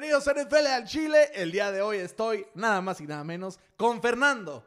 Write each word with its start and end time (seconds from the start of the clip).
Bienvenidos 0.00 0.28
a 0.28 0.32
NFL 0.32 0.66
al 0.68 0.84
Chile. 0.84 1.28
El 1.34 1.50
día 1.50 1.72
de 1.72 1.82
hoy 1.82 1.96
estoy 1.96 2.46
nada 2.54 2.80
más 2.80 3.00
y 3.00 3.06
nada 3.08 3.24
menos 3.24 3.58
con 3.76 4.00
Fernando, 4.00 4.64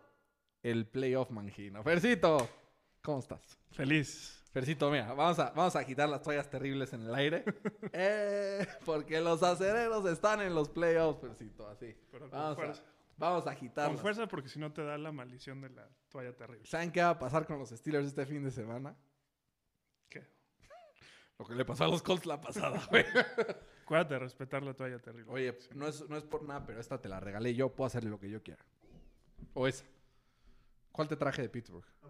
el 0.61 0.85
playoff 0.85 1.29
mangino. 1.29 1.81
Fercito, 1.83 2.49
¿cómo 3.01 3.19
estás? 3.19 3.39
Feliz. 3.71 4.43
Fercito, 4.51 4.91
mira, 4.91 5.13
vamos 5.13 5.39
a, 5.39 5.51
vamos 5.51 5.73
a 5.77 5.79
agitar 5.79 6.09
las 6.09 6.21
toallas 6.21 6.49
terribles 6.49 6.91
en 6.91 7.03
el 7.03 7.15
aire. 7.15 7.45
Eh, 7.93 8.67
porque 8.83 9.21
los 9.21 9.41
acereros 9.41 10.05
están 10.05 10.41
en 10.41 10.53
los 10.53 10.67
playoffs, 10.67 11.21
Fercito, 11.21 11.65
así. 11.65 11.95
Pero 12.11 12.29
con 12.29 12.37
Vamos 12.37 12.51
a, 12.51 12.55
fuerza. 12.55 12.83
vamos 13.15 13.47
a 13.47 13.51
agitarlas. 13.51 13.93
Con 13.93 14.01
fuerza 14.01 14.27
porque 14.27 14.49
si 14.49 14.59
no 14.59 14.73
te 14.73 14.83
da 14.83 14.97
la 14.97 15.13
maldición 15.13 15.61
de 15.61 15.69
la 15.69 15.87
toalla 16.09 16.35
terrible. 16.35 16.67
¿Saben 16.67 16.91
qué 16.91 17.01
va 17.01 17.11
a 17.11 17.19
pasar 17.19 17.45
con 17.47 17.57
los 17.57 17.69
Steelers 17.69 18.07
este 18.07 18.25
fin 18.25 18.43
de 18.43 18.51
semana? 18.51 18.97
¿Qué? 20.09 20.27
Lo 21.39 21.45
que 21.45 21.55
le 21.55 21.63
pasó 21.63 21.85
a 21.85 21.87
los 21.87 22.03
Colts 22.03 22.25
la 22.25 22.41
pasada, 22.41 22.85
güey. 22.89 23.05
Acuérdate 23.91 24.13
de 24.13 24.19
respetar 24.21 24.63
la 24.63 24.73
toalla 24.73 24.99
terrible. 24.99 25.29
Oye, 25.33 25.59
no 25.75 25.85
es, 25.85 26.09
no 26.09 26.15
es 26.15 26.23
por 26.23 26.43
nada, 26.43 26.65
pero 26.65 26.79
esta 26.79 27.01
te 27.01 27.09
la 27.09 27.19
regalé 27.19 27.53
yo. 27.53 27.75
Puedo 27.75 27.87
hacerle 27.87 28.09
lo 28.09 28.17
que 28.17 28.29
yo 28.29 28.41
quiera. 28.41 28.63
O 29.53 29.67
esa. 29.67 29.83
¿Cuál 30.93 31.09
te 31.09 31.17
traje 31.17 31.41
de 31.41 31.49
Pittsburgh? 31.49 31.83
No, 32.01 32.09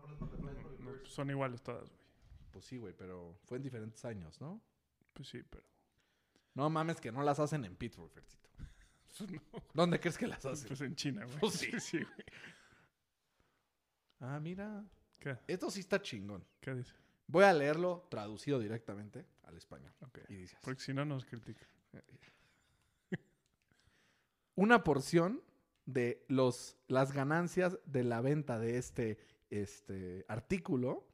pues 1.00 1.12
son 1.12 1.32
iguales 1.32 1.64
todas, 1.64 1.90
güey. 1.90 2.04
Pues 2.52 2.66
sí, 2.66 2.78
güey, 2.78 2.94
pero 2.96 3.36
fue 3.46 3.58
en 3.58 3.64
diferentes 3.64 4.06
años, 4.06 4.40
¿no? 4.40 4.62
Pues 5.12 5.30
sí, 5.30 5.42
pero. 5.42 5.64
No 6.54 6.70
mames 6.70 7.02
que 7.02 7.12
no 7.12 7.24
las 7.24 7.40
hacen 7.40 7.66
en 7.66 7.76
Pittsburgh, 7.76 8.12
Fercito. 8.12 8.48
Pues 9.18 9.32
no. 9.32 9.42
¿Dónde 9.74 10.00
crees 10.00 10.20
que 10.20 10.28
las 10.28 10.46
hacen? 10.46 10.68
Pues 10.68 10.82
en 10.82 10.96
China, 10.96 11.26
güey. 11.26 11.40
Pues 11.40 11.54
sí. 11.56 11.72
sí, 11.80 11.98
güey. 11.98 12.26
Ah, 14.20 14.40
mira. 14.40 14.86
¿Qué? 15.20 15.36
Esto 15.48 15.72
sí 15.72 15.80
está 15.80 16.00
chingón. 16.00 16.46
¿Qué 16.60 16.76
dice? 16.76 16.94
Voy 17.26 17.44
a 17.44 17.54
leerlo 17.54 18.06
traducido 18.08 18.60
directamente 18.60 19.26
al 19.52 19.58
español. 19.58 19.94
Ok. 20.02 20.20
Y 20.30 20.36
dice 20.36 20.56
así. 20.56 20.64
Porque 20.66 20.82
si 20.82 20.94
no 20.94 21.06
nos 21.06 21.26
critica. 21.26 21.66
Una 24.56 24.84
porción 24.84 25.42
de 25.86 26.24
los, 26.28 26.78
las 26.88 27.12
ganancias 27.12 27.78
de 27.86 28.04
la 28.04 28.22
venta 28.22 28.60
de 28.60 28.78
este, 28.78 29.18
este 29.50 30.26
artículo 30.28 31.08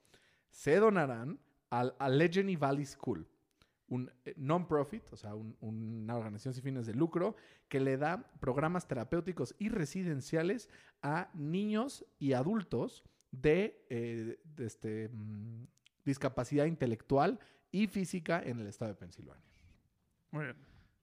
se 0.50 0.78
donarán 0.78 1.40
al 1.70 1.96
Allegheny 2.00 2.56
Valley 2.56 2.86
School, 2.86 3.28
un 3.90 4.12
eh, 4.26 4.34
non-profit, 4.38 5.04
o 5.14 5.18
sea, 5.18 5.36
un- 5.36 5.56
una 5.62 6.16
organización 6.16 6.54
sin 6.54 6.64
fines 6.64 6.86
de 6.86 6.94
lucro, 6.94 7.36
que 7.70 7.80
le 7.80 7.98
da 7.98 8.30
programas 8.40 8.88
terapéuticos 8.88 9.56
y 9.60 9.70
residenciales 9.70 10.70
a 11.02 11.30
niños 11.34 12.06
y 12.20 12.34
adultos 12.34 13.04
de, 13.32 13.86
eh, 13.90 14.40
de 14.44 14.66
este, 14.66 15.10
mm, 15.10 15.68
discapacidad 16.06 16.66
intelectual 16.66 17.40
y 17.72 17.88
física 17.88 18.42
en 18.44 18.60
el 18.60 18.68
estado 18.68 18.92
de 18.92 18.96
Pensilvania. 18.96 19.44
Muy 20.32 20.46
bien. 20.46 20.56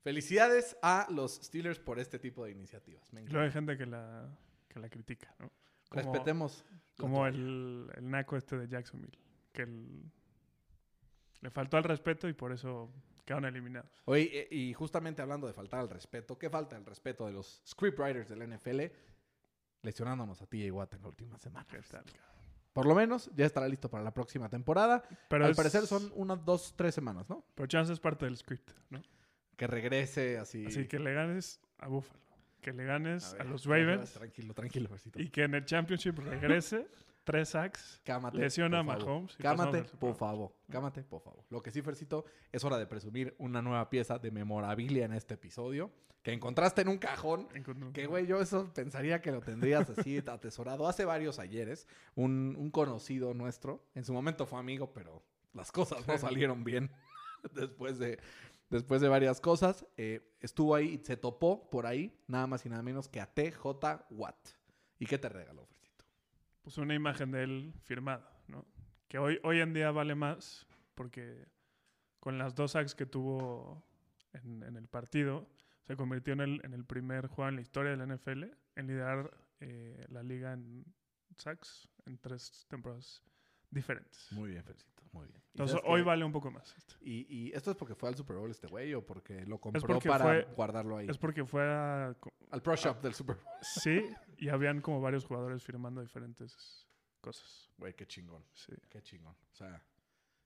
Felicidades 0.02 0.76
a 0.82 1.06
los 1.10 1.36
Steelers 1.36 1.78
por 1.78 1.98
este 1.98 2.18
tipo 2.18 2.44
de 2.44 2.50
iniciativas. 2.50 3.10
Me 3.12 3.22
luego 3.22 3.40
hay 3.46 3.50
gente 3.50 3.76
que 3.76 3.86
la, 3.86 4.28
que 4.68 4.78
la 4.78 4.88
critica, 4.90 5.34
¿no? 5.38 5.50
Como, 5.88 6.02
Respetemos. 6.12 6.64
Como 6.98 7.26
el, 7.26 7.90
el 7.96 8.10
naco 8.10 8.36
este 8.36 8.58
de 8.58 8.68
Jacksonville. 8.68 9.18
Que 9.52 9.62
el- 9.62 10.10
le 11.40 11.50
faltó 11.50 11.76
al 11.76 11.84
respeto 11.84 12.28
y 12.28 12.32
por 12.32 12.52
eso 12.52 12.90
quedaron 13.24 13.44
eliminados. 13.46 13.90
Oye, 14.06 14.30
eh, 14.32 14.48
y 14.50 14.72
justamente 14.74 15.20
hablando 15.22 15.46
de 15.46 15.52
faltar 15.52 15.80
al 15.80 15.90
respeto, 15.90 16.38
¿qué 16.38 16.48
falta 16.50 16.76
el 16.76 16.84
respeto 16.84 17.26
de 17.26 17.32
los 17.32 17.62
scriptwriters 17.66 18.28
del 18.28 18.42
NFL? 18.48 18.80
Lesionándonos 19.82 20.40
a 20.40 20.46
TJ 20.46 20.70
Watt 20.70 20.94
en 20.94 21.02
la 21.02 21.08
última 21.08 21.38
semana. 21.38 21.66
¿Qué 21.70 21.78
tal, 21.82 22.04
cabrón? 22.04 22.33
Por 22.74 22.84
lo 22.86 22.94
menos 22.94 23.30
ya 23.34 23.46
estará 23.46 23.66
listo 23.68 23.88
para 23.88 24.04
la 24.04 24.12
próxima 24.12 24.50
temporada. 24.50 25.02
Pero 25.28 25.46
Al 25.46 25.52
es- 25.52 25.56
parecer 25.56 25.86
son 25.86 26.12
unas 26.14 26.44
dos, 26.44 26.74
tres 26.76 26.94
semanas, 26.94 27.26
¿no? 27.30 27.42
Pero 27.54 27.66
chance 27.66 27.90
es 27.92 28.00
parte 28.00 28.26
del 28.26 28.36
script, 28.36 28.72
¿no? 28.90 29.00
Que 29.56 29.66
regrese 29.66 30.36
así. 30.38 30.66
Así 30.66 30.86
que 30.86 30.98
le 30.98 31.14
ganes 31.14 31.60
a 31.78 31.86
Buffalo, 31.88 32.20
que 32.60 32.72
le 32.72 32.84
ganes 32.84 33.32
a, 33.34 33.38
ver, 33.38 33.46
los 33.46 33.64
Ravens 33.64 34.12
Tranquilo, 34.12 34.52
tranquilo, 34.52 34.88
Versito. 34.90 35.22
y 35.22 35.28
que 35.30 35.44
en 35.44 35.54
el 35.54 35.64
Championship 35.64 36.18
regrese 36.18 36.86
tres 37.24 37.48
sacks, 37.50 38.00
Cámate. 38.04 38.38
lesiona 38.38 38.80
a. 38.80 38.82
Mahomes 38.82 39.36
Cámate, 39.36 39.82
por 39.84 39.98
Bowl. 40.10 40.14
favor. 40.14 40.52
Cámate, 40.70 41.02
por 41.02 41.20
favor. 41.20 41.44
Lo 41.50 41.62
que 41.62 41.70
sí, 41.70 41.82
Fercito, 41.82 42.24
es 42.52 42.62
hora 42.64 42.78
de 42.78 42.86
presumir 42.86 43.34
una 43.38 43.62
nueva 43.62 43.88
pieza 43.90 44.18
de 44.18 44.30
memorabilia 44.30 45.04
en 45.04 45.12
este 45.12 45.34
episodio 45.34 45.90
que 46.22 46.32
encontraste 46.32 46.82
en 46.82 46.88
un 46.88 46.98
cajón. 46.98 47.48
Encontré 47.54 47.92
Que, 47.92 48.06
güey, 48.06 48.26
yo 48.26 48.40
eso 48.40 48.72
pensaría 48.72 49.20
que 49.20 49.30
lo 49.32 49.40
tendrías 49.40 49.90
así 49.90 50.18
atesorado. 50.26 50.86
Hace 50.88 51.04
varios 51.04 51.38
ayeres, 51.38 51.86
un, 52.14 52.54
un 52.58 52.70
conocido 52.70 53.34
nuestro, 53.34 53.84
en 53.94 54.04
su 54.04 54.12
momento 54.12 54.46
fue 54.46 54.58
amigo, 54.58 54.92
pero 54.92 55.22
las 55.52 55.70
cosas 55.72 56.06
no 56.06 56.16
salieron 56.18 56.64
bien 56.64 56.90
después 57.52 57.98
de, 57.98 58.18
después 58.70 59.00
de 59.02 59.08
varias 59.08 59.40
cosas. 59.40 59.86
eh, 59.96 60.30
estuvo 60.40 60.74
ahí 60.74 60.94
y 61.00 61.04
se 61.04 61.16
topó 61.16 61.68
por 61.70 61.86
ahí, 61.86 62.18
nada 62.26 62.46
más 62.46 62.64
y 62.64 62.68
nada 62.70 62.82
menos 62.82 63.08
que 63.08 63.20
a 63.20 63.26
TJ 63.26 64.06
Watt. 64.10 64.48
¿Y 64.98 65.06
qué 65.06 65.18
te 65.18 65.28
regaló? 65.28 65.68
Pues 66.64 66.78
una 66.78 66.94
imagen 66.94 67.30
de 67.30 67.44
él 67.44 67.74
firmada, 67.84 68.28
¿no? 68.48 68.66
Que 69.06 69.18
hoy, 69.18 69.38
hoy 69.44 69.60
en 69.60 69.72
día 69.72 69.90
vale 69.90 70.14
más 70.14 70.66
porque 70.94 71.46
con 72.20 72.38
las 72.38 72.54
dos 72.54 72.72
sacks 72.72 72.94
que 72.94 73.04
tuvo 73.04 73.84
en, 74.32 74.62
el 74.62 74.88
partido, 74.88 75.46
se 75.86 75.94
convirtió 75.94 76.32
en 76.32 76.40
el, 76.40 76.60
en 76.64 76.72
el 76.72 76.84
primer 76.84 77.28
jugador 77.28 77.52
en 77.52 77.56
la 77.56 77.62
historia 77.62 77.90
de 77.92 77.98
la 77.98 78.06
NFL 78.06 78.44
en 78.76 78.86
liderar 78.86 79.30
eh, 79.60 80.06
la 80.08 80.22
liga 80.22 80.54
en 80.54 80.84
sacks 81.36 81.86
en 82.06 82.18
tres 82.18 82.66
temporadas 82.68 83.22
diferentes. 83.70 84.28
Muy 84.32 84.50
bien, 84.50 84.64
Fercito, 84.64 84.93
muy 85.14 85.26
bien. 85.28 85.40
¿Y 85.46 85.50
Entonces 85.60 85.80
hoy 85.84 86.00
qué? 86.00 86.04
vale 86.06 86.24
un 86.24 86.32
poco 86.32 86.50
más. 86.50 86.74
¿Y, 87.00 87.26
y 87.32 87.52
esto 87.52 87.70
es 87.70 87.76
porque 87.76 87.94
fue 87.94 88.08
al 88.08 88.16
Super 88.16 88.36
Bowl 88.36 88.50
este 88.50 88.66
güey 88.66 88.92
o 88.94 89.06
porque 89.06 89.46
lo 89.46 89.60
compró 89.60 89.80
porque 89.86 90.08
para 90.08 90.24
fue- 90.24 90.42
guardarlo 90.56 90.96
ahí? 90.96 91.06
Es 91.08 91.16
porque 91.16 91.44
fue 91.44 91.62
a, 91.64 92.14
Al 92.50 92.62
Pro 92.62 92.74
Shop 92.76 93.00
del 93.00 93.14
Super 93.14 93.36
Bowl. 93.36 93.46
Sí, 93.62 94.02
y 94.38 94.48
habían 94.48 94.80
como 94.80 95.00
varios 95.00 95.24
jugadores 95.24 95.62
firmando 95.62 96.00
diferentes 96.00 96.88
cosas. 97.20 97.70
Güey, 97.78 97.94
qué 97.94 98.06
chingón. 98.06 98.44
Sí. 98.52 98.72
Qué 98.90 99.00
chingón. 99.02 99.34
O 99.52 99.54
sea, 99.54 99.82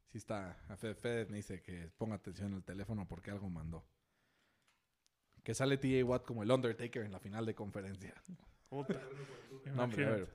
sí 0.09 0.19
está. 0.19 0.59
A 0.69 0.77
Fede, 0.77 0.95
Fede 0.95 1.27
me 1.27 1.39
dice 1.39 1.63
que 1.63 1.91
ponga 1.97 2.17
atención 2.17 2.53
al 2.55 2.63
teléfono 2.65 3.09
porque 3.09 3.31
algo 3.31 3.49
mandó. 3.49 3.87
Que 5.43 5.55
sale 5.55 5.79
TJ 5.79 6.03
Watt 6.05 6.25
como 6.27 6.43
el 6.43 6.51
Undertaker 6.51 7.03
en 7.05 7.13
la 7.13 7.19
final 7.19 7.47
de 7.47 7.55
conferencia. 7.55 8.15
Puta. 8.69 9.01
No, 9.75 9.85
hombre, 9.85 10.05
a 10.07 10.11
ver. 10.11 10.35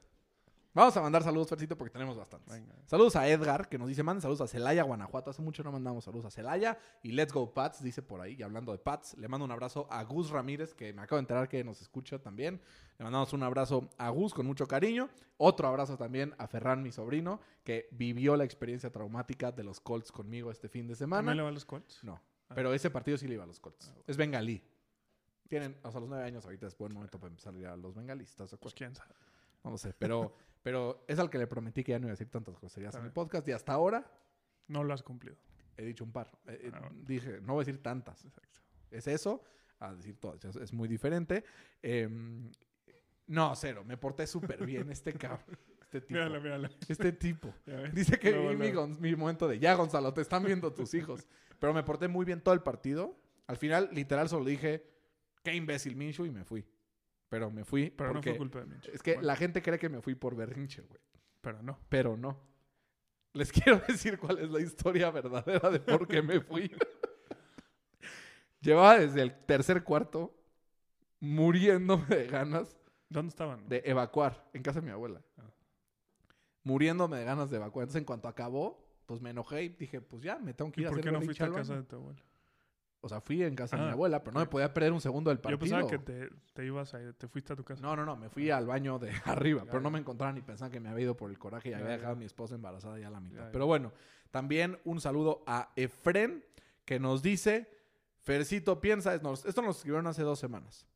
Vamos 0.76 0.98
a 0.98 1.02
mandar 1.02 1.22
saludos, 1.22 1.48
Fercito, 1.50 1.78
porque 1.78 1.92
tenemos 1.92 2.18
bastantes. 2.18 2.52
Venga. 2.52 2.74
Saludos 2.88 3.16
a 3.16 3.28
Edgar, 3.28 3.70
que 3.70 3.78
nos 3.78 3.88
dice, 3.88 4.02
manden 4.02 4.24
saludos 4.24 4.42
a 4.42 4.48
Celaya, 4.48 4.82
Guanajuato. 4.82 5.30
Hace 5.30 5.44
mucho 5.44 5.64
no 5.64 5.72
mandamos 5.72 6.04
saludos 6.04 6.26
a 6.26 6.32
Celaya. 6.32 6.80
Y 7.04 7.12
Let's 7.12 7.32
Go 7.32 7.54
Pats, 7.54 7.84
dice 7.84 8.02
por 8.02 8.22
ahí. 8.22 8.34
Y 8.40 8.42
hablando 8.42 8.72
de 8.72 8.80
Pats, 8.80 9.16
le 9.20 9.28
mando 9.28 9.46
un 9.46 9.52
abrazo 9.52 9.86
a 9.92 10.02
Gus 10.04 10.32
Ramírez, 10.32 10.74
que 10.74 10.92
me 10.92 11.04
acabo 11.04 11.18
de 11.18 11.22
enterar 11.22 11.48
que 11.48 11.64
nos 11.64 11.80
escucha 11.82 12.18
también. 12.18 12.60
Le 12.98 13.04
mandamos 13.04 13.34
un 13.34 13.44
abrazo 13.44 13.88
a 14.00 14.10
Gus 14.10 14.34
con 14.34 14.48
mucho 14.48 14.68
cariño. 14.68 15.10
Otro 15.38 15.68
abrazo 15.68 15.96
también 15.96 16.34
a 16.40 16.48
Ferran, 16.48 16.82
mi 16.82 16.92
sobrino, 16.92 17.40
que 17.64 17.88
vivió 17.92 18.36
la 18.36 18.44
experiencia 18.44 18.92
traumática 18.92 19.52
de 19.52 19.64
los 19.64 19.80
Colts 19.80 20.12
conmigo 20.12 20.50
este 20.50 20.70
fin 20.70 20.88
de 20.88 20.96
semana. 20.96 21.20
¿También 21.20 21.38
le 21.38 21.44
va 21.44 21.50
a 21.50 21.54
los 21.54 21.66
Colts? 21.66 22.04
No, 22.04 22.20
Ah. 22.50 22.54
pero 22.56 22.74
ese 22.74 22.90
partido 22.90 23.16
sí 23.20 23.28
le 23.28 23.36
iba 23.36 23.44
a 23.44 23.48
los 23.48 23.60
Colts. 23.60 23.94
Ah, 23.96 24.02
Es 24.08 24.18
bengalí. 24.18 24.62
Tienen, 25.48 25.78
o 25.84 25.92
sea, 25.92 26.00
los 26.00 26.10
nueve 26.10 26.24
años 26.26 26.44
ahorita 26.46 26.66
es 26.66 26.76
buen 26.76 26.94
momento 26.94 27.20
para 27.20 27.30
empezar 27.30 27.54
a 27.54 27.58
ir 27.60 27.68
a 27.68 27.78
los 27.78 27.94
bengalíes, 27.94 28.32
¿estás 28.32 28.50
de 28.50 28.58
Pues 28.58 28.74
quién 28.74 28.96
sabe. 28.96 29.14
No 29.64 29.70
lo 29.72 29.78
sé, 29.78 29.94
pero, 29.98 30.34
pero 30.64 31.06
es 31.08 31.20
al 31.20 31.30
que 31.30 31.38
le 31.38 31.46
prometí 31.46 31.84
que 31.84 31.92
ya 31.92 32.00
no 32.00 32.08
iba 32.08 32.12
a 32.12 32.18
decir 32.18 32.30
tantas 32.32 32.56
groserías 32.60 32.96
en 32.96 33.02
el 33.02 33.08
bien. 33.08 33.14
podcast 33.14 33.48
y 33.48 33.52
hasta 33.52 33.74
ahora 33.74 34.10
No 34.68 34.84
lo 34.84 34.94
has 34.94 35.04
cumplido. 35.04 35.36
he 35.78 35.84
dicho 35.86 36.04
un 36.04 36.12
par. 36.12 36.32
Eh, 36.48 36.60
eh, 36.64 36.72
Ah, 36.74 36.80
bueno. 36.80 36.96
Dije, 37.06 37.40
no 37.42 37.54
voy 37.54 37.64
a 37.64 37.66
decir 37.66 37.82
tantas. 37.84 38.24
Exacto. 38.26 38.60
Es 38.90 39.08
eso, 39.08 39.44
a 39.80 39.94
decir 39.94 40.16
todas. 40.20 40.44
Es, 40.56 40.72
muy 40.74 40.88
diferente. 40.88 41.44
Em, 41.82 42.52
no, 43.28 43.56
cero. 43.56 43.84
Me 43.86 43.98
porté 43.98 44.26
súper 44.28 44.66
bien 44.66 44.90
este 44.92 45.14
cabrón. 45.14 45.58
Este 45.82 46.02
tipo. 46.02 46.14
Mírala, 46.14 46.40
mírala. 46.40 46.70
Este 46.88 47.12
tipo. 47.12 47.54
Dice 47.94 48.18
que 48.18 48.32
vi 48.32 48.56
mi, 48.56 48.72
mi 49.00 49.16
momento 49.16 49.48
de 49.48 49.60
ya, 49.60 49.74
Gonzalo, 49.76 50.14
te 50.14 50.22
están 50.22 50.44
viendo 50.44 50.74
tus 50.74 50.94
hijos. 50.94 51.28
Pero 51.60 51.74
me 51.74 51.84
porté 51.84 52.08
muy 52.08 52.26
bien 52.26 52.42
todo 52.42 52.54
el 52.54 52.62
partido. 52.62 53.16
Al 53.48 53.58
final, 53.58 53.90
literal, 53.92 54.30
solo 54.30 54.46
dije, 54.46 54.86
qué 55.44 55.54
imbécil 55.56 55.96
Minshew 55.96 56.26
y 56.26 56.32
me 56.32 56.44
fui. 56.46 56.66
Pero 57.34 57.50
me 57.50 57.66
fui 57.66 57.90
Pero 57.90 58.14
no 58.14 58.22
fue 58.22 58.38
culpa 58.38 58.60
de 58.60 58.68
Minch. 58.68 58.90
es 58.90 59.02
que 59.02 59.14
Bueno, 59.16 59.26
la 59.26 59.36
gente 59.36 59.64
cree 59.64 59.80
que 59.80 59.90
me 59.90 60.02
fui 60.04 60.14
por 60.14 60.36
berrinche, 60.36 60.84
güey. 60.84 61.00
Pero 61.42 61.64
no. 61.64 61.80
Pero 61.90 62.16
no. 62.16 62.40
Les 63.34 63.52
quiero 63.52 63.82
decir 63.88 64.20
cuál 64.20 64.38
es 64.38 64.52
la 64.52 64.62
historia 64.62 65.10
verdadera 65.10 65.72
de 65.72 65.80
por 65.80 66.08
qué 66.08 66.22
me 66.22 66.42
fui. 66.42 66.72
Llevaba 68.62 69.00
desde 69.00 69.24
el 69.24 69.34
tercer 69.48 69.84
cuarto 69.84 70.32
muriéndome 71.22 72.06
de 72.06 72.28
ganas 72.28 72.78
¿Dónde 73.10 73.30
estaban? 73.30 73.68
de 73.68 73.82
evacuar 73.84 74.48
en 74.54 74.62
casa 74.62 74.80
de 74.80 74.86
mi 74.86 74.92
abuela. 74.92 75.20
Ah. 75.40 75.50
Muriéndome 76.64 77.18
de 77.18 77.24
ganas 77.26 77.50
de 77.50 77.58
evacuar. 77.58 77.86
Entonces, 77.86 78.02
en 78.02 78.06
cuanto 78.06 78.28
acabó, 78.28 78.88
pues 79.08 79.22
me 79.22 79.32
enojé 79.32 79.64
y 79.64 79.70
dije, 79.70 80.02
pues 80.02 80.22
ya, 80.22 80.38
me 80.38 80.54
tengo 80.54 80.72
que 80.72 80.82
¿Y 80.82 80.84
ir 80.84 80.88
a 80.88 80.92
por 80.92 81.00
hacer 81.00 81.12
qué 81.12 81.18
no 81.18 81.26
fuiste 81.26 81.44
a 81.44 81.52
casa 81.52 81.78
de 81.78 81.84
tu 81.84 81.96
abuela? 81.96 82.22
O 83.06 83.10
sea, 83.10 83.20
fui 83.20 83.44
en 83.44 83.54
casa 83.54 83.76
de 83.76 83.84
mi 83.84 83.90
Ah, 83.90 83.92
abuela, 83.92 84.24
pero 84.24 84.34
no 84.34 84.40
me 84.40 84.46
podía 84.46 84.74
perder 84.74 84.94
un 84.94 85.02
segundo 85.02 85.30
del 85.30 85.38
Yo 85.40 85.42
partido. 85.42 85.60
pensaba 85.60 85.88
que 85.90 85.98
te, 86.00 86.30
te 86.54 86.66
ibas 86.66 86.94
a 86.94 87.02
ir, 87.02 87.14
te 87.16 87.28
fuiste 87.28 87.52
a 87.52 87.56
tu 87.58 87.64
casa. 87.66 87.82
No, 87.82 87.96
no, 87.98 88.06
no, 88.06 88.16
me 88.16 88.30
fui 88.30 88.50
al 88.50 88.66
baño 88.66 88.98
de 88.98 89.12
arriba, 89.26 89.64
pero 89.66 89.82
no 89.82 89.90
me 89.92 90.00
encontraban 90.00 90.38
y 90.38 90.42
pensaban 90.42 90.72
que 90.72 90.80
me 90.80 90.88
había 90.88 91.04
ido 91.04 91.18
por 91.18 91.30
el 91.30 91.38
coraje 91.38 91.68
y 91.68 91.72
Ya, 91.72 91.78
había 91.80 91.90
ya. 91.90 91.94
dejado 91.98 92.14
a 92.14 92.16
mi 92.16 92.24
esposa 92.24 92.56
embarazada 92.56 92.98
ya 93.00 93.08
a 93.08 93.12
la 93.12 93.20
mitad. 93.20 93.46
Ya. 93.48 93.52
Pero 93.52 93.66
bueno, 93.66 93.92
también 94.32 94.80
un 94.86 95.02
saludo 95.02 95.44
a 95.46 95.72
Efren 95.76 96.46
que 96.86 96.98
nos 97.00 97.22
dice, 97.22 97.70
Fercito 98.22 98.80
piensa, 98.80 99.14
esto 99.16 99.62
nos 99.62 99.76
escribieron 99.78 100.08
hace 100.08 100.24
dos 100.24 100.40
semanas. 100.40 100.88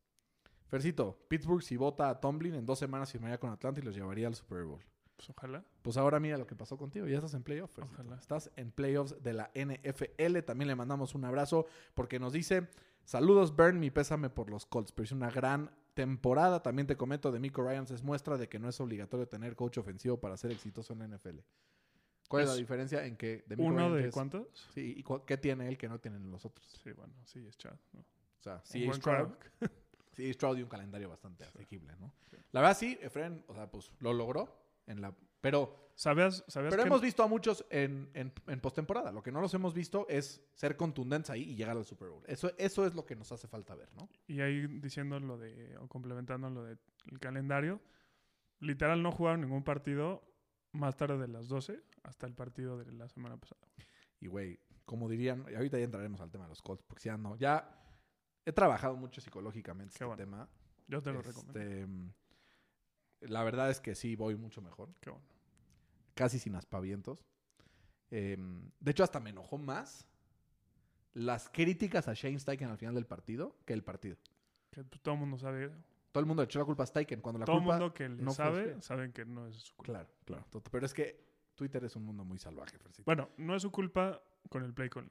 Fercito, 0.66 1.18
Pittsburgh 1.28 1.62
si 1.62 1.76
vota 1.76 2.08
a 2.08 2.20
Tomlin 2.20 2.54
en 2.54 2.64
dos 2.66 2.78
semanas 2.78 3.12
firmaría 3.12 3.38
con 3.38 3.50
Atlanta 3.50 3.80
y 3.80 3.84
los 3.84 3.94
llevaría 3.94 4.26
al 4.28 4.34
Super 4.34 4.64
Bowl. 4.64 4.82
Pues 5.18 5.30
ojalá. 5.30 5.64
Pues 5.82 5.96
ahora 5.96 6.18
mira 6.20 6.38
lo 6.38 6.46
que 6.46 6.54
pasó 6.54 6.76
contigo. 6.78 7.06
Ya 7.08 7.16
estás 7.16 7.34
en 7.34 7.42
playoffs. 7.42 7.76
Ojalá. 7.78 8.16
Estás 8.16 8.50
en 8.56 8.70
playoffs 8.70 9.20
de 9.22 9.32
la 9.34 9.50
NFL. 9.54 10.38
También 10.46 10.68
le 10.68 10.76
mandamos 10.76 11.14
un 11.16 11.24
abrazo 11.24 11.66
porque 11.94 12.18
nos 12.20 12.32
dice: 12.32 12.68
Saludos, 13.04 13.54
Bern. 13.56 13.80
Mi 13.80 13.90
pésame 13.90 14.30
por 14.30 14.48
los 14.48 14.64
Colts. 14.64 14.92
Pero 14.92 15.04
es 15.04 15.12
una 15.12 15.28
gran 15.30 15.70
temporada. 15.94 16.62
También 16.62 16.86
te 16.86 16.96
comento 16.96 17.32
de 17.32 17.40
Miko 17.40 17.62
Ryans 17.68 17.90
es 17.90 18.02
muestra 18.04 18.38
de 18.38 18.48
que 18.48 18.60
no 18.60 18.68
es 18.68 18.80
obligatorio 18.80 19.26
tener 19.26 19.56
coach 19.56 19.78
ofensivo 19.78 20.20
para 20.20 20.36
ser 20.36 20.52
exitoso 20.52 20.92
en 20.92 21.00
la 21.00 21.08
NFL. 21.08 21.40
¿Cuál 22.28 22.44
es, 22.44 22.48
Es 22.50 22.54
la 22.54 22.60
diferencia 22.60 23.04
en 23.04 23.16
que 23.16 23.42
de 23.48 23.56
Miko 23.56 23.68
¿Uno 23.70 23.92
de 23.94 24.06
es- 24.08 24.14
cuántos? 24.14 24.46
Sí, 24.72 24.94
¿y 24.96 25.02
cu- 25.02 25.24
qué 25.26 25.36
tiene 25.36 25.66
él 25.66 25.76
que 25.76 25.88
no 25.88 25.98
tienen 25.98 26.30
los 26.30 26.44
otros? 26.44 26.64
Sí, 26.84 26.92
bueno, 26.92 27.12
sí, 27.24 27.44
es 27.44 27.56
Chad. 27.56 27.74
¿no? 27.92 28.00
O 28.00 28.42
sea, 28.42 28.60
sí, 28.62 28.84
buen 28.86 28.98
Stroud, 28.98 29.30
sí, 30.12 30.32
Stroud 30.32 30.58
y 30.58 30.62
un 30.62 30.68
calendario 30.68 31.08
bastante 31.08 31.42
asequible, 31.44 31.92
¿no? 31.98 32.12
La 32.52 32.60
verdad 32.60 32.76
sí, 32.76 32.96
Efren, 33.02 33.42
o 33.48 33.54
sea, 33.54 33.68
pues 33.70 33.90
lo 34.00 34.12
logró 34.12 34.54
en 34.88 35.00
la... 35.00 35.14
Pero 35.40 35.88
¿Sabías, 35.98 36.44
sabías 36.46 36.70
Pero 36.70 36.84
que 36.84 36.88
hemos 36.88 37.00
visto 37.00 37.24
a 37.24 37.26
muchos 37.26 37.66
en, 37.70 38.08
en, 38.14 38.32
en 38.46 38.60
postemporada. 38.60 39.10
Lo 39.10 39.20
que 39.20 39.32
no 39.32 39.40
los 39.40 39.52
hemos 39.54 39.74
visto 39.74 40.06
es 40.08 40.48
ser 40.54 40.76
contundentes 40.76 41.30
ahí 41.30 41.42
y 41.42 41.56
llegar 41.56 41.76
al 41.76 41.84
Super 41.84 42.08
Bowl. 42.08 42.22
Eso, 42.28 42.52
eso 42.56 42.86
es 42.86 42.94
lo 42.94 43.04
que 43.04 43.16
nos 43.16 43.32
hace 43.32 43.48
falta 43.48 43.74
ver, 43.74 43.92
¿no? 43.96 44.08
Y 44.28 44.40
ahí 44.40 44.64
diciendo 44.78 45.18
lo 45.18 45.36
de, 45.38 45.76
o 45.78 45.88
complementando 45.88 46.50
lo 46.50 46.62
del 46.62 46.78
calendario, 47.18 47.80
literal 48.60 49.02
no 49.02 49.10
jugaron 49.10 49.40
ningún 49.40 49.64
partido 49.64 50.22
más 50.70 50.96
tarde 50.96 51.18
de 51.18 51.26
las 51.26 51.48
12 51.48 51.82
hasta 52.04 52.28
el 52.28 52.34
partido 52.34 52.78
de 52.78 52.92
la 52.92 53.08
semana 53.08 53.36
pasada. 53.36 53.66
Y, 54.20 54.28
güey, 54.28 54.60
como 54.84 55.08
dirían, 55.08 55.46
y 55.50 55.56
ahorita 55.56 55.78
ya 55.78 55.84
entraremos 55.84 56.20
al 56.20 56.30
tema 56.30 56.44
de 56.44 56.50
los 56.50 56.62
Colts, 56.62 56.84
porque 56.84 57.02
ya 57.06 57.16
no, 57.16 57.34
ya 57.34 57.76
he 58.44 58.52
trabajado 58.52 58.94
mucho 58.94 59.20
psicológicamente 59.20 59.90
Qué 59.90 59.96
este 59.96 60.04
bueno. 60.04 60.22
tema. 60.22 60.48
Yo 60.86 61.02
te 61.02 61.12
lo 61.12 61.22
recomiendo. 61.22 61.58
Este, 61.58 61.86
mm, 61.86 62.12
La 63.20 63.42
verdad 63.42 63.70
es 63.70 63.80
que 63.80 63.94
sí, 63.94 64.16
voy 64.16 64.36
mucho 64.36 64.62
mejor. 64.62 64.88
Qué 65.00 65.10
bueno. 65.10 65.24
Casi 66.14 66.38
sin 66.38 66.54
aspavientos. 66.54 67.24
Em, 68.10 68.70
de 68.80 68.90
hecho, 68.90 69.04
hasta 69.04 69.20
me 69.20 69.30
enojó 69.30 69.58
más 69.58 70.06
las 71.14 71.48
críticas 71.48 72.08
a 72.08 72.14
Shane 72.14 72.38
Steichen 72.38 72.68
al 72.68 72.78
final 72.78 72.94
del 72.94 73.06
partido 73.06 73.56
que 73.64 73.72
el 73.72 73.82
partido. 73.82 74.16
Que 74.70 74.84
todo 74.84 75.14
el 75.14 75.20
mundo 75.20 75.38
sabe, 75.38 75.70
Todo 76.12 76.20
el 76.20 76.26
mundo 76.26 76.42
le 76.42 76.44
echó 76.44 76.58
la 76.58 76.64
culpa 76.64 76.84
a 76.84 76.86
Steichen 76.86 77.20
cuando 77.20 77.40
la 77.40 77.44
todo 77.44 77.58
el 77.58 77.62
mundo 77.62 77.92
que 77.92 78.08
le 78.08 78.22
no 78.22 78.32
sabe, 78.32 78.80
saben 78.80 79.12
que 79.12 79.24
no 79.24 79.46
es 79.46 79.56
su 79.56 79.74
culpa. 79.74 79.92
Claro, 79.92 80.08
claro. 80.24 80.62
Pero 80.70 80.86
es 80.86 80.94
que 80.94 81.28
Twitter 81.54 81.84
es 81.84 81.96
un 81.96 82.04
mundo 82.04 82.24
muy 82.24 82.38
salvaje, 82.38 82.78
Fercito. 82.78 83.04
Bueno, 83.04 83.30
no 83.36 83.54
es 83.56 83.62
su 83.62 83.70
culpa 83.70 84.22
con 84.48 84.62
el 84.62 84.72
play 84.72 84.88
calling. 84.88 85.10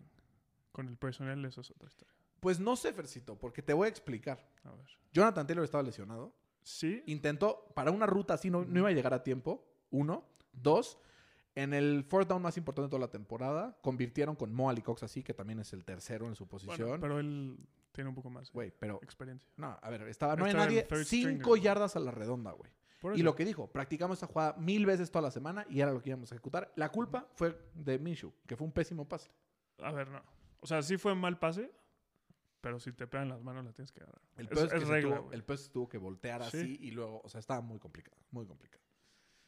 Con 0.72 0.88
el 0.88 0.98
personal 0.98 1.44
eso 1.46 1.62
es 1.62 1.72
otra 1.72 1.88
historia. 1.88 2.14
Pues 2.40 2.60
no 2.60 2.76
sé, 2.76 2.94
Fercito, 2.94 3.38
porque 3.38 3.62
te 3.62 3.74
voy 3.74 3.88
a 3.88 3.90
explicar. 3.90 4.48
A 4.64 4.72
ver. 4.72 4.86
Jonathan 5.12 5.46
Taylor 5.46 5.66
estaba 5.66 5.84
lesionado. 5.84 6.34
Sí, 6.68 7.02
Intentó, 7.06 7.66
para 7.76 7.92
una 7.92 8.06
ruta 8.06 8.34
así 8.34 8.50
no, 8.50 8.66
no 8.66 8.80
iba 8.80 8.90
a 8.90 8.92
llegar 8.92 9.14
a 9.14 9.24
tiempo. 9.24 9.66
Uno. 9.90 10.26
Dos. 10.52 11.00
En 11.56 11.74
el 11.74 12.04
fourth 12.04 12.28
down 12.28 12.42
más 12.42 12.58
importante 12.58 12.88
de 12.88 12.90
toda 12.90 13.00
la 13.00 13.10
temporada, 13.10 13.80
convirtieron 13.82 14.36
con 14.36 14.54
Mo 14.54 14.70
Cox 14.84 15.04
así, 15.04 15.24
que 15.24 15.34
también 15.34 15.60
es 15.60 15.72
el 15.72 15.86
tercero 15.86 16.28
en 16.28 16.36
su 16.36 16.46
bueno, 16.46 16.68
posición. 16.68 17.00
pero 17.00 17.20
él 17.20 17.58
tiene 17.94 18.10
un 18.10 18.16
poco 18.16 18.30
más 18.30 18.52
Güey, 18.52 18.74
pero... 18.78 19.00
experiencia. 19.02 19.50
No, 19.56 19.80
a 19.82 19.90
ver, 19.90 20.02
estaba, 20.10 20.36
no 20.36 20.44
hay 20.44 20.54
nadie. 20.54 20.86
Cinco 21.06 21.56
stringer, 21.56 21.60
yardas 21.62 21.96
a 21.96 22.02
la 22.02 22.12
redonda, 22.12 22.52
güey. 22.52 22.70
Y 23.16 23.24
lo 23.24 23.34
que 23.34 23.46
dijo, 23.46 23.72
practicamos 23.72 24.18
esta 24.18 24.28
jugada 24.28 24.56
mil 24.58 24.86
veces 24.86 25.10
toda 25.10 25.22
la 25.22 25.32
semana 25.32 25.66
y 25.70 25.80
era 25.80 25.94
lo 25.94 26.02
que 26.02 26.10
íbamos 26.10 26.30
a 26.34 26.36
ejecutar. 26.36 26.74
La 26.76 26.90
culpa 26.90 27.30
fue 27.34 27.58
de 27.76 27.98
Minshew, 27.98 28.34
que 28.46 28.58
fue 28.58 28.68
un 28.68 28.74
pésimo 28.74 29.08
pase. 29.08 29.32
A 29.80 29.92
ver, 29.94 30.10
no. 30.10 30.22
O 30.60 30.68
sea, 30.68 30.82
sí 30.82 30.98
fue 30.98 31.14
un 31.14 31.20
mal 31.20 31.40
pase, 31.40 31.72
pero 32.62 32.80
si 32.80 32.92
te 32.94 33.08
pegan 33.08 33.30
las 33.30 33.42
manos 33.44 33.66
la 33.66 33.72
tienes 33.72 33.92
que 33.92 34.02
agarrar. 34.02 34.22
El 34.36 34.48
es 34.52 34.58
es, 34.60 34.70
que 34.74 34.80
regla, 34.80 35.18
tuvo, 35.18 35.32
el 35.32 35.44
tuvo 35.72 35.90
que 35.90 35.98
voltear 35.98 36.44
Sí. 36.46 36.58
así 36.58 36.78
y 36.82 36.92
luego, 36.92 37.22
o 37.24 37.30
sea, 37.30 37.40
estaba 37.40 37.62
muy 37.62 37.80
complicado, 37.80 38.18
muy 38.32 38.46
complicado. 38.46 38.84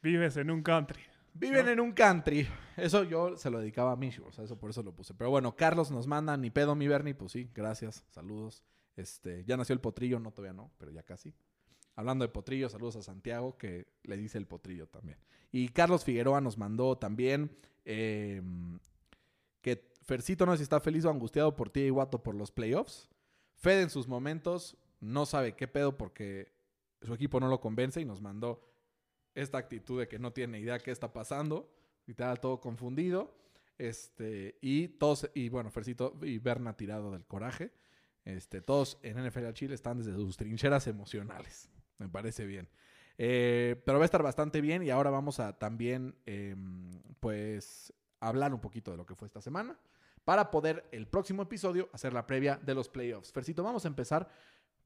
Vives 0.02 0.36
en 0.36 0.50
un 0.50 0.62
country. 0.62 1.02
Viven 1.34 1.66
¿No? 1.66 1.72
en 1.72 1.80
un 1.80 1.92
country. 1.92 2.48
Eso 2.76 3.04
yo 3.04 3.36
se 3.36 3.50
lo 3.50 3.60
dedicaba 3.60 3.92
a 3.92 3.96
Minshew, 3.96 4.26
o 4.26 4.32
sea, 4.32 4.44
eso 4.44 4.58
por 4.58 4.70
eso 4.70 4.82
lo 4.82 4.92
puse. 4.94 5.14
Pero 5.14 5.30
bueno, 5.30 5.54
Carlos 5.54 5.90
nos 5.90 6.06
manda, 6.06 6.36
ni 6.36 6.50
pedo, 6.50 6.74
mi 6.74 6.88
Bernie, 6.88 7.14
pues 7.14 7.32
sí, 7.32 7.50
gracias, 7.54 8.04
saludos. 8.08 8.64
Este, 8.96 9.44
ya 9.44 9.56
nació 9.56 9.74
el 9.74 9.80
potrillo, 9.80 10.18
no 10.18 10.32
todavía 10.32 10.52
no, 10.54 10.72
pero 10.78 10.90
ya 10.90 11.02
casi. 11.02 11.34
Hablando 11.94 12.24
de 12.24 12.30
potrillo, 12.30 12.68
saludos 12.68 12.96
a 12.96 13.02
Santiago, 13.02 13.56
que 13.58 13.86
le 14.04 14.16
dice 14.16 14.38
el 14.38 14.46
potrillo 14.46 14.88
también. 14.88 15.18
Y 15.52 15.68
Carlos 15.68 16.04
Figueroa 16.04 16.40
nos 16.40 16.58
mandó 16.58 16.96
también 16.98 17.56
eh, 17.84 18.42
Fercito 20.10 20.44
no 20.44 20.50
sé 20.50 20.56
si 20.58 20.62
está 20.64 20.80
feliz 20.80 21.04
o 21.04 21.10
angustiado 21.10 21.54
por 21.54 21.70
ti 21.70 21.82
y 21.82 21.88
Guato 21.88 22.20
por 22.20 22.34
los 22.34 22.50
playoffs. 22.50 23.08
Fede 23.54 23.82
en 23.82 23.90
sus 23.90 24.08
momentos 24.08 24.76
no 24.98 25.24
sabe 25.24 25.54
qué 25.54 25.68
pedo 25.68 25.96
porque 25.96 26.52
su 27.00 27.14
equipo 27.14 27.38
no 27.38 27.46
lo 27.46 27.60
convence 27.60 28.00
y 28.00 28.04
nos 28.04 28.20
mandó 28.20 28.74
esta 29.36 29.58
actitud 29.58 30.00
de 30.00 30.08
que 30.08 30.18
no 30.18 30.32
tiene 30.32 30.58
idea 30.58 30.80
qué 30.80 30.90
está 30.90 31.12
pasando, 31.12 31.72
literal 32.06 32.40
todo 32.40 32.60
confundido. 32.60 33.36
Este, 33.78 34.58
y 34.60 34.88
todos, 34.88 35.30
y 35.32 35.48
bueno, 35.48 35.70
Fercito 35.70 36.18
y 36.22 36.38
Berna 36.38 36.76
tirado 36.76 37.12
del 37.12 37.24
coraje. 37.24 37.70
Este, 38.24 38.60
todos 38.60 38.98
en 39.04 39.24
NFL 39.24 39.52
Chile 39.52 39.76
están 39.76 39.98
desde 39.98 40.14
sus 40.14 40.36
trincheras 40.36 40.88
emocionales. 40.88 41.70
Me 41.98 42.08
parece 42.08 42.46
bien. 42.46 42.68
Eh, 43.16 43.80
pero 43.86 43.98
va 43.98 44.04
a 44.04 44.06
estar 44.06 44.24
bastante 44.24 44.60
bien 44.60 44.82
y 44.82 44.90
ahora 44.90 45.10
vamos 45.10 45.38
a 45.38 45.56
también, 45.56 46.16
em, 46.26 47.00
pues, 47.20 47.92
hablar 48.18 48.52
un 48.52 48.60
poquito 48.60 48.90
de 48.90 48.96
lo 48.96 49.06
que 49.06 49.14
fue 49.14 49.26
esta 49.26 49.40
semana 49.40 49.78
para 50.30 50.48
poder 50.48 50.84
el 50.92 51.08
próximo 51.08 51.42
episodio 51.42 51.88
hacer 51.92 52.12
la 52.12 52.24
previa 52.24 52.56
de 52.62 52.72
los 52.72 52.88
playoffs. 52.88 53.32
Fercito, 53.32 53.64
vamos 53.64 53.84
a 53.84 53.88
empezar, 53.88 54.28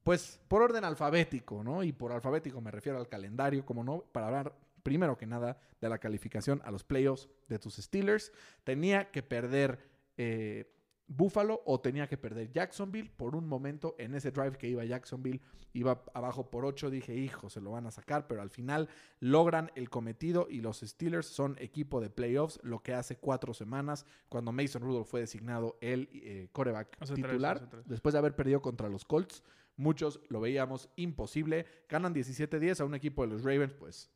pues, 0.03 0.39
por 0.47 0.63
orden 0.63 0.83
alfabético, 0.83 1.63
¿no? 1.63 1.83
Y 1.83 1.91
por 1.91 2.11
alfabético 2.11 2.61
me 2.61 2.71
refiero 2.71 2.97
al 2.97 3.07
calendario, 3.07 3.63
como 3.63 3.83
no, 3.83 4.05
para 4.11 4.25
hablar 4.25 4.55
primero 4.81 5.15
que 5.19 5.27
nada 5.27 5.59
de 5.79 5.87
la 5.87 5.99
calificación 5.99 6.63
a 6.65 6.71
los 6.71 6.83
playoffs 6.83 7.29
de 7.47 7.59
tus 7.59 7.75
Steelers. 7.75 8.31
Tenía 8.63 9.11
que 9.11 9.21
perder 9.21 9.87
eh, 10.17 10.73
Buffalo 11.07 11.61
o 11.65 11.79
tenía 11.79 12.07
que 12.07 12.17
perder 12.17 12.51
Jacksonville. 12.51 13.11
Por 13.15 13.35
un 13.35 13.47
momento, 13.47 13.95
en 13.99 14.15
ese 14.15 14.31
drive 14.31 14.57
que 14.57 14.67
iba 14.67 14.83
Jacksonville, 14.83 15.41
iba 15.73 16.03
abajo 16.13 16.49
por 16.49 16.65
8. 16.65 16.89
Dije, 16.89 17.15
hijo, 17.15 17.49
se 17.49 17.61
lo 17.61 17.71
van 17.71 17.85
a 17.85 17.91
sacar, 17.91 18.27
pero 18.27 18.41
al 18.41 18.49
final 18.49 18.89
logran 19.19 19.71
el 19.75 19.89
cometido 19.89 20.47
y 20.49 20.61
los 20.61 20.79
Steelers 20.79 21.27
son 21.27 21.55
equipo 21.59 22.01
de 22.01 22.09
playoffs, 22.09 22.59
lo 22.63 22.81
que 22.81 22.93
hace 22.93 23.17
cuatro 23.17 23.53
semanas, 23.53 24.05
cuando 24.29 24.51
Mason 24.51 24.81
Rudolph 24.81 25.07
fue 25.07 25.21
designado 25.21 25.77
el 25.81 26.09
eh, 26.13 26.49
coreback 26.51 26.97
titular, 27.13 27.69
después 27.85 28.13
de 28.13 28.19
haber 28.19 28.35
perdido 28.35 28.61
contra 28.61 28.89
los 28.89 29.05
Colts. 29.05 29.43
Muchos 29.77 30.21
lo 30.29 30.39
veíamos 30.39 30.89
imposible. 30.95 31.65
Ganan 31.89 32.15
17-10 32.15 32.79
a 32.79 32.85
un 32.85 32.95
equipo 32.95 33.23
de 33.23 33.33
los 33.33 33.43
Ravens, 33.43 33.73
pues 33.73 34.09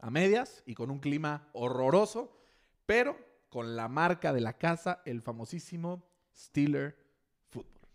a 0.00 0.10
medias 0.10 0.62
y 0.64 0.74
con 0.74 0.90
un 0.90 1.00
clima 1.00 1.48
horroroso, 1.52 2.32
pero 2.86 3.16
con 3.48 3.76
la 3.76 3.88
marca 3.88 4.32
de 4.32 4.40
la 4.40 4.58
casa, 4.58 5.02
el 5.04 5.22
famosísimo 5.22 6.04
Steeler 6.34 6.96
Football. 7.50 7.88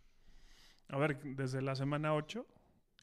A 0.90 0.98
ver, 0.98 1.20
desde 1.36 1.62
la 1.62 1.76
semana 1.76 2.14
8 2.16 2.46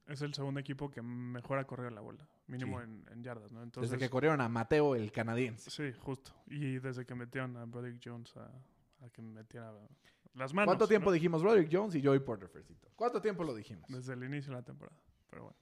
es 0.09 0.23
el 0.23 0.35
segundo 0.35 0.61
equipo 0.61 0.91
que 0.91 1.03
mejor 1.03 1.59
ha 1.59 1.67
corrido 1.67 1.91
la 1.91 2.01
bola. 2.01 2.27
Mínimo 2.47 2.79
Sí. 2.81 2.85
en, 2.85 3.07
en 3.13 3.23
yardas, 3.23 3.53
¿no? 3.53 3.63
Entonces, 3.63 3.91
Desde 3.93 4.05
que 4.05 4.11
corrieron 4.11 4.41
a 4.41 4.49
Mateo, 4.49 4.97
el 4.97 5.13
canadiense. 5.13 5.71
Sí, 5.71 5.93
justo. 6.01 6.33
Y 6.49 6.79
desde 6.81 7.07
que 7.07 7.15
metieron 7.15 7.57
a 7.57 7.65
Broderick 7.65 8.01
Jones 8.05 8.37
a, 8.37 8.51
a 9.05 9.09
que 9.11 9.23
metiera 9.23 9.73
las 10.35 10.53
manos. 10.53 10.67
¿Cuánto 10.67 10.89
tiempo 10.89 11.11
¿no? 11.11 11.13
dijimos 11.13 11.43
Roderick 11.43 11.69
Jones 11.73 11.95
y 11.95 12.03
Joey 12.05 12.19
Porter, 12.21 12.49
Fercito? 12.49 12.89
¿Cuánto 12.97 13.21
tiempo 13.23 13.45
lo 13.45 13.55
dijimos? 13.55 13.89
Desde 13.89 14.15
el 14.15 14.25
inicio 14.25 14.51
de 14.51 14.57
la 14.59 14.65
temporada. 14.65 14.99
Pero 15.29 15.45
bueno. 15.45 15.57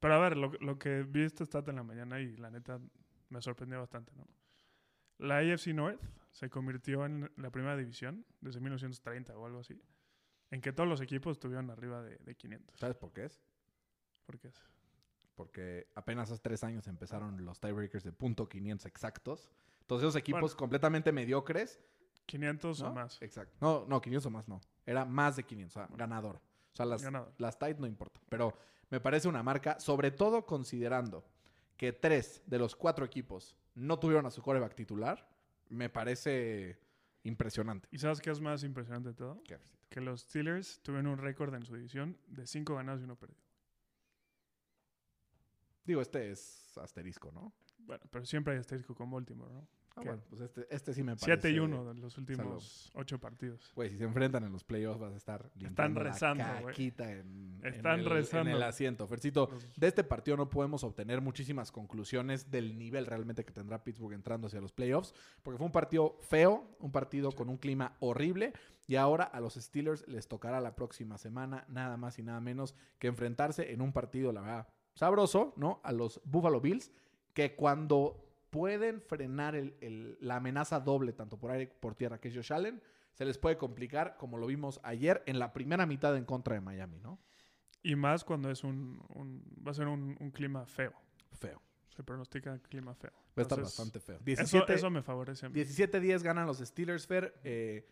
Pero 0.00 0.14
a 0.14 0.18
ver, 0.18 0.36
lo, 0.36 0.52
lo 0.60 0.78
que 0.78 1.02
vi 1.04 1.22
este 1.22 1.44
stat 1.46 1.66
en 1.68 1.76
la 1.76 1.82
mañana 1.82 2.20
y 2.20 2.36
la 2.36 2.50
neta 2.50 2.78
me 3.30 3.40
sorprendió 3.40 3.78
bastante, 3.78 4.12
¿no? 4.16 4.26
La 5.22 5.38
AFC 5.38 5.68
North 5.68 6.00
se 6.32 6.50
convirtió 6.50 7.06
en 7.06 7.30
la 7.36 7.50
primera 7.50 7.76
división 7.76 8.24
desde 8.40 8.58
1930 8.60 9.36
o 9.38 9.46
algo 9.46 9.60
así, 9.60 9.80
en 10.50 10.60
que 10.60 10.72
todos 10.72 10.88
los 10.88 11.00
equipos 11.00 11.36
estuvieron 11.36 11.70
arriba 11.70 12.02
de, 12.02 12.16
de 12.18 12.34
500. 12.34 12.78
¿Sabes 12.78 12.96
por 12.96 13.12
qué 13.12 13.26
es? 13.26 13.40
Porque 14.26 14.48
es, 14.48 14.54
Porque 15.36 15.86
apenas 15.94 16.30
hace 16.30 16.42
tres 16.42 16.64
años 16.64 16.88
empezaron 16.88 17.44
los 17.44 17.60
tiebreakers 17.60 18.02
de 18.02 18.12
punto 18.12 18.48
.500 18.48 18.86
exactos. 18.86 19.48
Entonces 19.82 20.04
esos 20.08 20.16
equipos 20.16 20.40
Bueno. 20.40 20.56
completamente 20.56 21.12
mediocres 21.12 21.80
500 22.26 22.82
¿no? 22.82 22.88
o 22.88 22.92
más. 22.92 23.22
Exacto. 23.22 23.56
No, 23.60 23.86
no, 23.88 24.00
500 24.00 24.26
o 24.26 24.30
más 24.30 24.48
no. 24.48 24.60
Era 24.84 25.04
más 25.04 25.36
de 25.36 25.44
500, 25.44 25.76
o 25.76 25.86
sea, 25.86 25.96
ganador. 25.96 26.36
O 26.36 26.76
sea, 26.76 26.86
las, 26.86 27.02
Ganador. 27.02 27.32
las 27.38 27.58
tight 27.58 27.78
no 27.78 27.86
importa. 27.86 28.20
Pero 28.28 28.56
me 28.90 28.98
parece 28.98 29.28
una 29.28 29.42
marca, 29.42 29.78
sobre 29.78 30.10
todo 30.10 30.46
considerando 30.46 31.24
que 31.76 31.92
tres 31.92 32.42
de 32.46 32.58
los 32.58 32.74
cuatro 32.74 33.04
equipos 33.04 33.56
no 33.74 33.98
tuvieron 33.98 34.26
a 34.26 34.30
su 34.30 34.42
coreback 34.42 34.74
titular, 34.74 35.28
me 35.68 35.88
parece 35.88 36.78
impresionante. 37.24 37.88
¿Y 37.90 37.98
sabes 37.98 38.20
qué 38.20 38.30
es 38.30 38.40
más 38.40 38.62
impresionante 38.64 39.10
de 39.10 39.14
todo? 39.14 39.42
Qué. 39.44 39.58
Que 39.88 40.00
los 40.00 40.22
Steelers 40.22 40.80
tuvieron 40.82 41.06
un 41.06 41.18
récord 41.18 41.54
en 41.54 41.64
su 41.64 41.74
división 41.74 42.18
de 42.26 42.46
5 42.46 42.74
ganados 42.74 43.00
y 43.00 43.04
1 43.04 43.16
perdido. 43.16 43.40
Digo, 45.84 46.00
este 46.00 46.30
es 46.30 46.78
asterisco, 46.78 47.32
¿no? 47.32 47.52
Bueno, 47.78 48.04
pero 48.10 48.24
siempre 48.24 48.54
hay 48.54 48.60
asterisco 48.60 48.94
con 48.94 49.10
Baltimore, 49.10 49.52
¿no? 49.52 49.68
Ah, 49.94 50.00
bueno, 50.04 50.22
pues 50.30 50.40
este, 50.42 50.66
este 50.70 50.94
sí 50.94 51.02
me 51.02 51.16
parece. 51.16 51.26
7 51.26 51.50
y 51.50 51.58
1 51.58 51.94
de 51.94 52.00
los 52.00 52.16
últimos 52.16 52.90
8 52.94 53.18
partidos. 53.18 53.72
Güey, 53.74 53.90
si 53.90 53.98
se 53.98 54.04
enfrentan 54.04 54.44
en 54.44 54.52
los 54.52 54.64
playoffs 54.64 54.98
vas 54.98 55.12
a 55.12 55.16
estar 55.16 55.50
limpiando 55.54 56.00
rezando, 56.00 56.44
la 56.44 56.72
en, 57.10 57.60
en 57.62 57.74
Están 57.74 58.00
el, 58.00 58.06
rezando. 58.06 58.50
en 58.50 58.56
el 58.56 58.62
asiento. 58.62 59.06
Fercito, 59.06 59.50
de 59.76 59.86
este 59.88 60.04
partido 60.04 60.36
no 60.36 60.48
podemos 60.48 60.82
obtener 60.84 61.20
muchísimas 61.20 61.70
conclusiones 61.70 62.50
del 62.50 62.78
nivel 62.78 63.06
realmente 63.06 63.44
que 63.44 63.52
tendrá 63.52 63.84
Pittsburgh 63.84 64.14
entrando 64.14 64.46
hacia 64.46 64.60
los 64.60 64.72
playoffs, 64.72 65.14
porque 65.42 65.58
fue 65.58 65.66
un 65.66 65.72
partido 65.72 66.16
feo, 66.20 66.76
un 66.80 66.92
partido 66.92 67.32
con 67.32 67.48
un 67.48 67.58
clima 67.58 67.96
horrible, 68.00 68.52
y 68.86 68.96
ahora 68.96 69.24
a 69.24 69.40
los 69.40 69.54
Steelers 69.54 70.06
les 70.08 70.26
tocará 70.28 70.60
la 70.60 70.74
próxima 70.74 71.18
semana 71.18 71.64
nada 71.68 71.96
más 71.96 72.18
y 72.18 72.22
nada 72.22 72.40
menos 72.40 72.74
que 72.98 73.08
enfrentarse 73.08 73.72
en 73.72 73.80
un 73.80 73.92
partido, 73.92 74.32
la 74.32 74.40
verdad, 74.40 74.68
sabroso, 74.94 75.54
¿no? 75.56 75.80
A 75.84 75.92
los 75.92 76.20
Buffalo 76.24 76.60
Bills, 76.60 76.92
que 77.32 77.54
cuando 77.54 78.31
pueden 78.52 79.00
frenar 79.00 79.56
el- 79.56 79.74
el- 79.80 80.18
la 80.20 80.36
amenaza 80.36 80.78
doble, 80.78 81.12
tanto 81.14 81.38
por 81.38 81.50
aire 81.50 81.68
como 81.68 81.80
por 81.80 81.94
tierra, 81.94 82.20
que 82.20 82.28
es 82.28 82.34
Josh 82.34 82.52
Allen, 82.52 82.82
se 83.14 83.24
les 83.24 83.38
puede 83.38 83.56
complicar, 83.56 84.16
como 84.18 84.36
lo 84.36 84.46
vimos 84.46 84.78
ayer 84.82 85.22
en 85.26 85.38
la 85.38 85.52
primera 85.54 85.86
mitad 85.86 86.14
en 86.16 86.24
contra 86.26 86.54
de 86.54 86.60
Miami, 86.60 87.00
¿no? 87.00 87.18
Y 87.82 87.96
más 87.96 88.24
cuando 88.24 88.50
es 88.50 88.62
un, 88.62 89.02
un- 89.14 89.42
va 89.66 89.70
a 89.70 89.74
ser 89.74 89.88
un, 89.88 90.16
un 90.20 90.30
clima 90.30 90.66
feo. 90.66 90.92
Feo. 91.32 91.60
Se 91.96 92.02
pronostica 92.04 92.58
clima 92.58 92.94
feo. 92.94 93.10
Va 93.10 93.18
a 93.36 93.42
estar 93.42 93.60
bastante 93.60 94.00
feo. 94.00 94.16
Eso, 94.16 94.24
17, 94.24 94.74
eso 94.74 94.90
me 94.90 95.02
favorece 95.02 95.46
a 95.46 95.48
mí. 95.48 95.54
17-10 95.54 96.22
ganan 96.22 96.46
los 96.46 96.58
Steelers, 96.58 97.06
Fer. 97.06 97.34
Eh, 97.44 97.88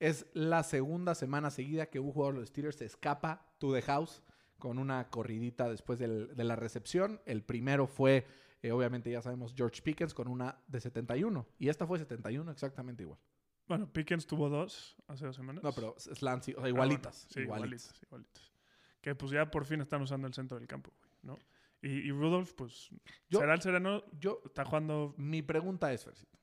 es 0.00 0.26
la 0.34 0.62
segunda 0.64 1.14
semana 1.14 1.50
seguida 1.50 1.86
que 1.86 2.00
un 2.00 2.12
jugador 2.12 2.34
de 2.34 2.40
los 2.40 2.48
Steelers 2.48 2.76
se 2.76 2.84
escapa 2.86 3.46
to 3.58 3.72
the 3.72 3.82
house 3.82 4.22
con 4.58 4.78
una 4.78 5.08
corridita 5.08 5.68
después 5.68 5.98
del- 6.00 6.34
de 6.36 6.44
la 6.44 6.56
recepción. 6.56 7.20
El 7.26 7.42
primero 7.42 7.86
fue, 7.86 8.26
eh, 8.62 8.72
obviamente 8.72 9.10
ya 9.10 9.22
sabemos, 9.22 9.54
George 9.56 9.82
Pickens 9.82 10.12
con 10.14 10.28
una 10.28 10.60
de 10.66 10.80
71. 10.80 11.46
Y 11.58 11.68
esta 11.68 11.86
fue 11.86 11.98
71 11.98 12.50
exactamente 12.50 13.02
igual. 13.02 13.18
Bueno, 13.66 13.90
Pickens 13.92 14.26
tuvo 14.26 14.48
dos 14.48 14.96
hace 15.06 15.26
dos 15.26 15.36
semanas. 15.36 15.62
No, 15.62 15.72
pero 15.72 15.94
slants, 15.98 16.48
o 16.48 16.52
sea, 16.52 16.64
Ah, 16.64 16.68
igualitas. 16.68 17.26
bueno, 17.26 17.32
sí, 17.34 17.40
igualitas. 17.40 17.82
igualitas. 17.84 18.02
igualitas. 18.02 18.52
Que 19.00 19.14
pues 19.14 19.30
ya 19.32 19.50
por 19.50 19.64
fin 19.64 19.80
están 19.80 20.02
usando 20.02 20.26
el 20.26 20.34
centro 20.34 20.58
del 20.58 20.66
campo, 20.66 20.92
güey, 20.98 21.10
¿no? 21.22 21.38
Y, 21.82 21.88
y 22.08 22.10
Rudolph, 22.10 22.52
pues, 22.56 22.90
Yo- 23.30 23.38
será 23.38 23.54
el 23.54 23.62
sereno, 23.62 24.02
Yo, 24.18 24.42
está 24.44 24.64
jugando... 24.66 25.14
mi 25.16 25.40
pregunta 25.40 25.90
es, 25.92 26.04
Fercito. 26.04 26.38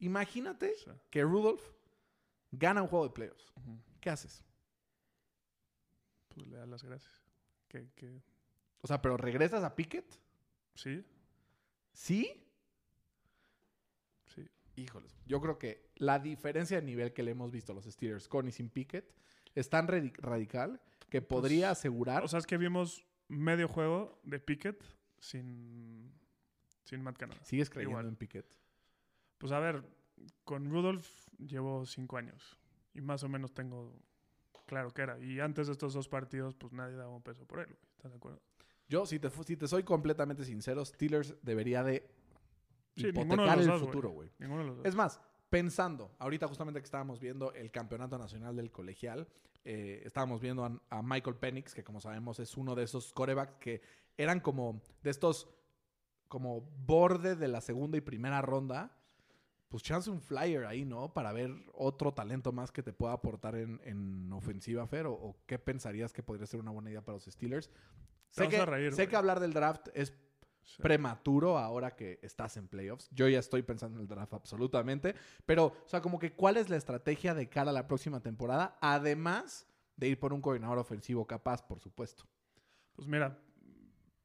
Imagínate 0.00 0.74
que 1.08 1.22
Rudolph 1.22 1.62
gana 2.50 2.82
un 2.82 2.88
juego 2.88 3.06
de 3.08 3.14
playoffs. 3.14 3.52
¿Qué 4.00 4.10
haces? 4.10 4.44
pues 6.28 6.46
le 6.48 6.56
da 6.58 6.66
las 6.66 6.82
gracias. 6.82 7.22
Que, 7.68 7.88
que 7.94 8.20
O 8.82 8.86
sea, 8.86 9.00
pero 9.00 9.16
regresas 9.16 9.64
a 9.64 9.74
Pickett. 9.74 10.20
sí, 10.74 11.02
¿Sí? 11.96 12.42
sí. 14.26 14.46
Híjoles, 14.76 15.16
yo 15.26 15.40
creo 15.40 15.58
que 15.58 15.88
la 15.96 16.18
diferencia 16.18 16.78
de 16.78 16.86
nivel 16.86 17.14
que 17.14 17.22
le 17.22 17.30
hemos 17.30 17.50
visto 17.50 17.72
a 17.72 17.74
los 17.74 17.86
Steelers 17.86 18.28
con 18.28 18.46
y 18.46 18.52
sin 18.52 18.68
Pickett 18.68 19.10
es 19.54 19.70
tan 19.70 19.88
radi- 19.88 20.14
radical 20.18 20.82
que 21.08 21.22
podría 21.22 21.70
asegurar. 21.70 22.22
O 22.22 22.28
sea, 22.28 22.38
es 22.38 22.46
que 22.46 22.58
vimos 22.58 23.02
medio 23.28 23.66
juego 23.66 24.20
de 24.24 24.38
Pickett 24.38 24.84
sin, 25.18 26.12
sin 26.84 27.02
Matt 27.02 27.16
Canada. 27.16 27.40
¿Sigues 27.44 27.70
creyendo 27.70 27.92
igual. 27.98 28.08
en 28.08 28.16
Pickett? 28.16 28.54
Pues 29.38 29.50
a 29.52 29.58
ver, 29.58 29.82
con 30.44 30.68
Rudolph 30.70 31.08
llevo 31.38 31.86
cinco 31.86 32.18
años 32.18 32.58
y 32.92 33.00
más 33.00 33.22
o 33.22 33.28
menos 33.30 33.54
tengo 33.54 33.98
claro 34.66 34.90
que 34.92 35.00
era. 35.00 35.18
Y 35.18 35.40
antes 35.40 35.68
de 35.68 35.72
estos 35.72 35.94
dos 35.94 36.08
partidos, 36.08 36.54
pues 36.56 36.74
nadie 36.74 36.96
daba 36.96 37.16
un 37.16 37.22
peso 37.22 37.46
por 37.46 37.60
él. 37.60 37.74
¿Estás 37.96 38.10
de 38.12 38.18
acuerdo? 38.18 38.42
Yo, 38.88 39.06
si 39.06 39.18
te, 39.18 39.30
si 39.30 39.56
te 39.56 39.66
soy 39.66 39.82
completamente 39.82 40.44
sincero, 40.44 40.84
Steelers 40.84 41.34
debería 41.42 41.82
de 41.82 42.08
Sí, 42.96 43.04
ninguno 43.06 43.24
de 43.24 43.34
hipotecar 43.34 43.58
el 43.58 43.66
dos, 43.66 43.80
futuro, 43.80 44.10
güey. 44.10 44.30
Es 44.84 44.94
más, 44.94 45.20
pensando, 45.50 46.14
ahorita 46.18 46.48
justamente 46.48 46.80
que 46.80 46.84
estábamos 46.84 47.20
viendo 47.20 47.52
el 47.52 47.70
campeonato 47.70 48.16
nacional 48.16 48.56
del 48.56 48.70
colegial, 48.70 49.28
eh, 49.64 50.02
estábamos 50.04 50.40
viendo 50.40 50.64
a, 50.64 50.80
a 50.88 51.02
Michael 51.02 51.36
Penix, 51.36 51.74
que 51.74 51.84
como 51.84 52.00
sabemos 52.00 52.38
es 52.38 52.56
uno 52.56 52.74
de 52.74 52.84
esos 52.84 53.12
corebacks 53.12 53.56
que 53.58 53.82
eran 54.16 54.40
como 54.40 54.80
de 55.02 55.10
estos, 55.10 55.48
como 56.28 56.60
borde 56.60 57.36
de 57.36 57.48
la 57.48 57.60
segunda 57.60 57.98
y 57.98 58.00
primera 58.00 58.40
ronda. 58.40 58.96
Pues 59.68 59.82
chance 59.82 60.08
un 60.08 60.20
flyer 60.20 60.64
ahí, 60.64 60.84
¿no? 60.84 61.12
Para 61.12 61.32
ver 61.32 61.52
otro 61.74 62.14
talento 62.14 62.52
más 62.52 62.70
que 62.70 62.84
te 62.84 62.92
pueda 62.92 63.12
aportar 63.12 63.56
en, 63.56 63.80
en 63.84 64.32
ofensiva, 64.32 64.86
Fer. 64.86 65.06
O, 65.06 65.12
o 65.12 65.36
qué 65.44 65.58
pensarías 65.58 66.12
que 66.12 66.22
podría 66.22 66.46
ser 66.46 66.60
una 66.60 66.70
buena 66.70 66.88
idea 66.88 67.02
para 67.02 67.16
los 67.16 67.24
Steelers? 67.24 67.68
Sé, 68.44 68.48
que, 68.48 68.56
a 68.58 68.66
reír, 68.66 68.92
sé 68.92 69.08
que 69.08 69.16
hablar 69.16 69.40
del 69.40 69.52
draft 69.52 69.88
es 69.94 70.14
Sí. 70.62 70.82
prematuro 70.82 71.58
ahora 71.58 71.94
que 71.94 72.18
estás 72.22 72.56
en 72.56 72.66
playoffs. 72.66 73.08
Yo 73.12 73.28
ya 73.28 73.38
estoy 73.38 73.62
pensando 73.62 73.98
en 73.98 74.02
el 74.02 74.08
draft 74.08 74.34
absolutamente. 74.34 75.14
Pero, 75.44 75.66
o 75.66 75.88
sea, 75.88 76.00
como 76.00 76.18
que 76.18 76.32
cuál 76.32 76.56
es 76.56 76.68
la 76.68 76.76
estrategia 76.76 77.34
de 77.34 77.48
cara 77.48 77.70
a 77.70 77.72
la 77.72 77.86
próxima 77.86 78.20
temporada, 78.20 78.76
además 78.80 79.68
de 79.96 80.08
ir 80.08 80.18
por 80.18 80.32
un 80.32 80.40
coordinador 80.42 80.78
ofensivo 80.78 81.24
capaz, 81.24 81.62
por 81.64 81.78
supuesto. 81.78 82.24
Pues 82.94 83.06
mira, 83.06 83.38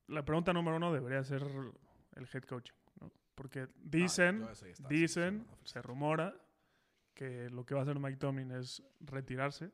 la 0.08 0.26
pregunta 0.26 0.52
número 0.52 0.78
uno 0.78 0.92
debería 0.92 1.24
ser 1.24 1.44
el 1.44 2.28
head 2.34 2.44
coaching, 2.44 2.74
¿no? 3.00 3.12
Porque 3.36 3.68
dicen, 3.76 4.44
Ah, 4.44 4.54
dicen, 4.90 5.46
solucionado. 5.46 5.58
se 5.66 5.82
rumora 5.84 6.36
que 7.14 7.50
lo 7.52 7.66
que 7.68 7.76
va 7.76 7.82
a 7.82 7.84
hacer 7.84 8.00
Mike 8.00 8.18
Tomlin 8.18 8.50
es 8.52 8.82
retirarse, 9.00 9.72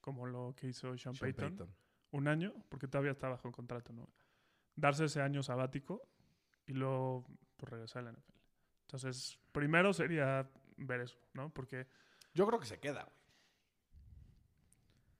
como 0.00 0.26
lo 0.26 0.54
que 0.56 0.68
hizo 0.68 0.96
Sean, 0.96 0.98
Sean 0.98 1.16
Payton, 1.16 1.48
Payton. 1.56 1.74
Un 2.12 2.28
año, 2.28 2.54
porque 2.68 2.88
todavía 2.88 3.12
está 3.12 3.28
bajo 3.28 3.50
contrato, 3.52 3.92
¿no? 3.92 4.08
Darse 4.76 5.04
ese 5.04 5.20
año 5.22 5.42
sabático 5.42 6.02
y 6.66 6.72
luego 6.72 7.24
pues, 7.56 7.70
regresar 7.70 8.00
a 8.00 8.04
la 8.06 8.12
NFL. 8.12 8.32
Entonces, 8.82 9.38
primero 9.52 9.92
sería 9.92 10.50
ver 10.76 11.00
eso, 11.02 11.18
¿no? 11.34 11.50
Porque, 11.52 11.86
Yo 12.34 12.46
creo 12.46 12.58
que 12.58 12.66
se 12.66 12.78
queda, 12.80 13.02
güey. 13.04 13.16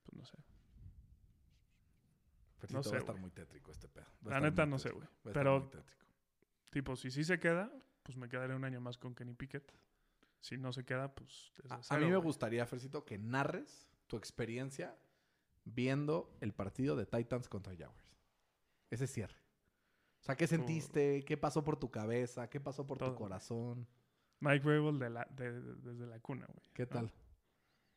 pues 0.05 0.17
no 0.19 0.25
sé. 0.25 0.37
Fercito, 2.59 2.79
No 2.79 2.83
sé, 2.83 2.91
va 2.91 2.97
a 2.97 2.99
estar 3.01 3.15
güey. 3.15 3.23
muy 3.23 3.31
tétrico 3.31 3.73
este 3.73 3.89
pedo. 3.89 4.07
Va 4.27 4.33
La 4.33 4.41
neta 4.41 4.67
no 4.67 4.79
sé, 4.79 4.91
güey. 4.91 5.07
Pero, 5.33 5.71
tipo, 6.71 6.97
si 6.97 7.11
sí 7.11 7.25
se 7.25 7.39
queda, 7.41 7.73
pues 8.03 8.17
me 8.19 8.29
quedaré 8.29 8.55
un 8.55 8.65
año 8.65 8.81
más 8.81 8.99
con 8.99 9.15
Kenny 9.15 9.35
Pickett. 9.35 9.73
Si 10.41 10.57
no 10.57 10.73
se 10.73 10.85
queda, 10.85 11.15
pues 11.15 11.53
A, 11.91 11.97
mí 11.99 12.07
me 12.07 12.13
güey. 12.17 12.23
gustaría, 12.23 12.67
Fercito, 12.67 13.05
que 13.05 13.19
narres 13.19 13.89
tu 14.07 14.17
experiencia 14.17 14.97
viendo 15.65 16.37
el 16.41 16.53
partido 16.53 16.97
de 16.97 17.07
Titans 17.07 17.49
contra 17.49 17.75
Jaguars. 17.77 18.17
Ese 18.91 19.07
cierre. 19.07 19.37
O 20.21 20.23
sea, 20.25 20.37
¿qué 20.37 20.47
sentiste? 20.47 21.25
¿Qué 21.25 21.37
pasó 21.37 21.65
por 21.65 21.79
tu 21.79 21.91
cabeza? 21.91 22.49
¿Qué 22.51 22.61
pasó 22.61 22.87
por 22.87 22.99
tu 22.99 23.15
corazón? 23.15 23.87
Mike 24.41 24.65
Vrabel 24.67 24.99
de 24.99 25.11
la, 25.11 25.25
de- 25.31 25.61
de- 25.61 25.75
desde 25.77 26.07
la 26.07 26.19
cuna, 26.21 26.47
güey. 26.47 26.67
¿Qué 26.75 26.83
¿no? 26.85 26.89
tal? 26.89 27.13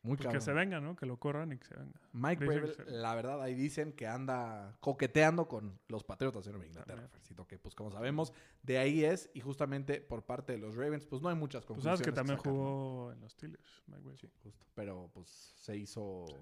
Muy 0.02 0.18
Pues 0.18 0.28
que 0.28 0.40
se 0.42 0.52
venga, 0.52 0.80
¿no? 0.80 0.94
Que 0.96 1.06
lo 1.06 1.18
corran 1.18 1.52
y 1.52 1.56
que 1.58 1.64
se 1.66 1.74
venga. 1.74 1.98
Mike 2.12 2.74
se- 2.74 2.84
la 2.90 3.14
verdad, 3.14 3.40
ahí 3.40 3.54
dicen 3.54 3.94
que 3.94 4.06
anda 4.06 4.76
coqueteando 4.80 5.48
con 5.48 5.80
los 5.88 6.04
Patriotas 6.04 6.44
de 6.44 6.50
Nueva 6.52 6.66
Inglaterra. 6.66 7.08
Fercito, 7.08 7.46
que 7.46 7.58
pues 7.58 7.74
como 7.74 7.90
sabemos, 7.90 8.32
de 8.62 8.76
ahí 8.76 9.02
es, 9.02 9.30
y 9.32 9.40
justamente 9.40 10.02
por 10.02 10.26
parte 10.26 10.52
de 10.52 10.58
los 10.58 10.76
Ravens, 10.76 11.06
pues 11.06 11.22
no 11.22 11.30
hay 11.30 11.34
muchas 11.36 11.62
Pues 11.64 11.78
conclusiones. 11.78 11.98
sabes 12.00 12.06
que 12.06 12.14
también 12.14 12.36
¿no? 12.36 12.42
jugó 12.42 13.12
en 13.12 13.20
los 13.22 13.32
Steelers, 13.32 13.82
Mike 13.86 14.02
Vrabel. 14.02 14.18
Sí, 14.18 14.30
justo. 14.42 14.66
Pero 14.74 15.10
pues 15.14 15.28
se 15.30 15.74
hizo. 15.78 16.26
Sí. 16.28 16.34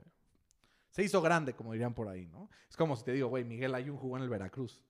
Se 0.93 1.03
hizo 1.03 1.21
grande, 1.23 1.55
como 1.55 1.73
dirían 1.73 1.95
por 1.95 2.07
ahí, 2.09 2.27
¿no? 2.27 2.49
Es 2.69 2.77
como 2.77 2.97
si 2.97 3.05
te 3.05 3.13
digo, 3.13 3.29
güey, 3.29 3.45
Miguel 3.45 3.75
Ayun 3.75 3.97
jugó 3.97 4.19
en 4.19 4.23
el 4.23 4.29
Veracruz. 4.29 4.85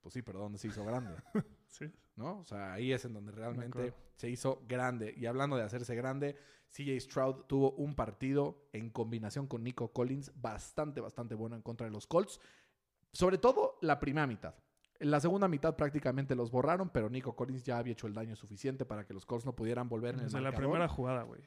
Pues 0.00 0.12
sí, 0.14 0.22
pero 0.22 0.38
¿dónde 0.38 0.58
se 0.58 0.68
hizo 0.68 0.84
grande? 0.84 1.14
Sí. 1.66 1.90
¿No? 2.14 2.38
O 2.38 2.44
sea, 2.44 2.72
ahí 2.74 2.92
es 2.92 3.04
en 3.04 3.14
donde 3.14 3.32
realmente 3.32 3.92
se 4.14 4.30
hizo 4.30 4.62
grande. 4.68 5.12
Y 5.16 5.26
hablando 5.26 5.56
de 5.56 5.64
hacerse 5.64 5.96
grande, 5.96 6.36
CJ 6.70 7.00
Stroud 7.00 7.46
tuvo 7.46 7.72
un 7.72 7.96
partido 7.96 8.68
en 8.72 8.90
combinación 8.90 9.48
con 9.48 9.64
Nico 9.64 9.92
Collins 9.92 10.30
bastante, 10.40 11.00
bastante 11.00 11.34
bueno 11.34 11.56
en 11.56 11.62
contra 11.62 11.88
de 11.88 11.90
los 11.92 12.06
Colts. 12.06 12.40
Sobre 13.12 13.38
todo 13.38 13.76
la 13.80 13.98
primera 13.98 14.28
mitad. 14.28 14.54
En 15.00 15.10
la 15.10 15.18
segunda 15.18 15.48
mitad 15.48 15.74
prácticamente 15.74 16.36
los 16.36 16.52
borraron, 16.52 16.90
pero 16.90 17.10
Nico 17.10 17.34
Collins 17.34 17.64
ya 17.64 17.78
había 17.78 17.94
hecho 17.94 18.06
el 18.06 18.14
daño 18.14 18.36
suficiente 18.36 18.84
para 18.84 19.04
que 19.04 19.14
los 19.14 19.26
Colts 19.26 19.44
no 19.44 19.56
pudieran 19.56 19.88
volver 19.88 20.14
en 20.14 20.20
el 20.20 20.26
Desde 20.26 20.38
la 20.38 20.50
marcador. 20.50 20.68
primera 20.70 20.88
jugada, 20.88 21.22
güey. 21.24 21.42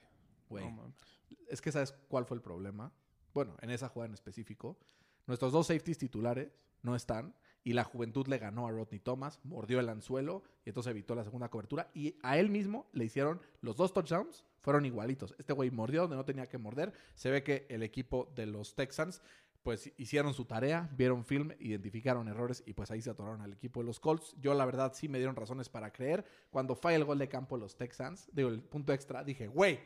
Güey, 0.49 0.69
No 0.73 0.93
es 1.47 1.61
que 1.61 1.71
¿sabes 1.71 1.93
cuál 2.09 2.25
fue 2.25 2.35
el 2.35 2.41
problema? 2.41 2.91
Bueno, 3.37 3.55
en 3.61 3.69
esa 3.69 3.87
jugada 3.87 4.07
en 4.07 4.15
específico, 4.15 4.79
nuestros 5.27 5.51
dos 5.51 5.67
safeties 5.67 5.99
titulares 5.99 6.49
no 6.81 6.95
están 6.95 7.35
y 7.63 7.73
la 7.73 7.83
juventud 7.83 8.25
le 8.25 8.39
ganó 8.39 8.65
a 8.65 8.71
Rodney 8.71 8.99
Thomas, 8.99 9.39
mordió 9.43 9.79
el 9.79 9.89
anzuelo 9.89 10.41
y 10.65 10.69
entonces 10.69 10.89
evitó 10.89 11.13
la 11.13 11.23
segunda 11.23 11.47
cobertura 11.47 11.91
y 11.93 12.15
a 12.23 12.39
él 12.39 12.49
mismo 12.49 12.89
le 12.93 13.05
hicieron 13.05 13.39
los 13.61 13.77
dos 13.77 13.93
touchdowns, 13.93 14.43
fueron 14.61 14.87
igualitos. 14.87 15.35
Este 15.37 15.53
güey 15.53 15.69
mordió 15.69 16.01
donde 16.01 16.15
no 16.15 16.25
tenía 16.25 16.49
que 16.49 16.57
morder. 16.57 16.93
Se 17.13 17.29
ve 17.29 17.43
que 17.43 17.67
el 17.69 17.83
equipo 17.83 18.33
de 18.33 18.47
los 18.47 18.73
Texans 18.73 19.21
pues 19.61 19.93
hicieron 19.97 20.33
su 20.33 20.45
tarea, 20.45 20.89
vieron 20.97 21.23
film, 21.23 21.51
identificaron 21.59 22.27
errores 22.29 22.63
y 22.65 22.73
pues 22.73 22.89
ahí 22.89 23.03
se 23.03 23.11
atoraron 23.11 23.41
al 23.41 23.53
equipo 23.53 23.81
de 23.81 23.85
los 23.85 23.99
Colts. 23.99 24.33
Yo 24.39 24.55
la 24.55 24.65
verdad 24.65 24.93
sí 24.95 25.09
me 25.09 25.19
dieron 25.19 25.35
razones 25.35 25.69
para 25.69 25.91
creer. 25.91 26.25
Cuando 26.49 26.75
falla 26.75 26.95
el 26.95 27.05
gol 27.05 27.19
de 27.19 27.29
campo 27.29 27.55
los 27.55 27.75
Texans, 27.75 28.31
digo 28.33 28.49
el 28.49 28.63
punto 28.63 28.93
extra, 28.93 29.23
dije, 29.23 29.45
güey, 29.45 29.79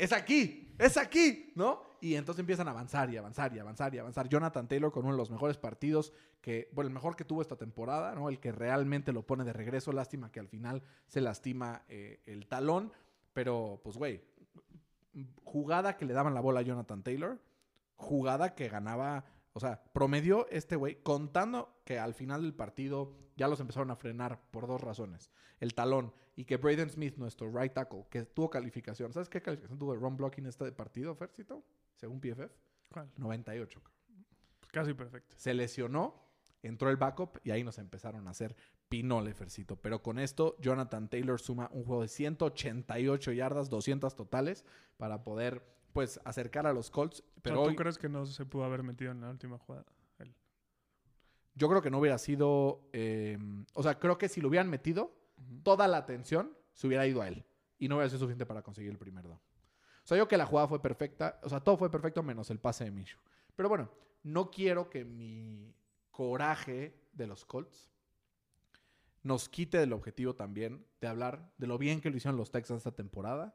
es 0.00 0.12
aquí, 0.12 0.74
es 0.78 0.96
aquí, 0.96 1.52
¿no? 1.54 1.82
Y 2.00 2.14
entonces 2.14 2.40
empiezan 2.40 2.66
a 2.68 2.70
avanzar 2.70 3.12
y 3.12 3.18
avanzar 3.18 3.54
y 3.54 3.58
avanzar 3.58 3.94
y 3.94 3.98
avanzar. 3.98 4.28
Jonathan 4.28 4.66
Taylor 4.66 4.90
con 4.90 5.04
uno 5.04 5.12
de 5.12 5.18
los 5.18 5.30
mejores 5.30 5.58
partidos 5.58 6.12
que, 6.40 6.70
bueno, 6.72 6.88
el 6.88 6.94
mejor 6.94 7.16
que 7.16 7.24
tuvo 7.24 7.42
esta 7.42 7.56
temporada, 7.56 8.14
¿no? 8.14 8.30
El 8.30 8.40
que 8.40 8.52
realmente 8.52 9.12
lo 9.12 9.26
pone 9.26 9.44
de 9.44 9.52
regreso. 9.52 9.92
Lástima 9.92 10.32
que 10.32 10.40
al 10.40 10.48
final 10.48 10.82
se 11.06 11.20
lastima 11.20 11.82
eh, 11.88 12.22
el 12.24 12.46
talón. 12.46 12.92
Pero, 13.34 13.80
pues, 13.84 13.96
güey, 13.96 14.22
jugada 15.44 15.96
que 15.96 16.04
le 16.04 16.14
daban 16.14 16.34
la 16.34 16.40
bola 16.40 16.60
a 16.60 16.62
Jonathan 16.62 17.02
Taylor, 17.02 17.38
jugada 17.96 18.54
que 18.54 18.68
ganaba, 18.68 19.24
o 19.52 19.60
sea, 19.60 19.82
promedió 19.92 20.48
este 20.50 20.76
güey, 20.76 21.02
contando 21.02 21.80
que 21.84 21.98
al 21.98 22.14
final 22.14 22.42
del 22.42 22.54
partido 22.54 23.12
ya 23.40 23.48
los 23.48 23.58
empezaron 23.58 23.90
a 23.90 23.96
frenar 23.96 24.38
por 24.50 24.66
dos 24.66 24.82
razones. 24.82 25.30
El 25.60 25.72
talón 25.72 26.12
y 26.36 26.44
que 26.44 26.58
Braden 26.58 26.90
Smith, 26.90 27.16
nuestro 27.16 27.50
right 27.50 27.72
tackle, 27.72 28.04
que 28.10 28.26
tuvo 28.26 28.50
calificación. 28.50 29.14
¿Sabes 29.14 29.30
qué 29.30 29.40
calificación 29.40 29.78
tuvo 29.78 29.94
el 29.94 30.00
run 30.00 30.14
blocking 30.14 30.44
este 30.44 30.70
partido, 30.72 31.14
Fercito? 31.14 31.64
Según 31.96 32.20
PFF. 32.20 32.52
¿Cuál? 32.92 33.10
98. 33.16 33.80
Pues 34.60 34.70
casi 34.70 34.92
perfecto. 34.92 35.34
Se 35.38 35.54
lesionó, 35.54 36.22
entró 36.62 36.90
el 36.90 36.98
backup 36.98 37.38
y 37.42 37.50
ahí 37.50 37.64
nos 37.64 37.78
empezaron 37.78 38.28
a 38.28 38.32
hacer 38.32 38.54
pinole, 38.90 39.32
Fercito. 39.32 39.76
Pero 39.76 40.02
con 40.02 40.18
esto, 40.18 40.58
Jonathan 40.60 41.08
Taylor 41.08 41.40
suma 41.40 41.70
un 41.72 41.84
juego 41.84 42.02
de 42.02 42.08
188 42.08 43.32
yardas, 43.32 43.70
200 43.70 44.16
totales, 44.16 44.66
para 44.98 45.24
poder, 45.24 45.64
pues, 45.94 46.20
acercar 46.26 46.66
a 46.66 46.74
los 46.74 46.90
Colts. 46.90 47.24
Pero 47.40 47.56
¿Tú 47.56 47.62
hoy, 47.62 47.74
crees 47.74 47.96
que 47.96 48.10
no 48.10 48.26
se 48.26 48.44
pudo 48.44 48.64
haber 48.64 48.82
metido 48.82 49.12
en 49.12 49.22
la 49.22 49.30
última 49.30 49.56
jugada? 49.56 49.86
Yo 51.60 51.68
creo 51.68 51.82
que 51.82 51.90
no 51.90 51.98
hubiera 51.98 52.16
sido... 52.16 52.88
eh, 52.94 53.38
o 53.74 53.82
sea, 53.82 53.98
creo 53.98 54.16
que 54.16 54.30
si 54.30 54.40
lo 54.40 54.48
hubieran 54.48 54.70
metido, 54.70 55.14
toda 55.62 55.86
la 55.88 55.98
atención 55.98 56.56
se 56.72 56.86
hubiera 56.86 57.06
ido 57.06 57.20
a 57.20 57.28
él. 57.28 57.44
Y 57.78 57.86
no 57.86 57.96
hubiera 57.96 58.08
sido 58.08 58.20
suficiente 58.20 58.46
para 58.46 58.62
conseguir 58.62 58.90
el 58.90 58.96
primer 58.96 59.24
down. 59.24 59.36
O 59.36 60.06
sea, 60.06 60.16
yo 60.16 60.26
que 60.26 60.38
la 60.38 60.46
jugada 60.46 60.68
fue 60.68 60.80
perfecta. 60.80 61.38
O 61.42 61.50
sea, 61.50 61.60
todo 61.60 61.76
fue 61.76 61.90
perfecto 61.90 62.22
menos 62.22 62.50
el 62.50 62.58
pase 62.60 62.84
de 62.84 62.90
Minshew. 62.90 63.20
Pero 63.54 63.68
bueno, 63.68 63.90
no 64.22 64.50
quiero 64.50 64.88
que 64.88 65.04
mi 65.04 65.74
coraje 66.10 66.98
de 67.12 67.26
los 67.26 67.44
Colts 67.44 67.90
nos 69.22 69.50
quite 69.50 69.76
del 69.76 69.92
objetivo 69.92 70.34
también 70.34 70.86
de 70.98 71.08
hablar 71.08 71.52
de 71.58 71.66
lo 71.66 71.76
bien 71.76 72.00
que 72.00 72.08
lo 72.08 72.16
hicieron 72.16 72.38
los 72.38 72.50
Texans 72.50 72.78
esta 72.78 72.92
temporada 72.92 73.54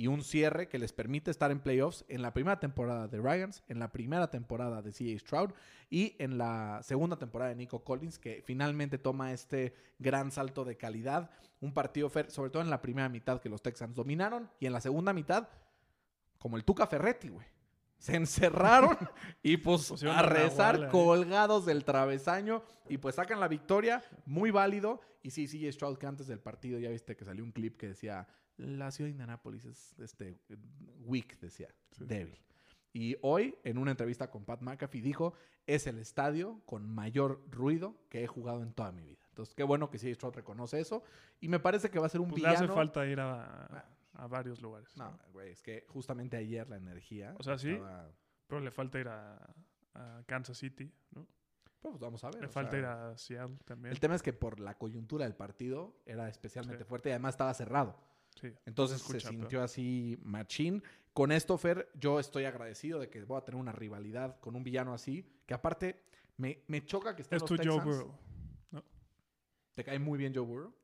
y 0.00 0.06
un 0.06 0.24
cierre 0.24 0.66
que 0.66 0.78
les 0.78 0.94
permite 0.94 1.30
estar 1.30 1.50
en 1.50 1.60
playoffs 1.60 2.06
en 2.08 2.22
la 2.22 2.32
primera 2.32 2.58
temporada 2.58 3.06
de 3.06 3.20
Ryans, 3.20 3.62
en 3.68 3.78
la 3.78 3.92
primera 3.92 4.30
temporada 4.30 4.80
de 4.80 4.92
CJ 4.92 5.18
Stroud 5.18 5.50
y 5.90 6.16
en 6.18 6.38
la 6.38 6.80
segunda 6.82 7.18
temporada 7.18 7.50
de 7.50 7.56
Nico 7.56 7.84
Collins, 7.84 8.18
que 8.18 8.42
finalmente 8.42 8.96
toma 8.96 9.34
este 9.34 9.74
gran 9.98 10.30
salto 10.30 10.64
de 10.64 10.78
calidad. 10.78 11.28
Un 11.60 11.74
partido, 11.74 12.10
sobre 12.28 12.48
todo 12.48 12.62
en 12.62 12.70
la 12.70 12.80
primera 12.80 13.10
mitad 13.10 13.42
que 13.42 13.50
los 13.50 13.60
Texans 13.60 13.94
dominaron 13.94 14.48
y 14.58 14.64
en 14.64 14.72
la 14.72 14.80
segunda 14.80 15.12
mitad, 15.12 15.50
como 16.38 16.56
el 16.56 16.64
Tuca 16.64 16.86
Ferretti, 16.86 17.28
güey. 17.28 17.46
Se 17.98 18.16
encerraron 18.16 18.96
y 19.42 19.58
pues 19.58 19.86
Pusieron 19.86 20.16
a 20.16 20.22
rezar 20.22 20.76
ahí. 20.76 20.88
colgados 20.90 21.66
del 21.66 21.84
travesaño 21.84 22.62
y 22.88 22.96
pues 22.96 23.16
sacan 23.16 23.38
la 23.38 23.48
victoria, 23.48 24.02
muy 24.24 24.50
válido. 24.50 25.02
Y 25.22 25.32
sí, 25.32 25.46
CJ 25.46 25.70
Stroud 25.74 25.98
que 25.98 26.06
antes 26.06 26.26
del 26.26 26.40
partido 26.40 26.78
ya 26.78 26.88
viste 26.88 27.18
que 27.18 27.26
salió 27.26 27.44
un 27.44 27.52
clip 27.52 27.76
que 27.76 27.88
decía, 27.88 28.26
la 28.60 28.90
ciudad 28.90 29.06
de 29.08 29.12
Indianapolis 29.12 29.64
es 29.64 29.98
este, 29.98 30.38
weak, 31.04 31.38
decía, 31.40 31.68
Sí. 31.92 32.04
débil. 32.04 32.38
Y 32.92 33.16
hoy, 33.22 33.56
en 33.62 33.78
una 33.78 33.92
entrevista 33.92 34.30
con 34.30 34.44
Pat 34.44 34.62
McAfee, 34.62 35.00
dijo, 35.00 35.32
es 35.66 35.86
el 35.86 35.98
estadio 35.98 36.60
con 36.66 36.88
mayor 36.88 37.44
ruido 37.50 37.96
que 38.08 38.24
he 38.24 38.26
jugado 38.26 38.62
en 38.62 38.72
toda 38.72 38.90
mi 38.90 39.04
vida. 39.04 39.20
Entonces, 39.28 39.54
qué 39.54 39.62
bueno 39.62 39.90
que 39.90 39.98
CJ 39.98 40.14
Stroud 40.14 40.34
reconoce 40.34 40.80
eso. 40.80 41.04
Y 41.40 41.48
me 41.48 41.60
parece 41.60 41.88
que 41.90 41.98
va 42.00 42.06
a 42.06 42.08
ser 42.08 42.20
un 42.20 42.30
Pues 42.30 42.42
le 42.42 42.48
hace 42.48 42.66
falta 42.66 43.06
ir 43.06 43.20
a, 43.20 43.84
a 44.14 44.26
varios 44.26 44.60
lugares. 44.60 44.96
No, 44.96 45.04
¿no? 45.12 45.18
güey, 45.32 45.50
es 45.52 45.62
que 45.62 45.84
justamente 45.88 46.36
ayer 46.36 46.68
la 46.68 46.76
energía... 46.76 47.34
O 47.38 47.42
sea, 47.44 47.56
sí. 47.58 47.70
estaba- 47.70 48.10
Pero 48.48 48.60
le 48.60 48.70
falta 48.72 48.98
ir 48.98 49.06
a, 49.08 49.36
a 49.94 50.22
Kansas 50.26 50.58
City, 50.58 50.92
¿no? 51.12 51.26
Pues 51.80 51.98
vamos 51.98 52.22
a 52.24 52.30
ver. 52.30 52.42
Le 52.42 52.48
falta 52.48 52.72
sea, 52.72 52.78
ir 52.80 52.84
a 52.86 53.16
Seattle 53.16 53.56
también. 53.64 53.92
El 53.92 54.00
tema 54.00 54.14
es 54.16 54.22
que 54.22 54.32
por 54.32 54.58
la 54.60 54.76
coyuntura 54.76 55.24
del 55.24 55.34
partido 55.36 55.94
era 56.04 56.28
especialmente 56.28 56.82
Sí. 56.84 56.88
fuerte 56.88 57.08
y 57.08 57.12
además 57.12 57.34
estaba 57.34 57.54
cerrado. 57.54 57.96
Sí. 58.40 58.52
Entonces 58.66 59.00
Se 59.02 59.20
sintió 59.20 59.62
así 59.62 60.18
machín. 60.22 60.82
Con 61.12 61.32
esto, 61.32 61.58
Fer, 61.58 61.90
yo 61.94 62.20
estoy 62.20 62.44
agradecido 62.44 63.00
de 63.00 63.10
que 63.10 63.22
voy 63.24 63.38
a 63.38 63.44
tener 63.44 63.60
una 63.60 63.72
rivalidad 63.72 64.38
con 64.40 64.54
un 64.54 64.62
villano 64.62 64.94
así, 64.94 65.26
que 65.44 65.54
aparte 65.54 66.04
me, 66.36 66.62
me 66.68 66.84
choca 66.84 67.16
que 67.16 67.22
esté 67.22 67.36
Es 67.36 67.42
en 67.42 67.48
tu 67.48 67.56
los 67.56 67.66
Joe 67.66 67.76
Texans. 67.76 67.96
Burrow. 68.04 68.14
¿Te 69.74 69.84
cae 69.84 69.98
muy 69.98 70.18
bien 70.18 70.32
Joe 70.34 70.44
Burrow? 70.44 70.74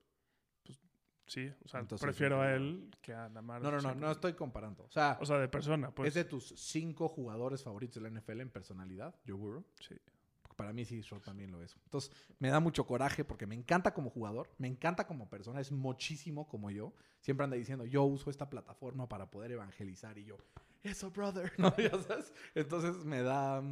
Sí, 1.27 1.51
o 1.65 1.69
sea, 1.69 1.81
Entonces, 1.81 2.05
prefiero 2.05 2.41
a 2.41 2.55
él 2.55 2.89
que 3.03 3.13
a 3.13 3.29
Lamar. 3.29 3.61
No, 3.61 3.73
no, 3.73 3.81
no, 3.81 3.95
no 3.97 4.11
estoy 4.13 4.35
comparando. 4.35 4.85
O 4.85 4.91
sea, 4.91 5.19
O 5.21 5.27
sea, 5.27 5.39
de 5.39 5.49
persona, 5.49 5.91
pues. 5.91 6.09
es 6.09 6.15
de 6.15 6.25
tus 6.25 6.55
cinco 6.57 7.09
jugadores 7.09 7.65
favoritos 7.65 8.01
de 8.01 8.09
la 8.09 8.21
NFL 8.21 8.41
en 8.43 8.51
personalidad, 8.51 9.13
Joe 9.27 9.35
Burrow. 9.35 9.65
Sí. 9.81 9.97
Para 10.57 10.73
mí 10.73 10.85
sí, 10.85 11.03
yo 11.03 11.21
también 11.21 11.53
lo 11.53 11.63
es. 11.63 11.77
Entonces, 11.85 12.11
me 12.39 12.49
da 12.49 12.61
mucho 12.61 12.87
coraje 12.87 13.25
porque 13.25 13.47
me 13.47 13.55
encanta 13.55 13.93
como 13.93 14.11
jugador, 14.11 14.51
me 14.59 14.67
encanta 14.67 15.07
como 15.07 15.29
persona, 15.29 15.61
es 15.61 15.71
muchísimo 15.71 16.49
como 16.49 16.71
yo. 16.71 16.95
Siempre 17.21 17.45
anda 17.45 17.57
diciendo, 17.57 17.85
yo 17.85 18.05
uso 18.05 18.31
esta 18.31 18.49
plataforma 18.49 19.09
para 19.09 19.31
poder 19.31 19.53
evangelizar 19.53 20.17
y 20.19 20.25
yo, 20.25 20.39
eso, 20.83 21.11
brother. 21.11 21.53
¿No? 21.59 21.77
Ya 21.77 21.91
sabes. 22.03 22.33
Entonces, 22.55 23.05
me 23.05 23.23
da, 23.23 23.63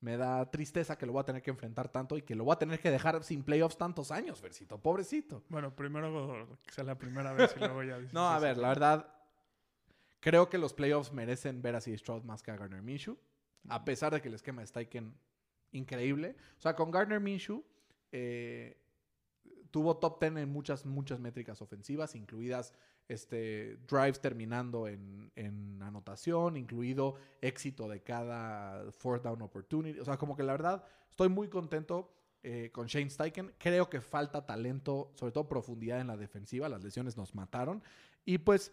me 0.00 0.16
da 0.16 0.50
tristeza 0.50 0.96
que 0.96 1.04
lo 1.04 1.12
voy 1.12 1.20
a 1.20 1.24
tener 1.24 1.42
que 1.42 1.50
enfrentar 1.50 1.88
tanto 1.88 2.16
y 2.16 2.22
que 2.22 2.34
lo 2.34 2.44
voy 2.44 2.54
a 2.54 2.58
tener 2.58 2.80
que 2.80 2.90
dejar 2.90 3.22
sin 3.24 3.42
playoffs 3.42 3.76
tantos 3.76 4.10
años, 4.10 4.40
Versito. 4.40 4.80
Pobrecito. 4.80 5.42
Bueno, 5.48 5.74
primero 5.74 6.58
que 6.64 6.72
sea 6.72 6.84
la 6.84 6.96
primera 6.96 7.32
vez 7.32 7.54
y 7.56 7.58
luego 7.58 7.82
ya 7.82 7.98
No, 8.12 8.28
a 8.28 8.38
ver, 8.38 8.58
la 8.58 8.68
verdad, 8.68 9.12
creo 10.20 10.48
que 10.48 10.58
los 10.58 10.72
playoffs 10.72 11.12
merecen 11.12 11.62
ver 11.62 11.74
a 11.74 11.80
Stroud 11.80 12.22
más 12.22 12.42
que 12.42 12.50
a 12.50 12.56
Gardner 12.56 12.82
Minshew, 12.82 13.18
a 13.68 13.84
pesar 13.84 14.12
de 14.12 14.22
que 14.22 14.28
el 14.28 14.34
esquema 14.34 14.60
de 14.62 14.68
Steichen 14.68 15.14
increíble. 15.72 16.36
O 16.58 16.60
sea, 16.60 16.74
con 16.74 16.90
Gardner 16.90 17.20
Minshew 17.20 17.64
eh, 18.12 18.76
tuvo 19.70 19.96
top 19.98 20.20
10 20.20 20.36
en 20.36 20.48
muchas, 20.48 20.86
muchas 20.86 21.20
métricas 21.20 21.60
ofensivas, 21.62 22.14
incluidas 22.14 22.72
este, 23.08 23.76
drives 23.88 24.20
terminando 24.20 24.88
en, 24.88 25.30
en 25.36 25.82
anotación, 25.82 26.56
incluido 26.56 27.16
éxito 27.40 27.88
de 27.88 28.02
cada 28.02 28.90
fourth 28.92 29.22
down 29.22 29.42
opportunity. 29.42 30.00
O 30.00 30.04
sea, 30.04 30.16
como 30.16 30.36
que 30.36 30.42
la 30.42 30.52
verdad, 30.52 30.84
estoy 31.10 31.28
muy 31.28 31.48
contento 31.48 32.12
eh, 32.48 32.70
con 32.72 32.86
Shane 32.86 33.10
Steichen. 33.10 33.52
Creo 33.58 33.90
que 33.90 34.00
falta 34.00 34.46
talento, 34.46 35.10
sobre 35.14 35.32
todo 35.32 35.48
profundidad 35.48 36.00
en 36.00 36.06
la 36.06 36.16
defensiva. 36.16 36.68
Las 36.68 36.84
lesiones 36.84 37.16
nos 37.16 37.34
mataron. 37.34 37.82
Y 38.24 38.38
pues 38.38 38.72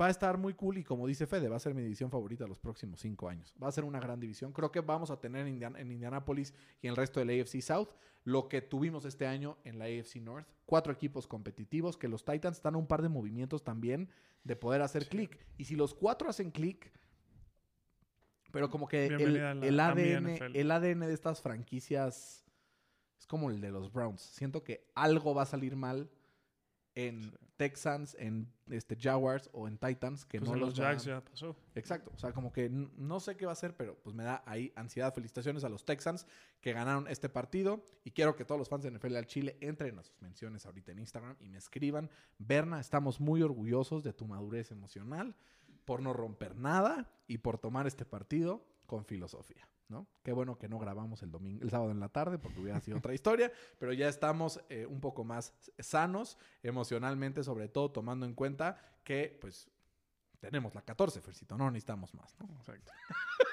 va 0.00 0.06
a 0.06 0.10
estar 0.10 0.38
muy 0.38 0.54
cool 0.54 0.78
y 0.78 0.84
como 0.84 1.06
dice 1.06 1.26
Fede, 1.26 1.48
va 1.48 1.56
a 1.56 1.60
ser 1.60 1.74
mi 1.74 1.82
división 1.82 2.10
favorita 2.10 2.46
los 2.46 2.58
próximos 2.58 3.00
cinco 3.00 3.28
años. 3.28 3.54
Va 3.62 3.68
a 3.68 3.72
ser 3.72 3.84
una 3.84 4.00
gran 4.00 4.18
división. 4.20 4.52
Creo 4.52 4.72
que 4.72 4.80
vamos 4.80 5.10
a 5.10 5.20
tener 5.20 5.46
en, 5.46 5.54
Indian- 5.60 5.76
en 5.76 5.90
Indianapolis 5.92 6.54
y 6.80 6.86
en 6.86 6.92
el 6.92 6.96
resto 6.96 7.20
del 7.20 7.28
AFC 7.40 7.60
South 7.60 7.88
lo 8.24 8.48
que 8.48 8.62
tuvimos 8.62 9.04
este 9.04 9.26
año 9.26 9.58
en 9.64 9.78
la 9.78 9.84
AFC 9.86 10.16
North. 10.16 10.46
Cuatro 10.64 10.92
equipos 10.92 11.26
competitivos 11.26 11.96
que 11.98 12.08
los 12.08 12.24
Titans 12.24 12.56
están 12.56 12.74
a 12.74 12.78
un 12.78 12.86
par 12.86 13.02
de 13.02 13.08
movimientos 13.10 13.64
también 13.64 14.08
de 14.44 14.56
poder 14.56 14.80
hacer 14.80 15.04
Sí. 15.04 15.10
clic. 15.10 15.38
Y 15.58 15.64
si 15.66 15.76
los 15.76 15.92
cuatro 15.92 16.28
hacen 16.30 16.50
clic, 16.50 16.90
pero 18.50 18.70
como 18.70 18.86
que 18.86 19.06
el, 19.06 19.80
ADN, 19.80 20.54
el 20.54 20.70
ADN 20.70 21.00
de 21.06 21.12
estas 21.14 21.40
franquicias 21.40 22.44
es 23.18 23.26
como 23.26 23.50
el 23.50 23.60
de 23.60 23.70
los 23.70 23.92
Browns. 23.92 24.20
Siento 24.20 24.62
que 24.62 24.86
algo 24.94 25.34
va 25.34 25.42
a 25.42 25.46
salir 25.46 25.74
mal 25.76 26.10
en. 26.94 27.32
Texans, 27.62 28.16
en 28.18 28.52
este 28.70 28.96
Jaguars 28.96 29.48
o 29.52 29.68
en 29.68 29.78
Titans 29.78 30.24
que 30.24 30.40
Pues 30.40 30.50
no 30.50 30.56
en 30.56 30.60
los 30.62 30.74
Jacks 30.74 31.04
ya 31.04 31.20
pasó. 31.20 31.54
Exacto, 31.76 32.10
o 32.12 32.18
sea, 32.18 32.32
como 32.32 32.52
que 32.52 32.68
no 32.68 33.20
sé 33.20 33.36
qué 33.36 33.46
va 33.46 33.52
a 33.52 33.54
hacer, 33.54 33.76
pero 33.76 33.96
pues 34.02 34.16
me 34.16 34.24
da 34.24 34.42
ahí 34.46 34.72
ansiedad. 34.74 35.14
Felicitaciones 35.14 35.62
a 35.62 35.68
los 35.68 35.84
Texans 35.84 36.26
que 36.60 36.72
ganaron 36.72 37.06
este 37.06 37.28
partido 37.28 37.84
y 38.02 38.10
quiero 38.10 38.34
que 38.34 38.44
todos 38.44 38.58
los 38.58 38.68
fans 38.68 38.82
de 38.82 38.90
NFL 38.90 39.14
al 39.14 39.26
Chile 39.26 39.58
entren 39.60 39.96
a 39.96 40.02
sus 40.02 40.20
menciones 40.20 40.66
ahorita 40.66 40.90
en 40.90 40.98
Instagram 40.98 41.36
y 41.38 41.48
me 41.50 41.58
escriban. 41.58 42.10
Berna, 42.38 42.80
estamos 42.80 43.20
muy 43.20 43.42
orgullosos 43.42 44.02
de 44.02 44.12
tu 44.12 44.26
madurez 44.26 44.72
emocional 44.72 45.36
por 45.84 46.02
no 46.02 46.12
romper 46.12 46.56
nada 46.56 47.12
y 47.28 47.38
por 47.38 47.58
tomar 47.58 47.86
este 47.86 48.04
partido 48.04 48.66
con 48.86 49.04
filosofía, 49.04 49.68
¿no? 49.92 50.08
Qué 50.24 50.32
bueno 50.32 50.58
que 50.58 50.68
no 50.68 50.78
grabamos 50.80 51.22
el 51.22 51.30
domingo, 51.30 51.62
el 51.62 51.70
sábado 51.70 51.92
en 51.92 52.00
la 52.00 52.08
tarde 52.08 52.38
porque 52.38 52.60
hubiera 52.60 52.80
sido 52.80 52.98
otra 52.98 53.14
historia, 53.14 53.52
pero 53.78 53.92
ya 53.92 54.08
estamos 54.08 54.60
eh, 54.68 54.86
un 54.86 55.00
poco 55.00 55.22
más 55.22 55.54
sanos 55.78 56.38
emocionalmente, 56.62 57.44
sobre 57.44 57.68
todo 57.68 57.92
tomando 57.92 58.26
en 58.26 58.34
cuenta 58.34 58.76
que 59.04 59.38
pues 59.40 59.70
tenemos 60.40 60.74
la 60.74 60.82
14, 60.82 61.20
Fercito, 61.20 61.56
no 61.56 61.70
necesitamos 61.70 62.12
más, 62.14 62.34
¿no? 62.40 62.48
Exacto. 62.58 62.92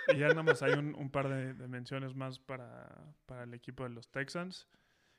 y 0.08 0.17
ya 0.17 0.30
nada 0.30 0.41
más 0.41 0.63
hay 0.63 0.73
un, 0.73 0.95
un 0.95 1.12
par 1.12 1.30
de, 1.30 1.54
de 1.54 1.67
menciones 1.67 2.15
más 2.15 2.39
para, 2.39 3.13
para 3.28 3.43
el 3.43 3.54
equipo 3.54 3.84
de 3.84 3.91
los 3.91 4.10
Texans, 4.10 4.67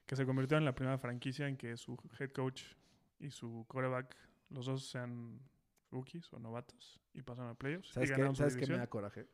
que 0.06 0.16
se 0.16 0.26
convirtió 0.26 0.58
en 0.58 0.64
la 0.64 0.74
primera 0.74 0.98
franquicia 0.98 1.46
en 1.46 1.56
que 1.56 1.76
su 1.76 1.96
head 2.18 2.32
coach 2.32 2.64
y 3.20 3.30
su 3.30 3.64
quarterback, 3.68 4.16
los 4.48 4.66
dos 4.66 4.88
sean 4.88 5.40
rookies 5.90 6.32
o 6.32 6.38
novatos 6.38 7.00
y 7.12 7.22
pasan 7.22 7.48
a 7.48 7.54
playoffs. 7.54 7.90
y 7.90 7.92
¿Sabes 7.92 8.10
qué, 8.12 8.26
su 8.26 8.34
¿sabes 8.34 8.56
qué 8.56 8.66
me 8.66 8.78
da 8.78 8.88
coraje? 8.88 9.28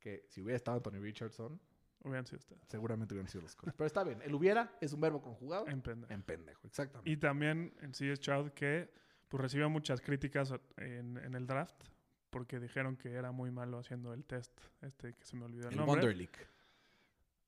Que 0.00 0.24
si 0.28 0.40
hubiera 0.42 0.56
estado 0.56 0.78
Anthony 0.78 1.00
Richardson, 1.00 1.60
Hubieran 2.02 2.24
sido 2.26 2.38
ustedes. 2.38 2.62
seguramente 2.66 3.12
hubieran 3.14 3.28
sido 3.28 3.42
los 3.42 3.54
cosas. 3.54 3.74
Pero 3.76 3.86
está 3.86 4.02
bien, 4.02 4.22
el 4.22 4.34
hubiera 4.34 4.74
es 4.80 4.92
un 4.94 5.00
verbo 5.02 5.20
conjugado 5.20 5.68
En 5.68 5.82
pendejo. 5.82 6.12
en 6.12 6.22
pendejo, 6.22 6.66
exactamente. 6.66 7.10
Y 7.10 7.16
también 7.18 7.74
en 7.82 7.94
sí 7.94 8.08
es 8.08 8.18
Stroud 8.18 8.52
que 8.52 8.90
pues, 9.28 9.40
recibió 9.42 9.68
muchas 9.68 10.00
críticas 10.00 10.52
en, 10.78 11.18
en 11.18 11.34
el 11.34 11.46
draft 11.46 11.84
porque 12.30 12.58
dijeron 12.58 12.96
que 12.96 13.12
era 13.12 13.32
muy 13.32 13.50
malo 13.50 13.78
haciendo 13.78 14.14
el 14.14 14.24
test, 14.24 14.58
este 14.80 15.12
que 15.14 15.24
se 15.26 15.36
me 15.36 15.44
olvidó 15.44 15.66
el, 15.68 15.72
El 15.72 15.76
nombre. 15.78 15.96
Wonder 16.00 16.16
League. 16.16 16.32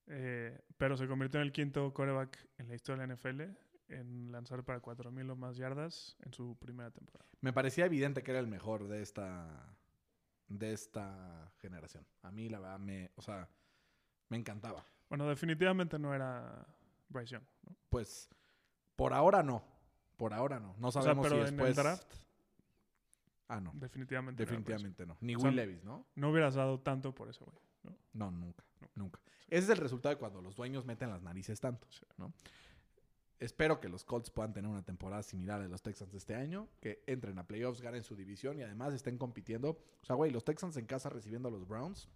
Eh, 0.09 0.61
pero 0.77 0.97
se 0.97 1.07
convirtió 1.07 1.41
en 1.41 1.47
el 1.47 1.53
quinto 1.53 1.93
quarterback 1.95 2.37
en 2.59 2.69
la 2.69 2.75
historia 2.75 3.03
de 3.03 3.09
la 3.09 3.15
NFL 3.15 3.43
en 3.89 4.33
lanzar 4.33 4.65
para 4.65 4.83
4.000 4.83 5.31
o 5.31 5.37
más 5.37 5.57
yardas 5.57 6.17
en 6.25 6.33
su 6.33 6.57
primera 6.59 6.91
temporada. 6.91 7.29
Me 7.41 7.53
parecía 7.53 7.87
evidente 7.87 8.23
que 8.23 8.31
era 8.33 8.41
el 8.41 8.47
mejor 8.49 8.89
de 8.89 9.03
esta 9.03 9.77
de 10.59 10.73
esta 10.73 11.51
generación. 11.61 12.07
A 12.23 12.31
mí 12.31 12.49
la 12.49 12.59
verdad 12.61 12.79
me, 12.79 13.11
o 13.17 13.23
sea, 13.23 13.49
me 14.29 14.37
encantaba. 14.37 14.85
Bueno, 15.09 15.29
definitivamente 15.29 15.99
no 15.99 16.15
era 16.15 16.67
Bryce 17.09 17.33
Young. 17.35 17.45
¿no? 17.65 17.77
Pues 17.89 18.29
por 18.97 19.13
ahora 19.13 19.43
no. 19.43 19.63
Por 20.17 20.33
ahora 20.35 20.61
no. 20.61 20.75
No 20.79 20.89
O 20.89 20.93
sea, 20.93 21.03
sabemos 21.03 21.25
pero 21.27 21.37
si 21.43 21.49
en 21.49 21.57
después 21.57 21.71
el 21.71 21.75
draft, 21.85 22.15
Ah, 23.49 23.61
no. 23.61 23.73
definitivamente. 23.75 24.43
Definitivamente 24.43 25.05
no. 25.05 25.17
Ni 25.21 25.35
O 25.35 25.39
sea, 25.39 25.49
Will 25.49 25.57
Levis, 25.57 25.85
¿no? 25.85 26.07
No 26.15 26.31
hubieras 26.31 26.55
dado 26.55 26.81
tanto 26.81 27.15
por 27.15 27.29
eso, 27.29 27.45
güey. 27.45 27.59
¿no? 27.83 27.97
No, 28.15 28.31
nunca, 28.31 28.65
nunca. 28.95 29.21
Ese 29.49 29.65
es 29.65 29.69
el 29.71 29.77
resultado 29.79 30.15
de 30.15 30.19
cuando 30.19 30.41
los 30.41 30.57
dueños 30.57 30.87
meten 30.87 31.11
las 31.11 31.23
narices 31.23 31.61
tanto, 31.61 31.87
Sí. 31.91 32.07
¿no? 32.17 32.33
Espero 33.43 33.81
que 33.81 33.89
los 33.89 34.05
Colts 34.05 34.31
puedan 34.31 34.53
tener 34.53 34.71
una 34.71 34.85
temporada 34.85 35.21
similar 35.25 35.61
a 35.61 35.67
los 35.67 35.83
Texans 35.83 36.13
de 36.13 36.19
este 36.19 36.37
año, 36.37 36.69
que 36.81 37.03
entren 37.09 37.37
a 37.41 37.47
playoffs, 37.49 37.81
ganen 37.81 38.05
su 38.05 38.15
división 38.15 38.57
y 38.61 38.63
además 38.63 38.95
estén 38.95 39.19
compitiendo. 39.19 39.71
O 40.01 40.05
sea, 40.05 40.15
güey, 40.15 40.31
los 40.31 40.45
Texans 40.45 40.77
en 40.77 40.87
casa 40.87 41.11
recibiendo 41.11 41.49
a 41.49 41.51
los 41.51 41.67
Browns. 41.67 42.09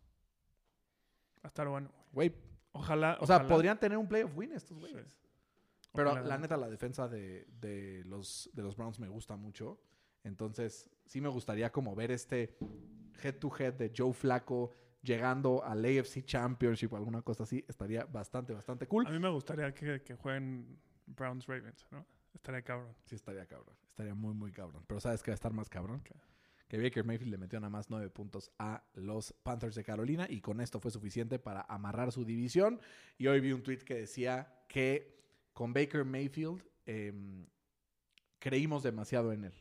Va 1.38 1.42
a 1.42 1.48
estar 1.48 1.66
bueno, 1.66 1.90
güey. 2.12 2.32
Ojalá. 2.70 3.18
o 3.20 3.26
sea, 3.26 3.44
podrían 3.44 3.80
tener 3.80 3.98
un 3.98 4.06
playoff 4.06 4.36
win 4.36 4.52
estos 4.52 4.78
güeyes. 4.78 5.10
Sí. 5.10 5.28
Pero 5.92 6.12
Ojalá. 6.12 6.28
la 6.28 6.38
neta, 6.38 6.56
la 6.56 6.68
defensa 6.68 7.08
de, 7.08 7.48
de 7.60 8.04
los, 8.04 8.48
de 8.52 8.62
los 8.62 8.76
Browns 8.76 9.00
me 9.00 9.08
gusta 9.08 9.34
mucho. 9.34 9.80
Entonces, 10.22 10.88
sí 11.06 11.20
me 11.20 11.28
gustaría 11.28 11.72
como 11.72 11.96
ver 11.96 12.12
este 12.12 12.56
head 13.20 13.34
to 13.40 13.50
head 13.58 13.74
de 13.74 13.92
Joe 13.96 14.12
Flaco 14.12 14.70
llegando 15.02 15.64
al 15.64 15.84
AFC 15.84 16.24
Championship 16.24 16.92
o 16.92 16.96
alguna 16.96 17.22
cosa 17.22 17.42
así. 17.42 17.64
Estaría 17.66 18.04
bastante, 18.04 18.52
bastante 18.52 18.86
cool. 18.86 19.08
A 19.08 19.10
mí 19.10 19.18
me 19.18 19.30
gustaría 19.30 19.74
que, 19.74 20.02
que 20.02 20.14
jueguen 20.14 20.78
Browns 21.06 21.46
Ravens, 21.46 21.86
¿no? 21.90 22.06
Estaría 22.34 22.62
cabrón. 22.62 22.94
Sí, 23.04 23.14
estaría 23.14 23.46
cabrón. 23.46 23.74
Estaría 23.88 24.14
muy, 24.14 24.34
muy 24.34 24.52
cabrón. 24.52 24.84
Pero 24.86 25.00
¿sabes 25.00 25.22
qué 25.22 25.30
va 25.30 25.34
a 25.34 25.36
estar 25.36 25.52
más 25.52 25.68
cabrón? 25.68 26.02
Que 26.68 26.78
Baker 26.78 27.04
Mayfield 27.04 27.30
le 27.30 27.38
metió 27.38 27.58
nada 27.60 27.70
más 27.70 27.88
nueve 27.90 28.10
puntos 28.10 28.50
a 28.58 28.84
los 28.94 29.32
Panthers 29.32 29.76
de 29.76 29.84
Carolina 29.84 30.26
y 30.28 30.40
con 30.40 30.60
esto 30.60 30.80
fue 30.80 30.90
suficiente 30.90 31.38
para 31.38 31.62
amarrar 31.62 32.12
su 32.12 32.24
división. 32.24 32.80
Y 33.16 33.28
hoy 33.28 33.40
vi 33.40 33.52
un 33.52 33.62
tweet 33.62 33.78
que 33.78 33.94
decía 33.94 34.64
que 34.68 35.16
con 35.52 35.72
Baker 35.72 36.04
Mayfield 36.04 36.62
em, 36.84 37.46
creímos 38.38 38.82
demasiado 38.82 39.32
en 39.32 39.44
él. 39.44 39.54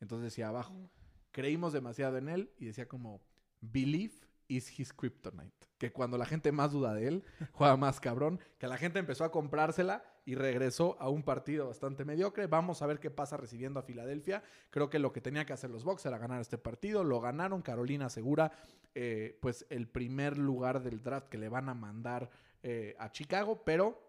Entonces 0.00 0.24
decía 0.24 0.48
abajo, 0.48 0.90
creímos 1.30 1.72
demasiado 1.72 2.18
en 2.18 2.28
él 2.28 2.52
y 2.58 2.66
decía 2.66 2.86
como, 2.86 3.22
belief 3.60 4.26
is 4.48 4.78
his 4.78 4.92
kryptonite. 4.92 5.68
Que 5.78 5.92
cuando 5.92 6.18
la 6.18 6.26
gente 6.26 6.52
más 6.52 6.72
duda 6.72 6.94
de 6.94 7.08
él, 7.08 7.24
juega 7.52 7.76
más 7.76 8.00
cabrón. 8.00 8.40
Que 8.58 8.66
la 8.66 8.76
gente 8.76 8.98
empezó 8.98 9.24
a 9.24 9.30
comprársela 9.30 10.04
y 10.26 10.34
regresó 10.34 10.96
a 11.00 11.08
un 11.08 11.22
partido 11.22 11.66
bastante 11.66 12.04
mediocre. 12.04 12.46
Vamos 12.46 12.80
a 12.80 12.86
ver 12.86 12.98
qué 12.98 13.10
pasa 13.10 13.36
recibiendo 13.36 13.78
a 13.78 13.82
Filadelfia. 13.82 14.42
Creo 14.70 14.88
que 14.88 14.98
lo 14.98 15.12
que 15.12 15.20
tenía 15.20 15.44
que 15.44 15.52
hacer 15.52 15.70
los 15.70 15.84
Bucks 15.84 16.06
era 16.06 16.18
ganar 16.18 16.40
este 16.40 16.56
partido. 16.56 17.04
Lo 17.04 17.20
ganaron. 17.20 17.60
Carolina 17.60 18.06
asegura 18.06 18.52
eh, 18.94 19.38
pues 19.42 19.66
el 19.68 19.86
primer 19.86 20.38
lugar 20.38 20.82
del 20.82 21.02
draft 21.02 21.28
que 21.28 21.36
le 21.36 21.48
van 21.48 21.68
a 21.68 21.74
mandar 21.74 22.30
eh, 22.62 22.96
a 22.98 23.12
Chicago. 23.12 23.62
Pero 23.64 24.00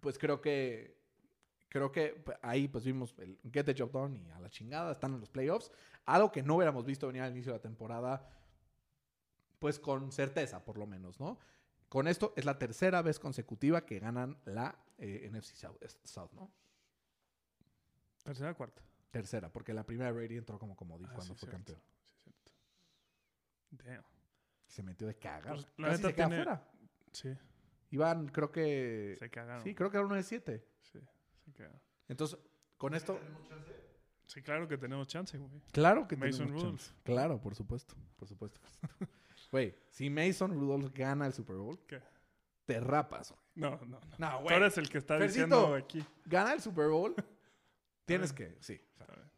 pues 0.00 0.18
creo 0.18 0.40
que 0.40 1.02
creo 1.68 1.90
que 1.90 2.24
ahí 2.42 2.68
pues 2.68 2.84
vimos 2.84 3.14
el 3.18 3.38
get 3.52 3.64
the 3.64 3.74
job 3.76 3.90
done 3.90 4.16
y 4.16 4.30
a 4.30 4.38
la 4.38 4.48
chingada 4.48 4.92
están 4.92 5.14
en 5.14 5.20
los 5.20 5.30
playoffs. 5.30 5.70
Algo 6.04 6.32
que 6.32 6.42
no 6.42 6.56
hubiéramos 6.56 6.84
visto 6.84 7.06
venir 7.06 7.22
al 7.22 7.32
inicio 7.32 7.52
de 7.52 7.58
la 7.58 7.62
temporada 7.62 8.28
pues 9.60 9.78
con 9.78 10.12
certeza, 10.12 10.64
por 10.64 10.78
lo 10.78 10.86
menos, 10.86 11.18
¿no? 11.20 11.38
Con 11.88 12.08
esto 12.08 12.32
es 12.36 12.44
la 12.44 12.58
tercera 12.58 13.02
vez 13.02 13.18
consecutiva 13.18 13.86
que 13.86 13.98
ganan 13.98 14.36
la 14.44 14.83
eh, 14.98 15.28
NFC 15.30 15.54
South, 15.54 15.76
South, 16.04 16.30
¿no? 16.32 16.50
Tercera 18.22 18.50
o 18.52 18.56
cuarta. 18.56 18.82
Tercera, 19.10 19.52
porque 19.52 19.72
la 19.74 19.84
primera 19.84 20.10
Brady 20.12 20.36
entró 20.36 20.58
como 20.58 20.76
comodín 20.76 21.06
Ah, 21.10 21.14
cuando 21.14 21.34
sí, 21.34 21.40
fue 21.40 21.48
cierto. 21.48 21.56
campeón. 21.56 21.80
Sí, 22.24 22.30
cierto. 22.32 22.52
Damn. 23.84 24.04
Se 24.66 24.82
metió 24.82 25.06
de 25.06 25.14
cagar. 25.16 25.54
Pues, 25.54 25.66
la 25.76 25.88
Casi 25.88 25.96
neta 25.98 26.08
se 26.08 26.14
queda 26.14 26.26
tiene- 26.28 26.44
fuera. 26.44 26.70
Sí, 27.12 27.36
Iban, 27.90 28.26
creo 28.28 28.50
que... 28.50 29.16
se 29.20 29.30
cagaron. 29.30 29.62
Sí, 29.62 29.74
creo 29.74 29.88
que 29.90 29.98
era 29.98 30.06
uno 30.06 30.16
de 30.16 30.22
siete. 30.24 30.66
Sí, 30.80 30.98
se 31.44 31.52
cagaron. 31.52 31.80
Entonces, 32.08 32.38
con 32.76 32.94
esto... 32.94 33.20
Sí, 34.26 34.42
claro 34.42 34.66
que 34.66 34.78
tenemos 34.78 35.06
chance, 35.06 35.36
güey. 35.38 35.60
Claro 35.70 36.08
que 36.08 36.16
Mason 36.16 36.46
tenemos 36.46 36.62
Rudolph. 36.62 36.80
chance. 36.80 36.94
Claro, 37.04 37.40
por 37.40 37.54
supuesto. 37.54 37.94
Por 38.16 38.26
supuesto. 38.26 38.60
por 38.60 38.70
supuesto. 38.70 39.14
Güey, 39.52 39.72
si 39.90 40.10
Mason 40.10 40.50
Rudolph 40.52 40.90
gana 40.92 41.26
el 41.26 41.32
Super 41.32 41.54
Bowl, 41.56 41.78
¿Qué? 41.86 42.00
te 42.64 42.80
rapas. 42.80 43.30
güey. 43.30 43.43
No, 43.54 43.70
no, 43.86 43.86
no. 43.86 44.00
No, 44.18 44.42
Tú 44.44 44.50
eres 44.52 44.76
el 44.78 44.88
que 44.88 44.98
está 44.98 45.16
Fercito. 45.18 45.44
diciendo 45.46 45.74
aquí. 45.74 46.04
Gana 46.24 46.52
el 46.52 46.60
Super 46.60 46.88
Bowl, 46.88 47.14
tienes 48.04 48.32
que... 48.32 48.56
Sí, 48.60 48.80
o 48.94 48.96
sea, 48.96 49.06
Está 49.06 49.14
bien. 49.14 49.30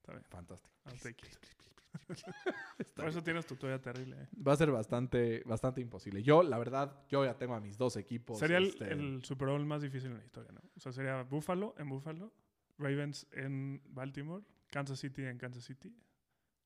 Está 0.00 0.12
bien. 0.12 0.24
fantástico. 0.28 0.70
Está 2.78 3.02
Por 3.02 3.08
eso 3.08 3.22
tienes 3.22 3.46
tu 3.46 3.54
toalla 3.56 3.80
terrible. 3.80 4.16
eh. 4.22 4.28
Va 4.46 4.54
a 4.54 4.56
ser 4.56 4.70
bastante, 4.70 5.42
bastante 5.44 5.80
imposible. 5.80 6.22
Yo, 6.22 6.42
la 6.42 6.58
verdad, 6.58 7.04
yo 7.08 7.24
ya 7.24 7.36
tengo 7.36 7.54
a 7.54 7.60
mis 7.60 7.76
dos 7.78 7.96
equipos. 7.96 8.38
Sería 8.38 8.56
el, 8.58 8.68
este, 8.68 8.92
el 8.92 9.22
Super 9.24 9.48
Bowl 9.48 9.64
más 9.66 9.82
difícil 9.82 10.10
en 10.10 10.18
la 10.18 10.24
historia, 10.24 10.52
¿no? 10.52 10.60
O 10.76 10.80
sea, 10.80 10.90
sería 10.92 11.22
Buffalo 11.22 11.74
en 11.78 11.88
Buffalo, 11.88 12.32
Ravens 12.78 13.26
en 13.32 13.82
Baltimore, 13.90 14.42
Kansas 14.70 14.98
City 14.98 15.22
en 15.24 15.38
Kansas 15.38 15.64
City 15.64 15.94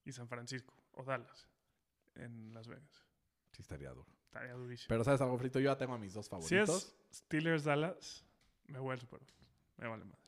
y 0.04 0.12
San 0.12 0.28
Francisco 0.28 0.74
o 0.92 1.02
Dallas 1.04 1.48
en 2.14 2.54
Las 2.54 2.68
Vegas. 2.68 3.04
Sí, 3.52 3.62
estaría 3.62 3.90
duro. 3.90 4.06
Estaría 4.36 4.54
durísimo. 4.54 4.86
Pero, 4.88 5.04
¿sabes 5.04 5.20
algo, 5.20 5.38
Frito? 5.38 5.58
Yo 5.60 5.70
ya 5.70 5.76
tengo 5.78 5.94
a 5.94 5.98
mis 5.98 6.14
dos 6.14 6.26
si 6.26 6.30
favoritos. 6.30 6.94
es 7.10 7.16
Steelers 7.18 7.64
Dallas, 7.64 8.24
me 8.66 8.78
voy 8.78 8.92
al 8.92 9.00
Super 9.00 9.20
Bowl. 9.20 9.28
Me 9.78 9.88
vale 9.88 10.04
más. 10.04 10.18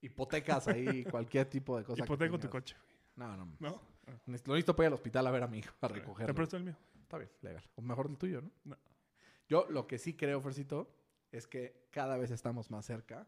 Hipotecas 0.00 0.68
ahí, 0.68 1.04
cualquier 1.10 1.48
tipo 1.48 1.76
de 1.76 1.84
cosa. 1.84 1.96
que 1.96 2.04
Hipoteco 2.04 2.38
tu 2.38 2.48
coche, 2.50 2.76
No, 3.16 3.36
no. 3.36 3.56
¿no? 3.58 3.80
Lo 4.06 4.12
necesito 4.26 4.76
para 4.76 4.84
ir 4.84 4.88
al 4.88 4.94
hospital 4.94 5.26
a 5.26 5.30
ver 5.30 5.42
a 5.42 5.48
mi 5.48 5.58
hijo, 5.58 5.74
a 5.80 5.88
Te 5.88 5.94
recogerlo. 5.94 6.34
presto 6.34 6.56
el 6.56 6.64
mío. 6.64 6.76
Está 7.02 7.18
bien, 7.18 7.30
legal. 7.42 7.64
O 7.74 7.82
mejor 7.82 8.08
el 8.08 8.16
tuyo, 8.18 8.40
¿no? 8.42 8.50
No. 8.64 8.76
Yo 9.48 9.66
lo 9.70 9.86
que 9.86 9.98
sí 9.98 10.14
creo, 10.14 10.40
Fercito, 10.40 10.88
es 11.32 11.46
que 11.46 11.86
cada 11.90 12.16
vez 12.16 12.30
estamos 12.30 12.70
más 12.70 12.84
cerca 12.86 13.26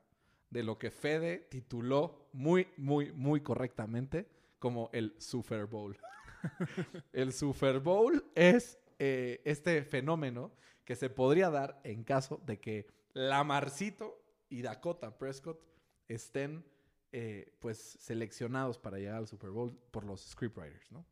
de 0.51 0.63
lo 0.63 0.79
que 0.79 0.91
Fede 0.91 1.39
tituló 1.51 2.29
muy, 2.33 2.69
muy, 2.77 3.13
muy 3.13 3.41
correctamente 3.41 4.29
como 4.59 4.89
el 4.93 5.15
Super 5.21 5.67
Bowl. 5.67 5.97
el 7.13 7.33
Super 7.33 7.81
Bowl 7.81 8.25
es 8.35 8.79
eh, 8.99 9.43
este 9.45 9.83
fenómeno 9.85 10.53
que 10.85 10.97
se 10.97 11.11
podría 11.11 11.51
dar 11.51 11.81
en 11.85 12.05
caso 12.05 12.41
de 12.47 12.59
que 12.59 12.87
Lamarcito 13.13 14.23
y 14.49 14.63
Dakota 14.63 15.19
Prescott 15.19 15.61
estén 16.09 16.65
eh, 17.13 17.57
pues 17.61 17.79
seleccionados 18.01 18.79
para 18.79 18.99
llegar 18.99 19.17
al 19.17 19.27
Super 19.27 19.51
Bowl 19.51 19.75
por 19.91 20.05
los 20.05 20.23
scriptwriters, 20.23 20.91
¿no? 20.93 21.07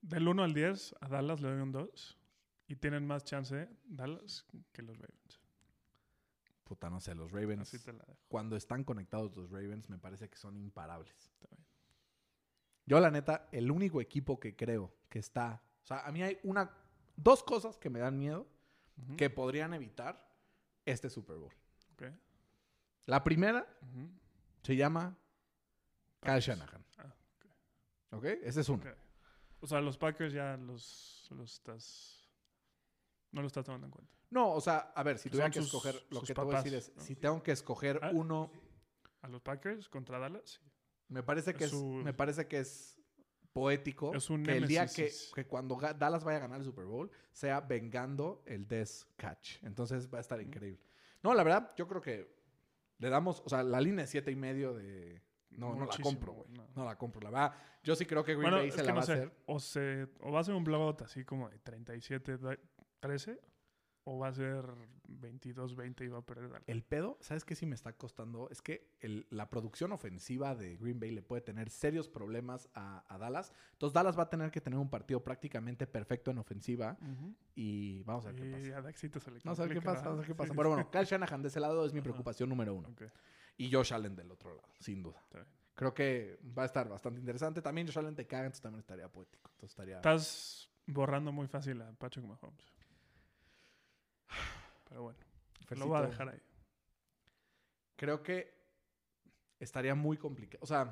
Del 0.00 0.28
1 0.28 0.42
al 0.42 0.52
10, 0.52 0.96
a 1.00 1.08
Dallas 1.08 1.40
le 1.40 1.48
doy 1.48 1.60
un 1.60 1.72
2. 1.72 2.18
Y 2.66 2.76
tienen 2.76 3.06
más 3.06 3.24
chance 3.24 3.68
Dallas 3.84 4.46
que 4.72 4.82
los 4.82 4.98
Ravens. 4.98 5.40
Puta, 6.64 6.90
no 6.90 7.00
sé, 7.00 7.14
los 7.14 7.30
Ravens. 7.30 7.62
Así 7.62 7.78
te 7.78 7.92
la 7.92 8.04
dejo. 8.04 8.18
cuando 8.28 8.56
están 8.56 8.84
conectados 8.84 9.36
los 9.36 9.50
Ravens, 9.50 9.88
me 9.88 9.98
parece 9.98 10.28
que 10.28 10.36
son 10.36 10.56
imparables. 10.56 11.14
Está 11.32 11.46
bien. 11.50 11.64
Yo, 12.86 13.00
la 13.00 13.10
neta, 13.10 13.48
el 13.52 13.70
único 13.70 14.00
equipo 14.00 14.38
que 14.40 14.56
creo 14.56 14.94
que 15.08 15.18
está. 15.18 15.62
O 15.84 15.86
sea, 15.86 16.00
a 16.06 16.10
mí 16.12 16.22
hay 16.22 16.38
una. 16.42 16.70
Dos 17.16 17.44
cosas 17.44 17.78
que 17.78 17.90
me 17.90 18.00
dan 18.00 18.18
miedo 18.18 18.46
que 19.16 19.30
podrían 19.30 19.72
evitar 19.74 20.28
este 20.84 21.08
Super 21.10 21.36
Bowl. 21.36 21.52
La 23.06 23.22
primera 23.22 23.66
se 24.62 24.76
llama 24.76 25.14
Kyle. 26.20 26.40
Shanahan. 26.40 26.84
Ah, 26.98 27.14
¿Ok? 28.12 28.24
Ese 28.42 28.62
es 28.62 28.68
uno. 28.70 28.82
O 29.60 29.66
sea, 29.66 29.80
los 29.82 29.98
Packers 29.98 30.32
ya 30.32 30.56
los, 30.56 31.26
los 31.30 31.52
estás. 31.52 32.26
No 33.30 33.42
lo 33.42 33.46
estás 33.46 33.64
tomando 33.66 33.86
en 33.86 33.90
cuenta. 33.90 34.10
No, 34.30 34.52
o 34.52 34.60
sea, 34.60 34.92
a 34.94 35.02
ver, 35.02 35.18
si 35.18 35.28
tuviera 35.28 35.50
que 35.50 35.60
sus- 35.60 35.66
escoger, 35.66 36.02
lo 36.10 36.22
que 36.22 36.32
te 36.34 36.40
voy 36.40 36.54
a 36.54 36.62
decir 36.62 36.74
es: 36.78 36.92
¿no? 36.96 37.02
si 37.02 37.14
tengo 37.14 37.42
que 37.42 37.52
escoger 37.52 38.00
Ah. 38.02 38.10
uno, 38.14 38.50
A 39.20 39.28
los 39.28 39.42
Packers 39.42 39.88
contra 39.90 40.18
Dallas. 40.18 40.60
me 41.08 41.22
parece 41.22 41.52
que 41.54 41.64
Es 41.64 41.72
me 41.74 42.14
parece 42.14 42.46
que 42.48 42.60
es 42.60 42.98
poético 43.54 44.12
Es 44.14 44.28
un 44.28 44.42
que 44.42 44.56
el 44.56 44.66
día 44.66 44.86
que, 44.86 45.10
que 45.34 45.46
cuando 45.46 45.76
Dallas 45.76 46.24
vaya 46.24 46.38
a 46.38 46.40
ganar 46.40 46.58
el 46.58 46.64
Super 46.64 46.84
Bowl 46.84 47.10
sea 47.32 47.60
vengando 47.60 48.42
el 48.44 48.66
Death 48.66 49.06
Catch. 49.16 49.62
Entonces 49.62 50.12
va 50.12 50.18
a 50.18 50.20
estar 50.20 50.40
increíble. 50.40 50.80
No, 51.22 51.32
la 51.32 51.42
verdad, 51.44 51.70
yo 51.76 51.86
creo 51.86 52.02
que 52.02 52.34
le 52.98 53.08
damos, 53.08 53.42
o 53.46 53.48
sea, 53.48 53.62
la 53.62 53.80
línea 53.80 54.02
de 54.04 54.08
siete 54.08 54.30
y 54.30 54.36
medio 54.36 54.74
de. 54.74 55.22
No, 55.50 55.74
no 55.76 55.86
la 55.86 55.96
compro, 56.02 56.32
güey. 56.32 56.50
no. 56.50 56.66
No. 56.74 56.84
la 56.84 56.98
compro. 56.98 57.20
La 57.20 57.30
verdad, 57.30 57.54
yo 57.84 57.94
sí 57.94 58.04
creo 58.06 58.24
que 58.24 58.32
Green 58.32 58.42
Bueno, 58.42 58.56
Bay 58.56 58.68
es 58.68 58.74
se 58.74 58.82
la 58.82 58.88
no 58.88 58.94
va 58.96 59.00
a 59.00 59.04
hacer. 59.04 59.32
O, 59.46 59.60
se, 59.60 60.08
o 60.20 60.32
va 60.32 60.40
a 60.40 60.44
ser 60.44 60.54
un 60.54 60.64
blowout 60.64 61.02
así 61.02 61.24
como 61.24 61.48
de 61.48 61.58
37, 61.60 62.38
13. 62.98 63.40
O 64.04 64.18
va 64.18 64.28
a 64.28 64.34
ser 64.34 64.64
22-20 65.08 66.04
y 66.04 66.08
va 66.08 66.18
a 66.18 66.22
perder 66.22 66.50
Dallas. 66.50 66.68
El 66.68 66.82
pedo, 66.82 67.16
¿sabes 67.20 67.44
qué 67.44 67.54
sí 67.54 67.66
me 67.66 67.74
está 67.74 67.92
costando? 67.94 68.48
Es 68.50 68.60
que 68.62 68.90
el- 69.00 69.26
la 69.30 69.48
producción 69.48 69.92
ofensiva 69.92 70.54
de 70.54 70.76
Green 70.76 71.00
Bay 71.00 71.10
le 71.10 71.22
puede 71.22 71.42
tener 71.42 71.70
serios 71.70 72.08
problemas 72.08 72.68
a, 72.74 73.04
a 73.12 73.18
Dallas. 73.18 73.52
Entonces 73.72 73.94
Dallas 73.94 74.18
va 74.18 74.24
a 74.24 74.30
tener 74.30 74.50
que 74.50 74.60
tener 74.60 74.78
un 74.78 74.90
partido 74.90 75.22
prácticamente 75.22 75.86
perfecto 75.86 76.30
en 76.30 76.38
ofensiva 76.38 76.98
y 77.54 78.02
vamos 78.02 78.24
a 78.26 78.32
ver 78.32 78.36
qué 78.36 78.46
Y 78.48 78.52
pasa. 78.52 78.78
a 78.78 78.82
Daxito 78.82 79.20
se 79.20 79.30
le 79.30 79.40
Vamos 79.44 79.60
a 79.60 79.64
ver 79.64 79.72
qué 79.72 79.82
pasa, 79.82 80.02
vamos 80.02 80.18
a 80.18 80.20
ver 80.20 80.26
qué 80.26 80.34
pasa. 80.34 80.50
Sí, 80.52 80.56
Pero 80.56 80.68
bueno, 80.70 80.90
Kyle 80.92 81.04
Shanahan 81.04 81.42
de 81.42 81.48
ese 81.48 81.60
lado 81.60 81.84
es 81.86 81.92
mi 81.92 82.00
preocupación 82.00 82.48
número 82.48 82.74
uno. 82.74 82.88
Ok, 82.88 83.02
Y 83.56 83.72
Josh 83.72 83.92
Allen 83.94 84.14
del 84.16 84.30
otro 84.30 84.54
lado, 84.54 84.68
sin 84.80 85.02
duda. 85.02 85.20
está 85.22 85.38
bien. 85.38 85.48
Creo 85.74 85.92
que 85.94 86.38
va 86.56 86.62
a 86.62 86.66
estar 86.66 86.88
bastante 86.88 87.18
interesante. 87.18 87.60
También 87.60 87.86
Josh 87.88 87.98
Allen 87.98 88.14
te 88.14 88.26
caga, 88.26 88.44
entonces 88.44 88.62
también 88.62 88.80
estaría 88.80 89.08
poético. 89.08 89.50
Entonces 89.50 89.70
estaría... 89.70 89.96
Estás 89.96 90.70
borrando 90.86 91.32
muy 91.32 91.48
fácil 91.48 91.80
a 91.82 91.90
Patrick 91.94 92.24
Mahomes. 92.24 92.73
Pero 94.94 95.02
bueno, 95.02 95.18
lo 95.70 95.86
voy 95.88 95.96
a 95.96 96.02
Fercito, 96.02 96.10
dejar 96.10 96.28
ahí. 96.28 96.42
Creo 97.96 98.22
que 98.22 98.54
estaría 99.58 99.96
muy 99.96 100.16
complicado. 100.16 100.62
O 100.62 100.68
sea, 100.68 100.84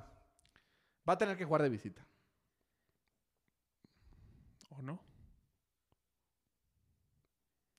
va 1.08 1.12
a 1.12 1.18
tener 1.18 1.36
que 1.36 1.44
jugar 1.44 1.62
de 1.62 1.68
visita. 1.68 2.04
¿O 4.70 4.82
no? 4.82 5.00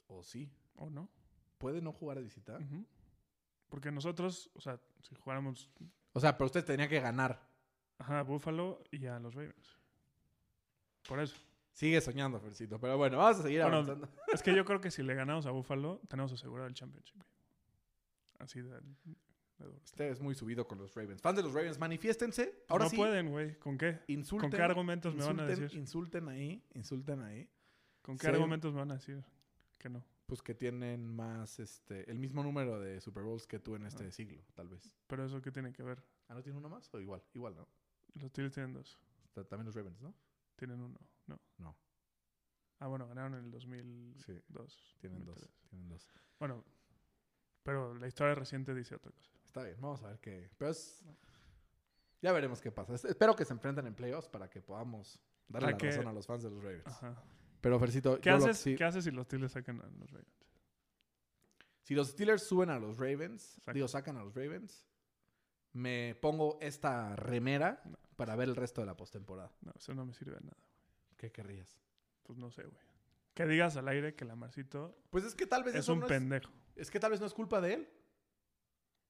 O 0.08 0.24
sí. 0.24 0.50
¿O 0.76 0.90
no? 0.90 1.10
Puede 1.58 1.82
no 1.82 1.92
jugar 1.92 2.20
de 2.20 2.24
visita. 2.24 2.58
Porque 3.68 3.92
nosotros, 3.92 4.50
o 4.54 4.62
sea, 4.62 4.80
si 5.02 5.16
jugáramos 5.16 5.70
O 6.14 6.22
sea, 6.22 6.38
pero 6.38 6.46
usted 6.46 6.64
tenía 6.64 6.88
que 6.88 7.02
ganar. 7.02 7.46
ajá, 7.98 8.20
a 8.20 8.24
Buffalo 8.24 8.82
y 8.92 9.08
a 9.08 9.20
los 9.20 9.36
Ravens. 9.36 9.78
Por 11.06 11.20
eso. 11.20 11.36
Sigue 11.74 12.00
soñando, 12.02 12.40
Fercito. 12.40 12.80
Pero 12.80 12.98
bueno, 12.98 13.18
vamos 13.18 13.40
a 13.40 13.44
seguir 13.44 13.62
Bueno, 13.62 13.78
avanzando. 13.78 14.08
Es 14.32 14.42
que 14.44 14.56
yo 14.56 14.64
creo 14.66 14.80
que 14.80 14.92
si 14.92 15.04
le 15.04 15.16
ganamos 15.16 15.46
a 15.46 15.52
Buffalo, 15.52 16.02
tenemos 16.08 16.32
asegurado 16.32 16.68
el 16.68 16.74
championship. 16.74 17.22
Así 18.40 18.62
de. 18.62 18.80
Usted 19.86 20.06
es 20.12 20.20
muy 20.20 20.36
subido 20.36 20.68
con 20.68 20.78
los 20.78 20.94
Ravens. 20.94 21.22
Fans 21.22 21.38
de 21.38 21.44
los 21.44 21.54
Ravens, 21.54 21.80
manifiéstense. 21.80 22.66
Ahora 22.68 22.86
no 22.86 22.90
sí, 22.90 22.98
pueden, 22.98 23.30
güey. 23.30 23.58
¿Con 23.60 23.78
qué? 23.78 24.00
insulten. 24.08 24.50
¿Con 24.50 24.58
qué 24.58 24.64
argumentos 24.64 25.16
me 25.16 25.24
van 25.24 25.40
a 25.40 25.46
decir? 25.46 25.74
Insulten 25.78 26.28
ahí, 26.28 26.62
insulten 26.74 27.22
ahí. 27.22 27.50
¿Con 28.02 28.18
qué 28.18 28.28
Sí. 28.28 28.34
argumentos 28.34 28.74
me 28.74 28.80
van 28.80 28.92
a 28.92 28.96
decir 28.96 29.24
que 29.80 29.90
no? 29.90 30.04
Pues 30.26 30.42
que 30.42 30.54
tienen 30.54 31.08
más, 31.08 31.60
este, 31.60 32.10
el 32.12 32.20
mismo 32.20 32.44
número 32.44 32.80
de 32.80 33.00
Super 33.00 33.24
Bowls 33.24 33.48
que 33.48 33.60
tú 33.60 33.76
en 33.76 33.86
este 33.86 34.08
Ah. 34.08 34.12
siglo, 34.12 34.44
tal 34.54 34.68
vez. 34.68 34.94
Pero 35.08 35.26
eso 35.26 35.42
qué 35.42 35.52
tiene 35.52 35.72
que 35.72 35.84
ver. 35.84 36.04
Ah, 36.28 36.34
¿no 36.34 36.42
tiene 36.44 36.58
uno 36.58 36.68
más? 36.70 36.94
O 36.94 37.00
igual, 37.00 37.22
igual, 37.34 37.56
¿no? 37.56 37.68
Los 38.16 38.30
Steelers 38.32 38.54
tienen 38.54 38.74
dos. 38.74 39.00
También 39.34 39.66
los 39.66 39.76
Ravens, 39.76 40.02
¿no? 40.02 40.14
Tienen 40.58 40.82
uno. 40.82 40.98
No. 41.28 41.40
No, 41.58 41.78
Ah, 42.80 42.88
bueno, 42.88 43.08
ganaron 43.08 43.36
en 43.36 43.46
el 43.46 43.52
2002. 43.52 44.24
sí, 44.26 44.98
tienen 45.00 45.24
dos, 45.26 45.36
2003. 45.40 45.70
tienen 45.70 45.90
dos. 45.90 46.08
Bueno, 46.40 46.66
pero 47.64 47.94
la 47.96 48.08
historia 48.08 48.36
reciente 48.36 48.74
dice 48.76 48.96
otra 48.96 49.12
cosa. 49.12 49.32
Está 49.46 49.64
bien, 49.64 49.80
vamos 49.80 50.04
a 50.04 50.08
ver 50.10 50.20
qué. 50.20 50.50
Pero 50.58 50.72
es. 50.72 51.06
Ya 52.22 52.32
veremos 52.34 52.62
qué 52.62 52.72
pasa. 52.72 52.94
Es- 52.96 53.06
Espero 53.06 53.36
que 53.36 53.46
se 53.46 53.54
enfrenten 53.54 53.86
en 53.88 53.96
playoffs 53.96 54.28
para 54.30 54.50
que 54.50 54.62
podamos 54.62 55.20
darle 55.48 55.72
la 55.72 55.78
que- 55.78 55.88
razón 55.92 56.08
a 56.08 56.14
los 56.14 56.26
fans 56.26 56.44
de 56.44 56.50
los 56.50 56.62
Ravens. 56.64 56.88
Ajá. 56.88 57.22
Pero, 57.62 57.80
Fercito, 57.80 58.20
¿Qué 58.20 58.30
lo 58.32 58.38
haces, 58.38 58.58
sí- 58.58 58.76
¿Qué 58.76 58.84
haces 58.84 59.04
si 59.06 59.12
los 59.12 59.26
Steelers 59.28 59.54
sacan 59.54 59.80
a 59.82 59.88
los 59.88 60.12
Ravens? 60.12 60.34
si 61.84 61.96
los 61.96 62.10
Steelers 62.10 62.44
suben 62.44 62.70
a 62.70 62.80
los 62.80 62.98
Ravens, 62.98 63.42
Sacan. 63.60 63.74
digo, 63.76 63.88
sacan 63.88 64.18
a 64.18 64.24
los 64.24 64.34
Ravens, 64.36 64.86
me 65.74 66.16
pongo 66.22 66.58
esta 66.62 67.16
remera 67.16 67.82
No. 67.86 67.98
para 68.16 68.36
ver 68.38 68.48
el 68.50 68.56
resto 68.56 68.82
de 68.82 68.88
la 68.88 68.96
postemporada. 68.96 69.52
No, 69.62 69.74
eso 69.76 69.94
no 69.94 70.06
me 70.06 70.14
sirve 70.14 70.36
de 70.36 70.42
nada. 70.42 70.58
¿Qué 71.24 71.32
querrías? 71.32 71.80
Pues 72.24 72.38
no 72.38 72.52
sé, 72.52 72.64
güey. 72.64 72.84
Que 73.34 73.46
digas 73.48 73.78
al 73.78 73.88
aire 73.88 74.14
que 74.14 74.26
Lamarcito 74.26 74.94
Pues 75.10 75.24
es 75.24 75.36
que 75.36 75.48
tal 75.48 75.64
vez 75.64 75.74
es 75.74 75.80
eso 75.86 75.94
un 75.94 76.02
no 76.02 76.08
pendejo. 76.08 76.52
es 76.76 76.92
que 76.92 77.00
tal 77.00 77.12
vez 77.12 77.22
no 77.22 77.26
es 77.28 77.34
culpa 77.34 77.62
de 77.62 77.76
él. 77.76 77.90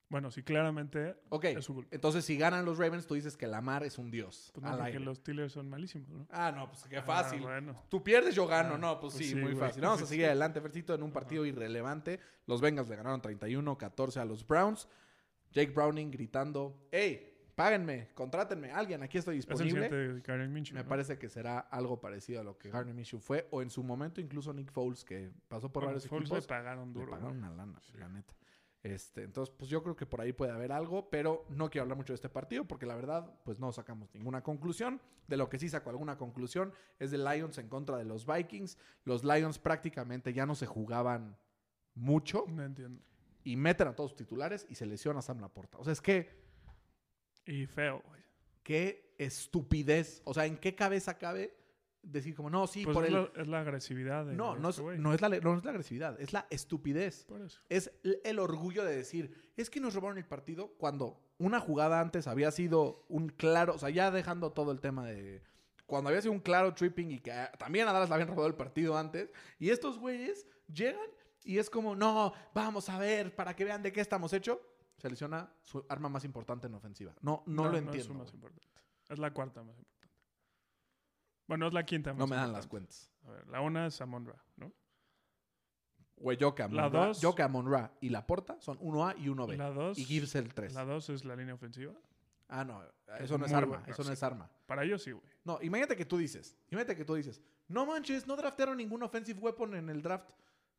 Bueno, 0.10 0.30
sí, 0.30 0.43
claramente 0.43 1.15
Ok, 1.30 1.45
es 1.45 1.65
su 1.65 1.73
culpa. 1.73 1.89
entonces 1.95 2.23
si 2.23 2.38
ganan 2.38 2.65
los 2.65 2.78
Ravens, 2.78 3.08
tú 3.08 3.15
dices 3.15 3.36
que 3.36 3.47
Lamar 3.47 3.84
es 3.84 3.97
un 3.97 4.12
dios. 4.12 4.52
Pues 4.54 4.63
no, 4.63 4.69
al 4.69 4.76
porque 4.78 4.91
aire. 4.91 4.99
los 5.06 5.17
Steelers 5.17 5.54
son 5.54 5.67
malísimos, 5.71 6.08
¿no? 6.12 6.28
Ah, 6.30 6.52
no, 6.56 6.67
pues 6.69 6.84
qué 6.84 7.02
fácil. 7.02 7.39
Ah, 7.39 7.45
bueno. 7.47 7.84
Tú 7.89 8.04
pierdes, 8.04 8.36
yo 8.36 8.45
gano. 8.45 8.76
Ah, 8.76 8.78
no, 8.78 8.99
pues, 8.99 9.15
pues 9.15 9.26
sí, 9.26 9.32
sí, 9.32 9.36
muy 9.36 9.54
güey. 9.54 9.56
fácil. 9.56 9.82
Vamos 9.82 10.04
a 10.04 10.06
seguir 10.06 10.28
adelante, 10.28 10.62
Fercito, 10.62 10.93
en 10.93 11.02
un 11.02 11.12
partido 11.12 11.47
irrelevante. 11.47 12.19
Los 12.45 12.62
Bengals 12.62 12.89
le 12.89 12.95
ganaron 12.95 13.23
31-14 13.23 14.17
a 14.17 14.26
los 14.26 14.45
Browns. 14.45 14.88
Jake 15.52 15.71
Browning 15.71 16.12
gritando, 16.12 16.88
hey, 16.91 17.33
páguenme, 17.55 18.09
contrátenme, 18.13 18.71
alguien, 18.71 19.03
aquí 19.03 19.17
estoy 19.17 19.37
Es 19.37 19.45
el 19.45 19.49
disponible. 19.57 19.89
siguiente 19.89 20.21
Karen 20.23 20.51
Minshew. 20.51 20.75
Me 20.75 20.83
¿no? 20.83 20.89
parece 20.89 21.17
que 21.17 21.29
será 21.29 21.59
algo 21.59 21.99
parecido 21.99 22.41
a 22.41 22.43
lo 22.43 22.57
que 22.57 22.69
Garner 22.69 22.93
Minshew 22.93 23.19
fue, 23.19 23.47
o 23.51 23.61
en 23.61 23.69
su 23.69 23.83
momento 23.83 24.19
incluso 24.21 24.53
Nick 24.53 24.71
Foles, 24.71 25.03
que 25.05 25.31
pasó 25.47 25.71
por 25.71 25.83
Bueno, 25.83 25.95
varios 25.95 26.07
Foles 26.09 26.29
equipos. 26.29 26.43
le 26.43 26.47
pagaron 26.47 26.87
Le 26.89 26.93
duro. 26.99 27.11
pagaron 27.11 27.39
¿no? 27.39 27.47
una 27.47 27.55
lana, 27.55 27.79
Sí. 27.81 27.93
la 27.97 28.09
neta. 28.09 28.33
Este, 28.81 29.23
entonces, 29.23 29.55
pues 29.57 29.69
yo 29.71 29.81
creo 29.81 29.95
que 29.95 30.05
por 30.05 30.19
ahí 30.19 30.33
puede 30.33 30.51
haber 30.51 30.73
algo, 30.73 31.09
pero 31.09 31.45
no 31.49 31.69
quiero 31.69 31.83
hablar 31.83 31.95
mucho 31.97 32.11
de 32.11 32.15
este 32.15 32.27
partido 32.27 32.65
porque 32.65 32.85
la 32.85 32.95
verdad, 32.95 33.33
pues 33.45 33.57
no 33.57 33.71
sacamos 33.71 34.13
ninguna 34.13 34.43
conclusión. 34.43 34.99
De 35.27 35.37
lo 35.37 35.47
que 35.47 35.57
sí 35.57 35.69
saco 35.69 35.89
alguna 35.89 36.17
conclusión 36.17 36.73
es 36.99 37.09
de 37.11 37.17
Lions 37.17 37.57
en 37.59 37.69
contra 37.69 37.95
de 37.97 38.03
los 38.03 38.25
Vikings. 38.25 38.77
Los 39.05 39.23
Lions 39.23 39.57
prácticamente 39.57 40.33
ya 40.33 40.45
no 40.45 40.53
se 40.53 40.65
jugaban 40.65 41.37
mucho 41.95 42.43
No 42.49 42.61
entiendo. 42.63 43.01
y 43.45 43.55
meten 43.55 43.87
a 43.87 43.95
todos 43.95 44.11
sus 44.11 44.17
titulares 44.17 44.65
y 44.69 44.75
se 44.75 44.85
lesiona 44.85 45.19
a 45.19 45.21
Sam 45.21 45.39
Laporta. 45.39 45.77
O 45.77 45.83
sea, 45.85 45.93
es 45.93 46.01
que, 46.01 46.42
Y 47.45 47.65
feo, 47.65 48.01
güey. 48.08 48.21
qué 48.63 49.13
estupidez. 49.17 50.21
O 50.25 50.34
sea, 50.34 50.45
¿en 50.45 50.58
qué 50.58 50.75
cabeza 50.75 51.17
cabe 51.17 51.56
decir 52.01 52.36
como, 52.36 52.49
no, 52.49 52.67
sí, 52.67 52.84
Pues 52.84 52.93
por 52.93 53.06
es, 53.06 53.10
el... 53.10 53.15
la, 53.15 53.41
es 53.41 53.47
la 53.47 53.60
agresividad 53.62 54.25
de 54.25 54.36
No, 54.36 54.56
no 54.56 54.69
es, 54.69 54.75
este 54.75 54.84
güey. 54.84 54.99
no, 54.99 55.13
es 55.13 55.21
la, 55.21 55.29
no 55.29 55.58
es 55.58 55.63
la 55.63 55.71
agresividad, 55.71 56.19
es 56.19 56.34
la 56.34 56.47
estupidez. 56.49 57.25
Por 57.25 57.41
eso. 57.41 57.60
es 57.69 57.91
el 58.23 58.39
orgullo 58.39 58.84
de 58.84 58.95
decir, 58.95 59.34
es 59.56 59.69
que 59.69 59.79
nos 59.79 59.93
robaron 59.93 60.17
el 60.17 60.25
partido 60.25 60.73
cuando 60.77 61.19
una 61.38 61.60
jugada 61.60 61.99
antes 61.99 62.27
había 62.27 62.51
sido 62.51 63.06
un 63.08 63.29
claro, 63.29 63.75
o 63.75 63.77
sea, 63.77 63.89
ya 63.89 64.12
dejando 64.12 64.51
todo 64.51 64.71
el 64.71 64.82
tema 64.82 65.06
de 65.06 65.41
cuando 65.86 66.10
había 66.10 66.21
sido 66.21 66.34
un 66.34 66.39
claro 66.39 66.73
tripping 66.73 67.12
y 67.12 67.19
que 67.19 67.32
ah, 67.32 67.51
también 67.58 67.88
a 67.88 67.93
Dallas 67.93 68.10
le 68.10 68.15
habían 68.15 68.29
robado 68.29 68.47
el 68.47 68.56
partido 68.56 68.97
antes, 68.97 69.32
y 69.60 69.69
estos 69.69 69.99
güeyes 69.99 70.47
llegan 70.73 71.08
y 71.43 71.58
es 71.58 71.69
como, 71.69 71.95
no, 71.95 72.34
vamos 72.53 72.89
a 72.89 72.97
ver, 72.97 73.36
para 73.36 73.56
que 73.56 73.65
vean 73.65 73.84
de 73.84 73.91
qué 73.91 74.01
estamos 74.01 74.32
hechos, 74.34 74.60
se 74.97 75.10
lesiona 75.10 75.51
su 75.62 75.86
arma 75.89 76.10
más 76.10 76.23
importante 76.25 76.67
en 76.67 76.75
ofensiva. 76.75 77.13
No, 77.21 77.43
no, 77.45 77.63
lo 77.69 77.77
es 77.77 77.84
su 77.84 77.86
entiendo. 77.89 78.13
más 78.15 78.27
güey. 78.32 78.36
importante. 78.36 78.67
Es 79.10 79.19
la 79.19 79.34
cuarta 79.34 79.63
más 79.63 79.77
importante. 79.77 80.17
Bueno, 81.47 81.67
es 81.67 81.73
la 81.73 81.86
quinta 81.86 82.12
más 82.13 82.19
No 82.19 82.27
me 82.27 82.36
dan 82.36 82.53
las 82.53 82.67
cuentas. 82.67 83.10
A 83.23 83.32
ver, 83.32 83.47
la 83.49 83.62
una 83.62 83.88
es 83.88 83.99
Amon 84.01 84.25
Ra, 84.25 84.41
¿no? 84.56 84.71
Güey, 86.15 86.38
yo 86.38 86.56
que 86.56 86.63
a 86.63 86.67
La 86.69 86.84
Monra, 86.84 87.08
dos- 87.08 87.21
yo 87.21 87.36
que 87.36 87.41
a 87.43 87.47
Monra 87.47 87.91
y 87.99 88.10
Laporta 88.10 88.60
son 88.62 88.77
1A 88.79 89.15
y 89.17 89.27
1B. 89.27 89.58
La 89.58 89.71
dos, 89.71 89.97
y 89.97 90.06
Gibbs 90.06 90.36
el 90.36 90.53
3. 90.53 90.73
la 90.73 90.86
dos 90.86 91.10
es 91.10 91.25
la 91.25 91.36
línea 91.36 91.53
ofensiva. 91.53 91.93
Ah, 92.47 92.63
no, 92.63 92.82
Es 93.17 93.21
eso 93.21 93.38
no 93.38 93.45
es 93.45 93.51
arma, 93.53 93.77
bueno, 93.77 93.86
eso 93.91 94.03
no 94.03 94.12
es 94.12 94.21
arma. 94.23 94.49
Para 94.67 94.84
ellos 94.84 95.01
sí, 95.03 95.12
güey. 95.12 95.25
No, 95.43 95.60
imagínate 95.62 95.95
que 95.95 96.06
tú 96.06 96.17
dices, 96.17 96.56
imagínate 96.69 96.95
que 96.95 97.03
tú 97.03 97.15
dices, 97.15 97.41
no 97.67 97.86
manches, 97.86 98.27
no 98.27 98.36
draftearon 98.36 98.77
ningún 98.77 99.01
offensive 99.03 99.39
weapon 99.39 99.75
en 99.75 99.89
el 99.89 100.01
draft. 100.01 100.29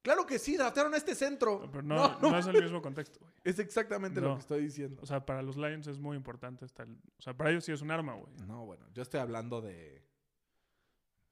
Claro 0.05 0.27
que 0.27 0.39
sí, 0.39 0.57
draftearon 0.57 0.93
a 0.93 0.99
este 0.99 1.15
centro. 1.15 1.69
Pero 1.73 1.83
no, 1.83 2.21
no, 2.21 2.39
es 2.39 2.47
el 2.47 2.63
mismo 2.63 2.81
contexto, 2.83 3.19
güey. 3.21 3.33
Es 3.43 3.59
exactamente 3.59 4.21
lo 4.21 4.29
No. 4.29 4.35
que 4.35 4.41
estoy 4.43 4.63
diciendo. 4.63 5.01
O 5.03 5.07
sea, 5.07 5.25
para 5.25 5.41
los 5.43 5.57
Lions 5.57 5.87
es 5.87 5.99
muy 5.99 6.15
importante 6.17 6.65
el... 6.67 6.71
O 7.19 7.23
sea, 7.23 7.35
para 7.35 7.51
ellos 7.51 7.65
sí 7.65 7.73
es 7.73 7.81
un 7.81 7.91
arma, 7.91 8.13
güey. 8.15 8.33
No, 8.47 8.67
bueno, 8.67 8.87
yo 8.93 9.03
estoy 9.03 9.21
hablando 9.21 9.61
de 9.63 10.05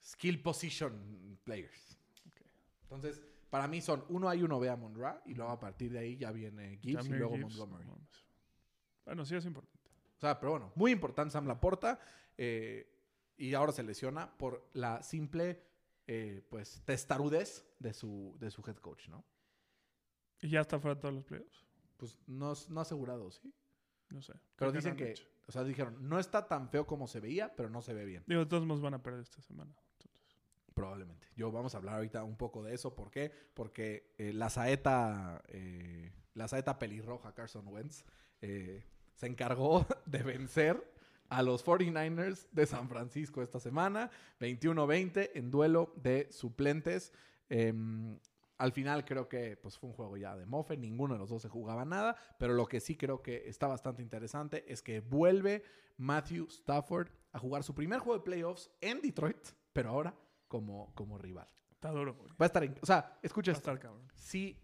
skill 0.03 0.41
position 0.43 1.39
players. 1.45 1.99
Entonces, 2.85 3.23
para 3.51 3.69
mí 3.69 3.81
son 3.83 4.05
uno 4.09 4.29
A 4.29 4.35
y 4.37 4.43
uno 4.43 4.59
B 4.59 4.69
a 4.71 4.77
Monra 4.77 5.23
y 5.27 5.35
luego 5.35 5.51
a 5.53 5.61
partir 5.61 5.93
de 5.93 5.99
ahí 5.99 6.17
ya 6.17 6.31
viene 6.33 6.79
Gibbs 6.79 7.07
y 7.07 7.11
luego 7.11 7.37
Gibbs, 7.37 7.57
Montgomery. 7.59 7.87
no. 7.87 7.99
Bueno, 9.05 9.25
sí 9.27 9.35
es 9.37 9.45
importante. 9.45 9.79
O 10.17 10.21
sea, 10.21 10.39
pero 10.41 10.53
bueno, 10.53 10.73
muy 10.77 10.93
importante 10.93 11.33
Sam 11.33 11.47
Laporta. 11.47 11.99
eh, 12.39 12.89
y 13.37 13.55
ahora 13.55 13.73
se 13.73 13.83
lesiona 13.83 14.31
por 14.37 14.69
la 14.75 15.03
simple, 15.03 15.61
eh, 16.15 16.43
pues, 16.51 16.83
testarudez 16.85 17.65
de 17.79 17.95
su, 17.95 18.37
de 18.39 18.51
su 18.51 18.63
head 18.67 18.77
coach, 18.77 19.09
¿no? 19.09 19.25
¿Y 20.43 20.51
ya 20.51 20.61
está 20.61 20.79
fuera 20.79 20.95
de 20.95 21.01
todos 21.01 21.15
los 21.15 21.25
playoffs? 21.25 21.65
Pues 21.97 22.19
no, 22.27 22.53
no 22.69 22.81
asegurado, 22.83 23.31
¿sí? 23.31 23.51
No 24.11 24.21
sé. 24.21 24.35
Pero 24.57 24.73
dicen 24.73 24.95
que, 24.95 25.15
o 25.47 25.53
sea, 25.53 25.65
dijeron, 25.65 26.07
no 26.07 26.19
está 26.19 26.47
tan 26.47 26.69
feo 26.69 26.87
como 26.87 27.07
se 27.07 27.19
veía, 27.19 27.57
pero 27.57 27.71
no 27.71 27.81
se 27.81 27.95
ve 27.95 28.05
bien. 28.05 28.25
Digo, 28.27 28.47
todos 28.47 28.67
modos 28.67 28.83
van 28.83 28.93
a 28.93 29.03
perder 29.03 29.23
esta 29.23 29.41
semana. 29.41 29.75
Entonces, 29.93 30.37
Probablemente. 30.75 31.29
Yo 31.35 31.51
vamos 31.51 31.75
a 31.75 31.79
hablar 31.79 31.95
ahorita 31.95 32.25
un 32.25 32.37
poco 32.37 32.63
de 32.63 32.75
eso. 32.75 32.95
¿Por 32.95 33.11
qué? 33.11 33.33
Porque 33.55 34.13
eh, 34.19 34.35
la 34.35 34.51
saeta, 34.51 35.43
eh, 35.49 36.13
la 36.35 36.47
saeta 36.47 36.79
pelirroja 36.79 37.33
Carson 37.33 37.67
Wentz 37.69 38.05
eh, 38.43 38.85
se 39.15 39.29
encargó 39.29 39.87
de 40.07 40.23
vencer 40.23 40.92
a 41.33 41.43
los 41.43 41.65
49ers 41.65 42.47
de 42.53 42.67
San 42.67 42.89
Francisco 42.91 43.43
esta 43.43 43.59
semana, 43.59 44.11
21-20 44.39 45.31
en 45.35 45.51
duelo 45.51 45.93
de 45.97 46.29
suplentes. 46.31 47.11
Em, 47.49 48.19
al 48.59 48.73
final 48.73 49.05
creo 49.07 49.29
que 49.29 49.57
pues, 49.57 49.79
fue 49.79 49.89
un 49.89 49.97
juego 49.97 50.17
ya 50.19 50.37
de 50.37 50.45
mofe, 50.45 50.77
ninguno 50.77 51.15
de 51.15 51.21
los 51.21 51.31
dos 51.31 51.41
se 51.41 51.49
jugaba 51.49 51.85
nada, 51.87 52.17
pero 52.39 52.53
lo 52.53 52.67
que 52.67 52.81
sí 52.81 52.97
creo 52.97 53.23
que 53.23 53.49
está 53.49 53.67
bastante 53.67 54.03
interesante 54.03 54.71
es 54.71 54.83
que 54.83 55.01
vuelve 55.01 55.65
Matthew 55.97 56.49
Stafford 56.51 57.09
a 57.33 57.39
jugar 57.39 57.65
su 57.65 57.75
primer 57.75 58.01
juego 58.01 58.19
de 58.19 58.25
playoffs 58.25 58.71
en 58.83 59.01
Detroit, 59.01 59.39
pero 59.73 59.89
ahora 59.89 60.15
como, 60.49 60.93
como 60.95 61.17
rival. 61.17 61.49
Está 61.71 61.91
duro, 61.93 62.15
güey. 62.15 62.31
Va 62.33 62.45
a 62.45 62.47
estar, 62.47 62.63
en- 62.63 62.79
o 62.83 62.87
sea, 62.87 63.19
escucha 63.23 63.53
esto. 63.53 63.75
Si 64.15 64.63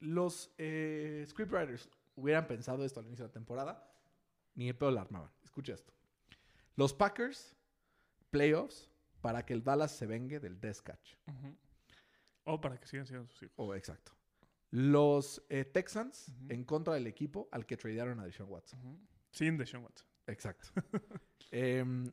los 0.00 0.52
eh, 0.58 1.24
scriptwriters 1.28 1.88
hubieran 2.16 2.46
pensado 2.48 2.84
esto 2.84 2.98
al 3.00 3.06
inicio 3.06 3.24
de 3.24 3.28
la 3.28 3.32
temporada, 3.32 3.90
ni 4.54 4.68
el 4.68 4.76
pedo 4.76 4.90
la 4.90 5.00
armaban. 5.02 5.30
Escucha 5.54 5.74
esto. 5.74 5.94
Los 6.74 6.92
Packers, 6.92 7.54
playoffs, 8.30 8.90
para 9.20 9.46
que 9.46 9.52
el 9.52 9.62
Dallas 9.62 9.92
se 9.92 10.04
vengue 10.04 10.40
del 10.40 10.60
Death 10.60 10.78
Catch. 10.78 11.14
Ujú. 11.28 11.56
O 12.42 12.60
para 12.60 12.80
que 12.80 12.88
sigan 12.88 13.06
siendo 13.06 13.28
sus 13.28 13.44
hijos. 13.44 13.54
Oh, 13.54 13.72
exacto. 13.72 14.10
Los 14.70 15.46
eh, 15.48 15.64
Texans 15.64 16.32
en 16.48 16.64
contra 16.64 16.94
del 16.94 17.06
equipo 17.06 17.48
al 17.52 17.66
que 17.66 17.76
tradearon 17.76 18.18
a 18.18 18.24
Deshaun 18.24 18.50
Watson. 18.50 18.80
Sin 19.30 19.56
Deshaun 19.56 19.84
Watson. 19.84 20.08
Exacto. 20.26 20.70
Em, 21.52 22.10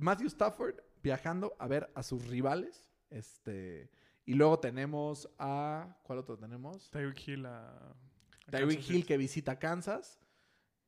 Matthew 0.00 0.26
Stafford 0.26 0.80
viajando 1.00 1.54
a 1.60 1.68
ver 1.68 1.92
a 1.94 2.02
sus 2.02 2.26
rivales. 2.26 2.90
Este, 3.08 3.88
y 4.24 4.34
luego 4.34 4.58
tenemos 4.58 5.30
a. 5.38 5.96
¿Cuál 6.02 6.18
otro 6.18 6.36
tenemos? 6.36 6.90
Tyreek 6.90 7.28
Hill 7.28 7.46
a... 7.46 7.68
a 7.68 8.50
Tyreek 8.50 8.90
Hill 8.90 9.06
que 9.06 9.16
visita 9.16 9.60
Kansas. 9.60 10.18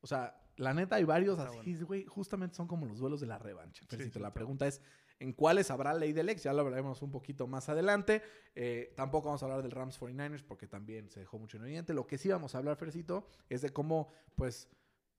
O 0.00 0.08
sea, 0.08 0.41
la 0.56 0.74
neta 0.74 0.96
hay 0.96 1.04
varios 1.04 1.38
Está 1.38 1.50
así, 1.60 1.74
güey. 1.82 2.04
Justamente 2.04 2.56
son 2.56 2.66
como 2.66 2.86
los 2.86 2.98
duelos 2.98 3.20
de 3.20 3.26
la 3.26 3.38
revancha. 3.38 3.84
Sí, 3.88 4.10
sí, 4.10 4.18
la 4.18 4.34
pregunta 4.34 4.66
es: 4.66 4.82
¿en 5.18 5.32
cuáles 5.32 5.70
habrá 5.70 5.94
ley 5.94 6.12
del 6.12 6.28
ex? 6.28 6.42
Ya 6.42 6.52
lo 6.52 6.60
hablaremos 6.60 7.00
un 7.02 7.10
poquito 7.10 7.46
más 7.46 7.68
adelante. 7.68 8.22
Eh, 8.54 8.92
tampoco 8.96 9.28
vamos 9.28 9.42
a 9.42 9.46
hablar 9.46 9.62
del 9.62 9.70
Rams 9.70 9.98
49ers 10.00 10.44
porque 10.44 10.66
también 10.66 11.10
se 11.10 11.20
dejó 11.20 11.38
mucho 11.38 11.56
en 11.56 11.64
evidente. 11.64 11.94
Lo 11.94 12.06
que 12.06 12.18
sí 12.18 12.28
vamos 12.28 12.54
a 12.54 12.58
hablar, 12.58 12.76
Fercito, 12.76 13.26
es 13.48 13.62
de 13.62 13.70
cómo, 13.70 14.08
pues. 14.36 14.68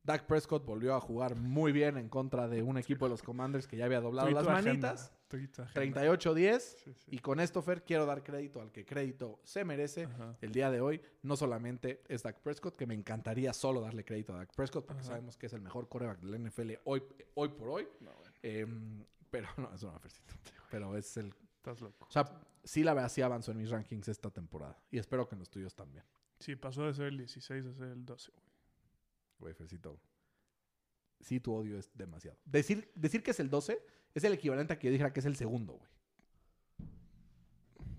Dak 0.06 0.26
Prescott 0.26 0.65
volvió 0.65 0.96
a 0.96 1.00
jugar 1.00 1.38
muy 1.38 1.72
bien 1.72 1.96
en 1.98 2.10
contra 2.10 2.50
de 2.50 2.62
un 2.62 2.78
equipo 2.78 3.06
de 3.06 3.12
los 3.12 3.24
Commanders 3.24 3.67
que 3.67 3.78
ya 3.78 3.86
había 3.86 4.02
doblado 4.02 4.30
las 4.32 4.46
manitas. 4.46 5.06
agenda. 5.06 5.23
38-10. 5.38 6.60
Sí, 6.60 6.93
sí. 6.93 7.06
Y 7.08 7.19
con 7.19 7.39
esto, 7.39 7.62
Fer, 7.62 7.84
quiero 7.84 8.06
dar 8.06 8.24
crédito 8.24 8.62
al 8.62 8.72
que 8.72 8.86
crédito 8.86 9.39
se 9.43 9.63
merece. 9.65 10.06
Ajá. 10.06 10.38
El 10.41 10.52
día 10.52 10.69
de 10.72 10.82
hoy 10.82 11.02
no 11.22 11.36
solamente 11.36 12.04
es 12.08 12.24
Dak 12.24 12.39
Prescott, 12.41 12.76
que 12.76 12.86
me 12.86 12.93
encantaría 12.93 13.54
solo 13.54 13.82
darle 13.82 14.04
crédito 14.06 14.34
a 14.34 14.38
Dak 14.38 14.54
Prescott, 14.56 14.86
porque 14.86 15.02
Ajá. 15.02 15.10
sabemos 15.10 15.38
que 15.38 15.48
es 15.48 15.54
el 15.54 15.62
mejor 15.62 15.88
coreback 15.89 16.19
del 16.19 16.41
NFL 16.48 16.72
hoy, 16.86 17.04
hoy 17.36 17.50
por 17.50 17.69
hoy. 17.69 17.88
No, 18.00 18.12
bueno, 18.13 18.34
Em, 18.43 19.06
pero 19.30 19.48
no, 19.58 19.74
es 19.74 19.84
una 19.84 20.00
Fercito. 20.00 20.34
Pero 20.69 20.96
es 20.98 21.17
el... 21.17 21.34
estás 21.58 21.82
loco. 21.82 22.06
O 22.08 22.12
sea, 22.12 22.30
sí 22.63 22.84
la 22.84 22.93
verdad 22.93 23.10
sí 23.10 23.22
avanzó 23.22 23.52
en 23.52 23.58
mis 23.58 23.69
rankings 23.69 24.08
esta 24.08 24.30
temporada. 24.30 24.78
Y 24.91 24.98
espero 24.98 25.28
que 25.28 25.36
en 25.36 25.39
los 25.39 25.50
tuyos 25.50 25.76
también. 25.76 26.04
Sí, 26.39 26.56
pasó 26.56 26.86
de 26.86 26.93
ser 26.93 27.06
el 27.06 27.17
16 27.17 27.65
a 27.65 27.74
ser 27.74 27.88
el 27.88 28.06
12, 28.06 28.32
güey. 28.32 28.43
Güey, 29.39 29.54
Fercito. 29.54 30.00
Sí, 31.22 31.39
tu 31.39 31.54
odio 31.54 31.78
es 31.78 31.89
demasiado. 31.96 32.38
Decir, 32.43 32.91
decir 32.96 33.24
que 33.24 33.32
es 33.32 33.39
el 33.39 33.50
12 33.50 33.82
es 34.13 34.23
el 34.23 34.34
equivalente 34.34 34.73
a 34.73 34.80
que 34.80 34.88
yo 34.88 34.91
dijera 34.91 35.12
que 35.13 35.19
es 35.19 35.26
el 35.26 35.36
segundo, 35.36 35.73
güey. 35.73 35.89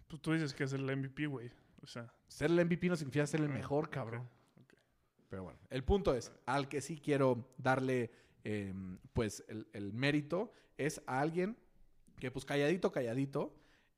Pues 0.08 0.22
tú 0.22 0.32
dices 0.32 0.54
que 0.54 0.64
es 0.64 0.72
el 0.72 0.84
MVP, 0.84 1.26
güey. 1.26 1.50
O 1.82 1.86
sea, 1.86 2.12
Ser 2.28 2.50
el 2.50 2.64
MVP 2.64 2.88
no 2.88 2.96
significa 2.96 3.26
ser 3.26 3.40
el 3.40 3.46
Ok, 3.46 3.52
mejor, 3.52 3.90
cabrón. 3.90 4.28
Pero 5.28 5.42
bueno, 5.44 5.58
el 5.70 5.82
punto 5.82 6.14
es, 6.14 6.30
al 6.46 6.68
que 6.68 6.80
sí 6.80 6.98
quiero 6.98 7.48
darle, 7.58 8.10
eh, 8.44 8.72
pues, 9.12 9.44
el, 9.48 9.66
el 9.72 9.92
mérito 9.92 10.52
es 10.78 11.02
a 11.06 11.20
alguien 11.20 11.56
que, 12.18 12.30
pues, 12.30 12.44
calladito, 12.44 12.92
calladito, 12.92 13.54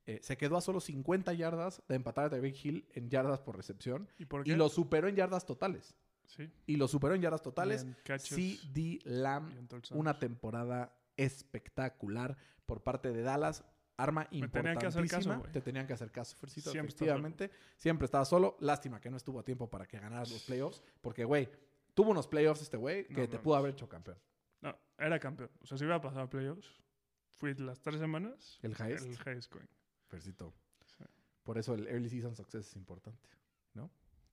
eh, 0.06 0.20
se 0.22 0.36
quedó 0.36 0.56
a 0.56 0.60
solo 0.60 0.80
50 0.80 1.32
yardas 1.34 1.82
de 1.88 1.96
empatar 1.96 2.26
a 2.26 2.30
Tyreek 2.30 2.64
Hill 2.64 2.88
en 2.94 3.10
yardas 3.10 3.40
por 3.40 3.56
recepción 3.56 4.08
¿Y 4.18 4.24
por 4.24 4.44
qué? 4.44 4.52
y 4.52 4.54
lo 4.54 4.68
superó 4.68 5.08
en 5.08 5.16
yardas 5.16 5.44
totales. 5.44 5.96
Sí. 6.26 6.48
Y 6.66 6.76
lo 6.76 6.88
superó 6.88 7.14
en 7.14 7.22
yardas 7.22 7.42
totales. 7.42 7.86
CD 8.18 9.00
Lamb, 9.04 9.52
una 9.90 10.18
temporada 10.18 10.92
espectacular 11.16 12.36
por 12.64 12.82
parte 12.82 13.12
de 13.12 13.22
Dallas. 13.22 13.64
Arma 13.98 14.28
Me 14.30 14.48
tenían 14.48 14.76
que 14.76 14.86
hacer 14.86 15.02
importantísima. 15.02 15.34
caso, 15.34 15.40
güey. 15.40 15.52
Te 15.52 15.60
tenían 15.62 15.86
que 15.86 15.92
hacer 15.94 16.10
caso, 16.10 16.36
Fercito, 16.36 16.70
Siempre 16.70 16.90
efectivamente. 16.90 17.50
Siempre 17.76 18.04
estaba 18.04 18.24
solo. 18.26 18.56
Lástima 18.60 19.00
que 19.00 19.10
no 19.10 19.16
estuvo 19.16 19.40
a 19.40 19.42
tiempo 19.42 19.70
para 19.70 19.86
que 19.86 19.98
ganaras 19.98 20.30
los 20.30 20.42
playoffs. 20.44 20.82
Porque, 21.00 21.24
güey, 21.24 21.48
tuvo 21.94 22.10
unos 22.10 22.28
playoffs 22.28 22.60
este 22.60 22.76
güey 22.76 23.06
que 23.06 23.22
No 23.22 23.28
te 23.28 23.38
pudo 23.38 23.56
haber 23.56 23.72
hecho 23.72 23.88
campeón. 23.88 24.18
No, 24.60 24.76
era 24.98 25.18
campeón. 25.18 25.50
O 25.62 25.66
sea, 25.66 25.78
si 25.78 25.84
hubiera 25.84 26.00
pasado 26.00 26.22
a 26.22 26.28
playoffs, 26.28 26.82
fui 27.30 27.54
las 27.54 27.80
tres 27.80 27.98
semanas 27.98 28.58
El 28.62 28.72
highest, 28.72 29.06
el 29.06 29.12
highest 29.12 29.42
scoring. 29.44 29.68
Fercito. 30.08 30.52
Sí. 30.84 31.04
Por 31.42 31.56
eso 31.56 31.74
el 31.74 31.86
early 31.86 32.10
season 32.10 32.34
success 32.36 32.68
es 32.68 32.76
importante. 32.76 33.28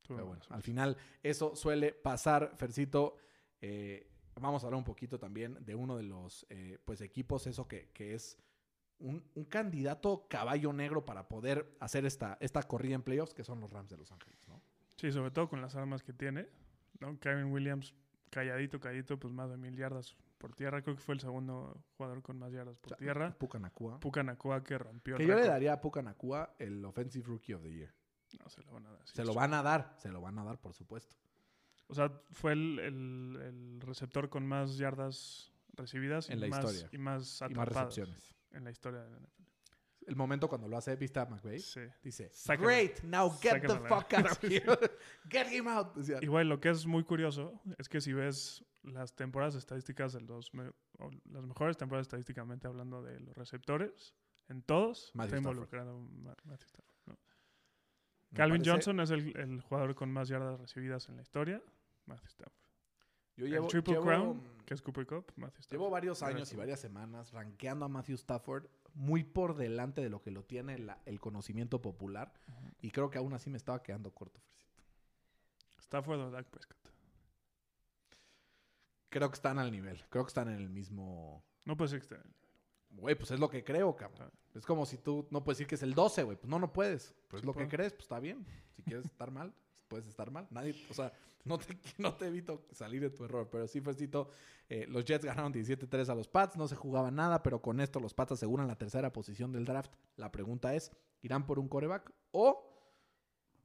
Tuve 0.04 0.18
Pero 0.18 0.28
bueno, 0.28 0.42
al 0.50 0.62
final 0.62 0.98
eso 1.22 1.56
suele 1.56 1.94
pasar, 1.94 2.52
Fercito. 2.58 3.16
Eh, 3.62 4.12
vamos 4.40 4.64
a 4.64 4.68
hablar 4.68 4.78
un 4.78 4.84
poquito 4.84 5.20
también 5.20 5.58
de 5.66 5.76
uno 5.76 5.98
de 5.98 6.04
los 6.04 6.46
eh, 6.50 6.80
pues 6.86 7.02
equipos, 7.02 7.48
eso 7.48 7.68
que, 7.68 7.90
que 7.94 8.14
es 8.14 8.38
un, 9.00 9.24
un 9.36 9.46
candidato 9.46 10.28
caballo 10.30 10.72
negro 10.74 11.06
para 11.06 11.28
poder 11.28 11.76
hacer 11.80 12.06
esta, 12.06 12.38
esta 12.40 12.64
corrida 12.64 12.96
en 12.96 13.04
playoffs, 13.04 13.34
que 13.34 13.44
son 13.44 13.60
los 13.60 13.72
Rams 13.72 13.90
de 13.90 13.98
Los 13.98 14.12
Ángeles, 14.12 14.40
¿no? 14.48 14.62
Sí, 14.98 15.12
sobre 15.12 15.32
todo 15.32 15.50
con 15.50 15.62
las 15.62 15.76
armas 15.76 16.04
que 16.04 16.14
tiene. 16.14 16.48
¿no? 17.00 17.20
Kevin 17.20 17.52
Williams, 17.52 17.94
calladito, 18.30 18.80
calladito, 18.80 19.20
pues 19.20 19.34
más 19.34 19.50
de 19.50 19.58
mil 19.58 19.76
yardas 19.76 20.16
por 20.38 20.54
tierra. 20.56 20.82
Creo 20.82 20.96
que 20.96 21.02
fue 21.02 21.16
el 21.16 21.22
segundo 21.22 21.84
jugador 21.98 22.22
con 22.22 22.38
más 22.40 22.52
yardas 22.52 22.78
por 22.78 22.94
O 22.94 22.96
sea, 22.96 22.98
tierra. 22.98 23.36
Puka 24.00 24.24
Nakua 24.24 24.64
que 24.64 24.78
rompió 24.78 25.18
Que 25.18 25.24
el 25.24 25.30
yo 25.30 25.36
le 25.36 25.48
daría 25.48 25.74
a 25.74 25.82
Puka 25.82 26.02
Nakua 26.02 26.56
el 26.60 26.84
Offensive 26.86 27.26
Rookie 27.26 27.54
of 27.54 27.64
the 27.64 27.74
Year. 27.74 27.94
No, 28.40 28.50
se 28.50 28.62
lo 28.64 28.72
van 28.72 28.86
a 28.88 28.92
dar. 28.92 29.02
sí, 29.06 29.14
Se 29.16 29.26
lo 29.26 29.34
van 29.34 29.54
a 29.54 29.62
dar, 29.62 29.94
se 29.98 30.10
lo 30.10 30.22
van 30.22 30.40
a 30.40 30.44
dar, 30.44 30.58
por 30.60 30.74
supuesto. 30.74 31.16
O 31.94 31.96
sea, 31.96 32.12
fue 32.32 32.54
el, 32.54 32.80
el- 32.80 33.40
el 33.42 33.82
receptor 33.82 34.30
con 34.30 34.48
más 34.48 34.78
yardas 34.78 35.52
recibidas 35.76 36.28
y 36.28 36.34
En 36.34 36.40
la 36.40 36.48
más, 36.48 36.60
historia. 36.66 36.90
y 36.92 36.98
más 36.98 37.44
Y 37.48 37.54
más 37.54 37.68
recepciones. 37.68 38.36
en 38.52 38.64
la 38.64 38.72
historia 38.72 39.02
de 39.04 39.12
la 39.12 39.18
NFL. 39.20 39.44
El 40.08 40.16
momento 40.16 40.50
cuando 40.50 40.68
lo 40.68 40.76
hace, 40.76 40.96
¿viste 40.96 41.20
a 41.20 41.26
McVay? 41.26 41.60
Sí. 41.60 41.82
Dice, 42.02 42.32
great, 42.60 43.04
now 43.04 43.30
get 43.40 43.62
the 43.62 43.78
fuck 43.88 44.12
out 44.16 44.26
of 44.32 44.44
here. 44.44 44.66
get 45.30 45.48
him 45.52 45.68
out. 45.68 45.94
Decía, 45.96 46.18
Y 46.22 46.26
güey, 46.26 46.46
lo 46.46 46.60
que 46.60 46.70
es 46.72 46.86
muy 46.88 47.04
curioso 47.04 47.62
es 47.78 47.88
que 47.88 48.02
si 48.02 48.12
ves 48.12 48.66
las 48.82 49.16
temporadas 49.16 49.54
estadísticas 49.56 50.12
de 50.14 50.22
los 50.22 50.52
me- 50.56 50.72
o 50.98 51.12
las 51.32 51.44
mejores 51.46 51.78
temporadas 51.78 52.08
estadísticamente 52.08 52.68
hablando 52.68 53.04
de 53.04 53.20
los 53.20 53.38
receptores, 53.38 54.16
en 54.50 54.64
todos 54.64 55.12
Matthew 55.14 55.26
está 55.26 55.38
Stafford. 55.38 55.54
involucrado 55.54 56.00
Ma- 56.00 56.36
Matthew 56.44 56.68
Stafford. 56.68 57.18
Calvin 58.34 58.58
parece- 58.62 58.72
Johnson 58.72 59.00
es 59.00 59.12
el, 59.12 59.38
el 59.38 59.62
jugador 59.62 59.94
con 59.96 60.12
más 60.12 60.28
yardas 60.28 60.60
recibidas 60.60 61.08
en 61.08 61.16
la 61.18 61.22
historia. 61.22 61.62
Matthew 62.06 62.28
Stafford. 62.30 62.64
Yo 63.36 63.46
el 63.46 63.52
llevo, 63.52 63.68
Triple 63.68 63.94
llevo- 63.94 64.06
Crown, 64.06 64.42
que 64.66 64.74
es 64.76 64.82
Cooper 64.82 65.06
Cup, 65.08 65.32
Matthew 65.36 65.60
Stafford. 65.62 65.72
Llevo 65.72 65.90
varios 65.90 66.22
años 66.24 66.52
y 66.54 66.56
varias 66.56 66.80
semanas 66.80 67.32
rankeando 67.32 67.86
a 67.86 67.88
Matthew 67.90 68.16
Stafford 68.16 68.66
muy 68.94 69.24
por 69.24 69.56
delante 69.56 70.02
de 70.02 70.10
lo 70.10 70.22
que 70.22 70.30
lo 70.32 70.44
tiene 70.44 70.78
la- 70.78 71.02
el 71.06 71.20
conocimiento 71.20 71.82
popular. 71.82 72.32
Y 72.82 72.92
creo 72.92 73.10
que 73.10 73.18
aún 73.18 73.34
así 73.34 73.50
me 73.50 73.58
estaba 73.58 73.82
quedando 73.82 74.12
corto, 74.12 74.40
Fercito. 74.42 74.74
Stafford 75.80 76.20
o 76.20 76.32
Dak 76.32 76.48
Prescott. 76.48 76.78
Creo 79.10 79.30
que 79.30 79.36
están 79.36 79.60
al 79.60 79.72
nivel. 79.72 80.04
Creo 80.10 80.24
que 80.24 80.30
están 80.30 80.48
en 80.50 80.56
el 80.56 80.70
mismo... 80.70 81.44
No 81.66 81.78
puede 81.78 81.90
ser 81.90 82.00
que 82.00 82.16
esté- 82.16 82.30
Güey, 82.90 83.16
pues 83.16 83.32
es 83.32 83.40
lo 83.40 83.50
que 83.50 83.64
creo, 83.64 83.96
cabrón. 83.96 84.32
Es 84.54 84.66
como 84.66 84.86
si 84.86 84.98
tú 85.00 85.28
no 85.32 85.44
puedes 85.44 85.58
decir 85.58 85.68
que 85.68 85.76
es 85.76 85.82
el 85.84 85.96
12, 85.96 86.22
güey. 86.24 86.38
Pues 86.38 86.48
no, 86.50 86.60
no 86.60 86.72
puedes. 86.72 87.16
Pues 87.28 87.42
es 87.42 87.46
lo 87.46 87.54
que 87.54 87.68
crees, 87.68 87.92
pues 87.94 88.04
está 88.04 88.20
bien. 88.20 88.46
Si 88.76 88.84
quieres 88.84 89.06
estar 89.06 89.32
mal, 89.32 89.52
puedes 89.88 90.08
estar 90.08 90.32
mal. 90.32 90.48
Nadie, 90.50 90.76
o 90.90 90.94
sea, 90.94 91.12
no 91.46 91.58
te, 91.58 91.78
no 91.98 92.16
te 92.16 92.28
evito 92.28 92.66
salir 92.72 93.02
de 93.02 93.10
tu 93.10 93.26
error. 93.26 93.50
Pero 93.52 93.68
sí, 93.68 93.82
Fercito, 93.82 94.30
eh, 94.70 94.86
los 94.88 95.06
Jets 95.06 95.26
ganaron 95.26 95.54
17-3 95.54 96.10
a 96.10 96.16
los 96.16 96.28
Pats. 96.28 96.56
No 96.58 96.68
se 96.68 96.76
jugaba 96.76 97.12
nada, 97.12 97.44
pero 97.44 97.62
con 97.62 97.80
esto 97.80 98.00
los 98.00 98.14
Pats 98.14 98.34
aseguran 98.34 98.68
la 98.68 98.78
tercera 98.78 99.12
posición 99.14 99.52
del 99.52 99.66
draft. 99.66 99.94
La 100.16 100.32
pregunta 100.32 100.74
es, 100.74 100.92
¿irán 101.22 101.46
por 101.46 101.60
un 101.60 101.68
coreback 101.68 102.12
o 102.32 102.70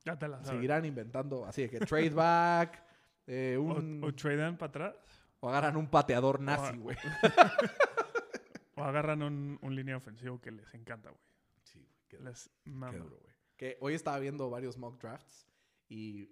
Ya 0.04 0.18
te 0.18 0.28
la 0.28 0.36
sabes. 0.38 0.50
seguirán 0.50 0.84
inventando 0.84 1.44
así 1.46 1.62
de 1.62 1.70
que 1.70 1.78
trade 1.80 2.10
back, 2.10 2.82
eh, 3.26 3.56
O, 3.58 3.62
un, 3.62 4.02
o 4.04 4.14
tradean 4.14 4.56
para 4.56 4.68
atrás. 4.70 4.96
o 5.40 5.48
agarran 5.48 5.76
un 5.76 5.88
pateador 5.88 6.40
nazi, 6.40 6.76
güey? 6.78 6.96
O 8.76 8.82
agarran 8.84 9.22
un, 9.24 9.58
un 9.60 9.74
línea 9.74 9.96
ofensivo 9.96 10.40
que 10.40 10.52
les 10.52 10.72
encanta, 10.72 11.10
güey. 11.10 11.20
Sí, 11.64 11.84
güey. 12.12 12.22
Les 12.22 12.50
duro, 12.64 13.18
güey. 13.20 13.34
Que 13.56 13.76
hoy 13.80 13.94
estaba 13.94 14.18
viendo 14.20 14.48
varios 14.50 14.78
mock 14.78 15.00
drafts 15.00 15.48
y 15.88 16.30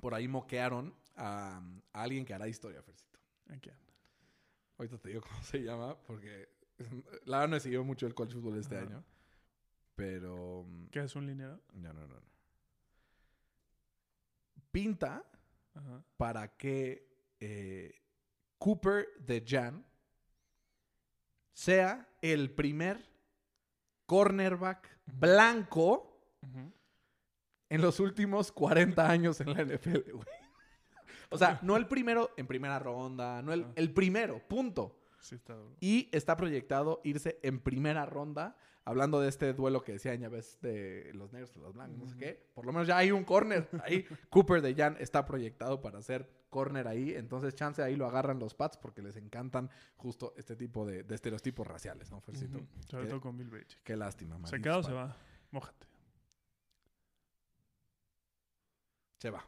por 0.00 0.14
ahí 0.14 0.28
moquearon 0.28 0.94
a, 1.16 1.58
a 1.92 2.02
alguien 2.02 2.24
que 2.24 2.34
hará 2.34 2.46
historia, 2.48 2.82
Fercito. 2.82 3.18
Aquí 3.48 3.70
anda. 3.70 3.82
Ahorita 4.78 4.98
te 4.98 5.08
digo 5.08 5.20
cómo 5.28 5.42
se 5.42 5.62
llama, 5.62 5.96
porque 6.06 6.48
la 7.24 7.38
verdad 7.38 7.48
no 7.48 7.56
he 7.56 7.60
seguido 7.60 7.84
mucho 7.84 8.06
el 8.06 8.14
college 8.14 8.34
football 8.34 8.58
este 8.58 8.76
Ajá. 8.76 8.86
año. 8.86 9.04
Pero. 9.94 10.66
¿Qué 10.90 11.00
es 11.00 11.16
un 11.16 11.26
lineal? 11.26 11.60
No, 11.72 11.92
no, 11.92 12.06
no, 12.06 12.20
no. 12.20 12.36
Pinta 14.70 15.24
Ajá. 15.74 16.04
para 16.18 16.54
que 16.56 17.08
eh, 17.40 17.94
Cooper 18.58 19.08
de 19.20 19.42
Jan 19.46 19.86
sea 21.54 22.06
el 22.20 22.50
primer 22.54 23.08
cornerback 24.04 24.98
blanco 25.06 26.20
Ujú. 26.42 26.72
En 27.68 27.82
los 27.82 28.00
últimos 28.00 28.52
40 28.52 29.08
años 29.10 29.40
en 29.40 29.52
la 29.52 29.64
NFL, 29.64 30.12
güey. 30.12 30.26
O 31.28 31.38
sea, 31.38 31.58
no 31.62 31.76
el 31.76 31.88
primero 31.88 32.30
en 32.36 32.46
primera 32.46 32.78
ronda, 32.78 33.42
no 33.42 33.52
el, 33.52 33.64
Ajá. 33.64 33.72
el 33.74 33.92
primero, 33.92 34.40
punto. 34.46 34.96
Sí, 35.18 35.34
está 35.34 35.54
duro. 35.54 35.74
Y 35.80 36.08
está 36.12 36.36
proyectado 36.36 37.00
irse 37.02 37.40
en 37.42 37.58
primera 37.58 38.06
ronda. 38.06 38.56
Hablando 38.84 39.20
de 39.20 39.28
este 39.28 39.52
duelo 39.52 39.82
que 39.82 39.90
decía 39.90 40.16
ves 40.28 40.60
de 40.62 41.10
los 41.14 41.32
negros 41.32 41.50
y 41.56 41.58
los 41.58 41.74
blancos, 41.74 41.98
no 41.98 42.06
sé 42.06 42.16
qué. 42.16 42.46
Por 42.54 42.64
lo 42.64 42.72
menos 42.72 42.86
ya 42.86 42.96
hay 42.96 43.10
un 43.10 43.24
corner. 43.24 43.68
Ahí 43.82 44.04
Cooper 44.30 44.62
de 44.62 44.76
Jan 44.76 44.96
está 45.00 45.24
proyectado 45.26 45.80
para 45.82 45.98
hacer 45.98 46.30
corner 46.50 46.86
ahí. 46.86 47.12
Entonces, 47.12 47.56
chance 47.56 47.82
ahí 47.82 47.96
lo 47.96 48.06
agarran 48.06 48.38
los 48.38 48.54
Pats 48.54 48.76
porque 48.76 49.02
les 49.02 49.16
encantan 49.16 49.68
justo 49.96 50.32
este 50.36 50.54
tipo 50.54 50.86
de, 50.86 51.02
de 51.02 51.16
estereotipos 51.16 51.66
raciales, 51.66 52.12
¿no, 52.12 52.20
Fercito? 52.20 52.60
Sobre 52.88 53.08
todo 53.08 53.20
con 53.20 53.36
Bill 53.36 53.50
Belichick. 53.50 53.82
Qué 53.82 53.96
lástima, 53.96 54.36
¿Se 54.36 54.40
malditos 54.42 54.62
queda 54.62 54.78
o 54.78 54.82
se 54.84 54.92
va? 54.92 55.16
Mójate. 55.50 55.88
Se 59.26 59.30
va. 59.30 59.44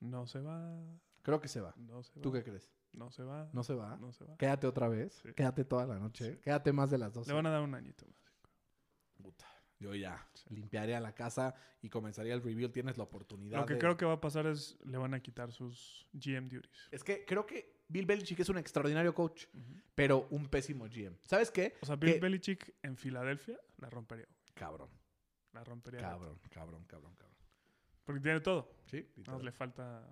No 0.00 0.26
se 0.26 0.40
va. 0.40 0.82
Creo 1.22 1.40
que 1.40 1.46
se 1.46 1.60
va. 1.60 1.72
No 1.76 2.02
se 2.02 2.12
va. 2.18 2.22
¿Tú 2.22 2.32
qué 2.32 2.42
crees? 2.42 2.72
No 2.92 3.08
se 3.12 3.22
va. 3.22 3.48
¿No 3.52 3.62
se 3.62 3.72
va? 3.74 3.96
No 3.98 4.12
se 4.12 4.24
va. 4.24 4.36
Quédate 4.36 4.66
otra 4.66 4.88
vez. 4.88 5.12
Sí. 5.22 5.32
Quédate 5.32 5.64
toda 5.64 5.86
la 5.86 6.00
noche. 6.00 6.32
Sí. 6.32 6.38
Quédate 6.42 6.72
más 6.72 6.90
de 6.90 6.98
las 6.98 7.12
dos. 7.12 7.28
Le 7.28 7.34
van 7.34 7.46
a 7.46 7.50
dar 7.50 7.62
un 7.62 7.72
añito 7.76 8.04
más. 8.08 8.16
Puta, 9.22 9.46
Yo 9.78 9.94
ya 9.94 10.28
Sí. 10.34 10.54
limpiaría 10.54 10.98
la 11.00 11.14
casa 11.14 11.54
y 11.80 11.88
comenzaría 11.88 12.34
el 12.34 12.42
reveal. 12.42 12.72
Tienes 12.72 12.96
la 12.98 13.04
oportunidad. 13.04 13.60
Lo 13.60 13.66
que 13.66 13.74
de- 13.74 13.78
creo 13.80 13.96
que 13.96 14.04
va 14.04 14.14
a 14.14 14.20
pasar 14.20 14.46
es 14.46 14.76
le 14.84 14.98
van 14.98 15.14
a 15.14 15.20
quitar 15.20 15.52
sus 15.52 16.08
GM 16.12 16.48
duties. 16.48 16.88
Es 16.90 17.04
que 17.04 17.24
creo 17.24 17.46
que 17.46 17.84
Bill 17.88 18.06
Belichick 18.06 18.40
es 18.40 18.48
un 18.48 18.58
extraordinario 18.58 19.14
coach, 19.14 19.46
pero 19.94 20.26
un 20.30 20.48
pésimo 20.48 20.86
GM. 20.88 21.16
¿Sabes 21.22 21.50
qué? 21.52 21.76
O 21.80 21.86
sea, 21.86 21.94
Bill 21.96 22.14
Que- 22.14 22.20
Belichick 22.20 22.74
en 22.82 22.96
Filadelfia 22.96 23.58
la 23.78 23.88
rompería. 23.90 24.26
Cabrón, 24.54 24.90
La 25.52 25.62
rompería. 25.64 26.00
cabrón, 26.00 26.40
cabrón, 26.50 26.84
cabrón, 26.86 27.14
cabrón. 27.16 27.31
Porque 28.04 28.20
tiene 28.20 28.40
todo. 28.40 28.74
Sí, 28.86 29.06
literal. 29.16 29.44
le 29.44 29.52
falta 29.52 30.10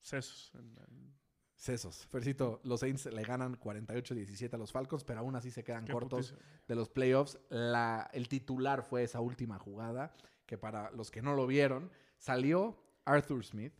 sesos. 0.00 0.52
en- 0.54 0.76
en- 0.88 1.20
Sesos. 1.54 2.06
Fercito, 2.06 2.62
los 2.64 2.80
Saints 2.80 3.04
le 3.04 3.22
ganan 3.22 3.54
48-17 3.58 4.54
a 4.54 4.56
los 4.56 4.72
Falcons, 4.72 5.04
pero 5.04 5.20
aún 5.20 5.36
así 5.36 5.50
se 5.50 5.62
quedan 5.62 5.84
qué 5.84 5.92
cortos 5.92 6.34
de 6.66 6.74
los 6.74 6.88
playoffs. 6.88 7.38
La, 7.50 8.08
el 8.14 8.28
titular 8.28 8.82
fue 8.82 9.02
esa 9.02 9.20
última 9.20 9.58
jugada, 9.58 10.14
que 10.46 10.56
para 10.56 10.90
los 10.92 11.10
que 11.10 11.20
no 11.20 11.34
lo 11.34 11.46
vieron, 11.46 11.90
salió 12.16 12.82
Arthur 13.04 13.44
Smith. 13.44 13.74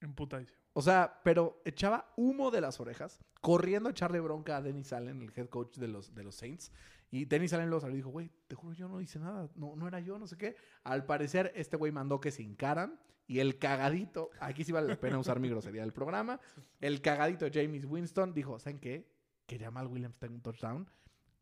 Emputadísimo. 0.00 0.58
O 0.78 0.82
sea, 0.82 1.22
pero 1.24 1.62
echaba 1.64 2.12
humo 2.16 2.50
de 2.50 2.60
las 2.60 2.80
orejas, 2.80 3.18
corriendo 3.40 3.88
a 3.88 3.92
echarle 3.92 4.20
bronca 4.20 4.58
a 4.58 4.60
Dennis 4.60 4.92
Allen, 4.92 5.22
el 5.22 5.32
head 5.34 5.48
coach 5.48 5.78
de 5.78 5.88
los, 5.88 6.14
de 6.14 6.22
los 6.22 6.34
Saints. 6.34 6.70
Y 7.10 7.24
Dennis 7.24 7.54
Allen 7.54 7.70
lo 7.70 7.80
salió 7.80 7.94
y 7.94 8.00
dijo, 8.00 8.10
güey, 8.10 8.30
te 8.46 8.56
juro, 8.56 8.74
yo 8.74 8.86
no 8.86 9.00
hice 9.00 9.18
nada, 9.18 9.48
no, 9.54 9.74
no 9.74 9.88
era 9.88 10.00
yo, 10.00 10.18
no 10.18 10.26
sé 10.26 10.36
qué. 10.36 10.54
Al 10.84 11.06
parecer, 11.06 11.50
este 11.56 11.78
güey 11.78 11.92
mandó 11.92 12.20
que 12.20 12.30
se 12.30 12.42
hincaran. 12.42 13.00
Y 13.26 13.38
el 13.38 13.58
cagadito, 13.58 14.28
aquí 14.38 14.64
sí 14.64 14.72
vale 14.72 14.86
la 14.86 15.00
pena 15.00 15.18
usar 15.18 15.40
mi 15.40 15.48
grosería 15.48 15.80
del 15.80 15.94
programa, 15.94 16.38
el 16.82 17.00
cagadito 17.00 17.46
James 17.50 17.86
Winston 17.86 18.34
dijo, 18.34 18.58
¿saben 18.58 18.78
qué? 18.78 19.10
Que 19.46 19.58
Jamal 19.58 19.86
Williams 19.86 20.18
tenga 20.18 20.34
un 20.34 20.42
touchdown, 20.42 20.90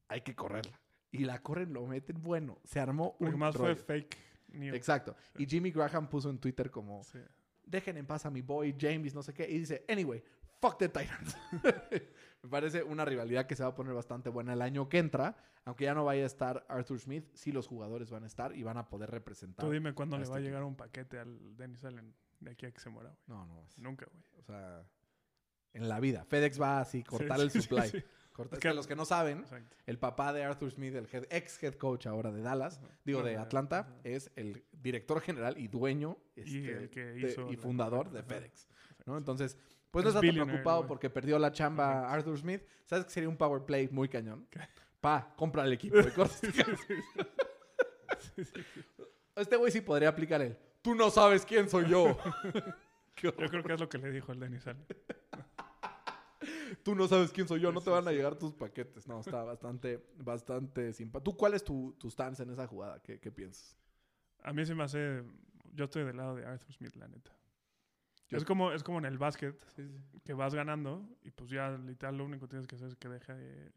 hay 0.07 0.21
que 0.21 0.37
correrla. 0.37 0.81
Y 1.11 1.25
la 1.25 1.43
corren, 1.43 1.73
lo 1.73 1.85
meten, 1.87 2.23
bueno, 2.23 2.61
se 2.63 2.79
armó 2.79 3.17
Porque 3.19 3.35
un 3.35 3.41
más 3.41 3.57
fue 3.57 3.75
fake 3.75 4.17
news. 4.53 4.77
Exacto. 4.77 5.17
Y 5.37 5.47
Jimmy 5.47 5.73
Graham 5.73 6.09
puso 6.09 6.31
en 6.31 6.39
Twitter 6.39 6.71
como, 6.71 7.03
Sí. 7.03 7.19
Dejen 7.67 7.97
en 7.97 8.07
paz 8.07 8.27
a 8.27 8.31
mi 8.31 8.43
boy 8.43 8.75
James, 8.79 9.15
no 9.15 9.23
sé 9.23 9.33
qué. 9.35 9.49
Y 9.49 9.59
dice, 9.59 9.85
anyway, 9.89 10.23
fuck 10.61 10.79
the 10.79 10.89
Titans. 10.89 11.37
Me 12.43 12.51
parece 12.51 12.83
una 12.83 13.05
rivalidad 13.05 13.47
que 13.47 13.57
se 13.57 13.63
va 13.63 13.71
a 13.71 13.75
poner 13.75 13.95
bastante 13.95 14.29
buena 14.29 14.53
el 14.53 14.63
año 14.63 14.89
que 14.89 14.99
entra. 14.99 15.37
Aunque 15.65 15.85
ya 15.85 15.95
no 15.95 16.05
vaya 16.05 16.25
a 16.25 16.27
estar 16.27 16.67
Arthur 16.69 17.01
Smith, 17.01 17.25
sí 17.33 17.51
los 17.53 17.67
jugadores 17.67 18.11
van 18.11 18.25
a 18.25 18.27
estar 18.27 18.55
y 18.55 18.63
van 18.63 18.77
a 18.77 18.89
poder 18.91 19.11
representar. 19.11 19.65
Tú 19.65 19.73
dime 19.73 19.95
cuándo 19.95 20.17
le 20.19 20.25
este 20.25 20.31
va 20.33 20.37
a 20.37 20.41
equipo. 20.41 20.49
llegar 20.51 20.65
un 20.65 20.77
paquete 20.77 21.19
al 21.19 21.57
Dennis 21.57 21.83
Allen 21.85 22.15
de 22.41 22.51
aquí 22.51 22.67
a 22.67 22.71
que 22.71 22.81
se 22.81 22.91
muera, 22.91 23.09
güey. 23.11 23.23
No, 23.39 23.47
no. 23.47 23.65
es- 23.65 23.79
Nunca, 23.79 24.07
güey. 24.13 24.23
O 24.39 24.43
sea, 24.43 24.85
en 25.73 25.89
la 25.89 26.01
vida. 26.01 26.27
FedEx 26.27 26.61
va 26.61 26.81
así, 26.81 27.03
cortar 27.03 27.41
el 27.41 27.51
sí, 27.51 27.63
supply. 27.63 27.89
sí. 27.89 28.05
Es 28.51 28.59
que- 28.59 28.75
los 28.75 28.87
que 28.87 28.97
no 28.97 29.05
saben, 29.05 29.41
Exacto. 29.41 29.77
el 29.87 29.99
papá 29.99 30.33
de 30.33 30.43
Arthur 30.45 30.71
Smith, 30.71 30.95
el 30.95 31.07
head- 31.09 31.27
ex 31.31 31.63
head 31.63 31.75
coach 31.75 32.07
ahora 32.07 32.33
de 32.33 32.43
Dallas, 32.43 32.81
digo 33.05 33.23
de 33.23 33.37
Atlanta, 33.37 33.95
es 34.03 34.31
el 34.37 34.65
director 34.73 35.21
general 35.21 35.57
y 35.59 35.69
dueño 35.69 36.19
Y 36.37 36.41
este, 36.41 36.73
el 36.73 36.91
que 36.91 37.05
de- 37.05 37.31
hizo 37.31 37.49
y 37.51 37.57
la- 37.57 37.63
fundador 37.63 38.11
de. 38.11 38.23
FedEx. 38.23 38.67
Entonces, 39.07 39.57
pues 39.91 40.05
no 40.05 40.11
Es 40.11 40.17
está 40.17 40.27
tan 40.27 40.47
preocupado 40.47 40.87
porque 40.87 41.09
perdió 41.11 41.39
la 41.39 41.53
chamba. 41.53 42.11
Arthur 42.13 42.37
Smith. 42.39 42.63
¿Sabes 42.87 43.05
que 43.05 43.11
sería 43.13 43.29
un 43.29 43.37
power 43.37 43.63
play 43.65 43.89
muy 43.89 44.09
cañón? 44.09 44.47
¿Qué? 44.51 44.61
Pa, 45.01 45.33
compra 45.37 45.65
el 45.65 45.73
equipo. 45.73 45.95
corta 46.17 46.35
este 49.37 49.57
güey 49.57 49.71
sí 49.73 49.81
podría 49.81 50.09
aplicar 50.09 50.41
el. 50.43 50.57
Tú 50.83 50.95
no 50.95 51.11
sabes 51.11 51.45
quién 51.45 51.69
soy 51.69 51.89
yo. 51.89 52.17
Yo 53.23 53.35
creo 53.35 53.63
que 53.63 53.73
es 53.75 53.81
lo 53.81 53.89
que 53.89 53.99
le 53.99 54.11
dijo 54.11 54.33
el 54.33 54.41
Dennis 54.41 54.67
Allen. 54.67 54.85
Tú 56.83 56.95
no 56.95 57.07
sabes 57.09 57.31
quién 57.33 57.47
soy 57.49 57.61
yo, 57.61 57.73
no 57.73 57.81
te 57.81 57.91
van 57.91 58.07
a 58.09 58.13
llegar 58.13 58.37
tus 58.37 58.53
paquetes. 58.55 59.07
No, 59.07 59.21
está 59.21 59.43
bastante, 59.45 60.05
bastante 60.17 60.93
simpático. 60.93 61.33
¿Tú 61.33 61.37
cuál 61.37 61.55
es 61.55 61.63
tu, 61.65 61.95
tu 61.99 62.11
stance 62.11 62.43
en 62.43 62.51
esa 62.51 62.67
jugada? 62.67 63.01
¿Qué, 63.03 63.21
qué 63.21 63.31
piensas? 63.31 63.77
A 64.43 64.53
mí 64.53 64.65
se 64.67 64.75
me 64.75 64.83
hace... 64.85 65.23
Yo 65.73 65.85
estoy 65.85 66.05
del 66.05 66.17
lado 66.17 66.37
de 66.37 66.45
Arthur 66.47 66.73
Smith, 66.73 66.95
la 66.97 67.09
neta. 67.09 67.33
Yo- 68.29 68.39
Es 68.39 68.45
como, 68.45 68.73
es 68.73 68.83
como 68.83 68.99
en 68.99 69.05
el 69.05 69.19
básquet, 69.19 69.59
Sí, 69.77 69.87
sí. 69.89 70.21
que 70.25 70.33
vas 70.35 70.55
ganando 70.55 71.07
y 71.23 71.31
pues 71.31 71.51
ya 71.51 71.71
literal 71.71 72.17
lo 72.17 72.25
único 72.25 72.47
que 72.47 72.51
tienes 72.51 72.67
que 72.67 72.77
hacer 72.77 72.89
es 72.89 72.97
que 72.97 73.09
deje 73.09 73.35
de 73.35 73.73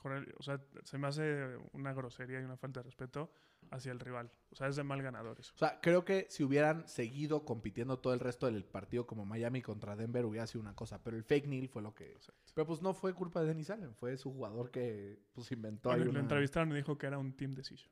correr. 0.00 0.34
O 0.38 0.42
sea, 0.42 0.60
se 0.84 0.98
me 0.98 1.06
hace 1.06 1.56
una 1.72 1.92
grosería 1.92 2.40
y 2.40 2.44
una 2.44 2.56
falta 2.56 2.80
de 2.80 2.84
respeto 2.84 3.30
hacia 3.70 3.92
el 3.92 4.00
rival. 4.00 4.30
O 4.50 4.54
sea, 4.54 4.68
es 4.68 4.76
de 4.76 4.84
mal 4.84 5.02
ganador 5.02 5.38
eso. 5.40 5.52
O 5.54 5.58
sea, 5.58 5.80
creo 5.80 6.04
que 6.04 6.26
si 6.30 6.42
hubieran 6.44 6.86
seguido 6.88 7.44
compitiendo 7.44 7.98
todo 7.98 8.14
el 8.14 8.20
resto 8.20 8.46
del 8.46 8.64
partido 8.64 9.06
como 9.06 9.26
Miami 9.26 9.60
contra 9.62 9.96
Denver 9.96 10.24
hubiera 10.24 10.46
sido 10.46 10.62
una 10.62 10.74
cosa, 10.74 11.02
pero 11.02 11.16
el 11.16 11.24
fake 11.24 11.44
kneel 11.46 11.68
fue 11.68 11.82
lo 11.82 11.94
que... 11.94 12.12
Exacto. 12.12 12.52
Pero 12.54 12.66
pues 12.66 12.80
no 12.80 12.94
fue 12.94 13.12
culpa 13.14 13.40
de 13.40 13.48
Dennis 13.48 13.70
Allen, 13.70 13.94
fue 13.94 14.16
su 14.16 14.32
jugador 14.32 14.70
que 14.70 15.18
pues 15.32 15.50
inventó 15.52 15.88
Bueno, 15.90 16.02
ahí 16.02 16.06
Lo 16.06 16.10
una- 16.12 16.20
entrevistaron 16.20 16.72
y 16.72 16.76
dijo 16.76 16.96
que 16.96 17.06
era 17.06 17.18
un 17.18 17.32
team 17.36 17.54
decision. 17.54 17.90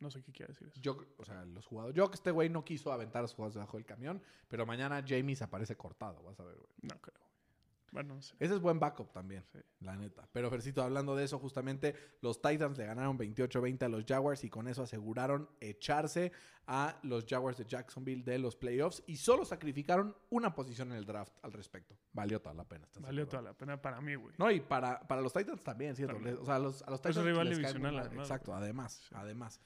No 0.00 0.10
sé 0.10 0.22
qué 0.22 0.32
quiere 0.32 0.52
decir 0.52 0.68
eso. 0.68 0.80
Yo, 0.82 0.98
o 1.16 1.24
sea, 1.24 1.44
los 1.46 1.64
jugadores... 1.66 1.96
Yo 1.96 2.08
que 2.10 2.16
este 2.16 2.30
güey 2.32 2.50
no 2.50 2.64
quiso 2.64 2.92
aventar 2.92 3.24
a 3.24 3.28
sus 3.28 3.36
jugadores 3.36 3.54
debajo 3.54 3.76
del 3.78 3.86
camión, 3.86 4.20
pero 4.48 4.66
mañana 4.66 5.02
Jamie 5.06 5.36
se 5.36 5.44
aparece 5.44 5.76
cortado, 5.76 6.22
vas 6.24 6.38
a 6.40 6.44
ver, 6.44 6.56
güey. 6.56 6.68
No 6.82 7.00
creo. 7.00 7.22
Bueno, 7.94 8.16
no 8.16 8.20
sé. 8.22 8.34
Ese 8.40 8.54
es 8.54 8.60
buen 8.60 8.78
backup 8.80 9.12
también, 9.12 9.44
Sí. 9.52 9.60
la 9.80 9.96
neta. 9.96 10.28
Pero, 10.32 10.50
Fercito, 10.50 10.82
hablando 10.82 11.14
de 11.14 11.24
eso, 11.24 11.38
justamente 11.38 11.94
los 12.22 12.42
Titans 12.42 12.76
le 12.76 12.84
ganaron 12.86 13.16
28-20 13.16 13.84
a 13.84 13.88
los 13.88 14.04
Jaguars 14.04 14.42
y 14.42 14.50
con 14.50 14.66
eso 14.66 14.82
aseguraron 14.82 15.48
echarse 15.60 16.32
a 16.66 16.98
los 17.04 17.24
Jaguars 17.24 17.56
de 17.56 17.64
Jacksonville 17.66 18.24
de 18.24 18.38
los 18.38 18.56
playoffs 18.56 19.02
y 19.06 19.16
solo 19.16 19.44
sacrificaron 19.44 20.16
una 20.30 20.54
posición 20.54 20.90
en 20.90 20.98
el 20.98 21.04
draft 21.06 21.32
al 21.42 21.52
respecto. 21.52 21.96
Valió 22.12 22.40
toda 22.42 22.54
la 22.54 22.64
pena. 22.64 22.84
¿estás 22.86 23.00
de 23.02 23.06
Valió 23.06 23.28
toda 23.28 23.42
la 23.42 23.52
pena 23.54 23.80
para 23.80 24.00
mí, 24.00 24.16
güey. 24.16 24.34
No, 24.38 24.50
y 24.50 24.60
para, 24.60 25.00
para 25.06 25.20
los 25.22 25.32
Titans 25.32 25.62
también, 25.62 25.94
¿cierto? 25.94 26.14
También. 26.14 26.34
Les- 26.34 26.42
O 26.42 26.46
sea, 26.46 26.58
los, 26.58 26.82
a 26.82 26.90
los 26.90 27.00
Pues 27.00 27.16
es 27.16 27.22
Titans 27.22 27.26
rival 27.32 27.48
les 27.48 27.58
cae 27.60 27.72
muy 27.74 27.80
divisional, 27.80 28.06
además, 28.06 28.26
Exacto, 28.26 28.54
además, 28.54 28.92
Sí. 29.08 29.14
además. 29.16 29.60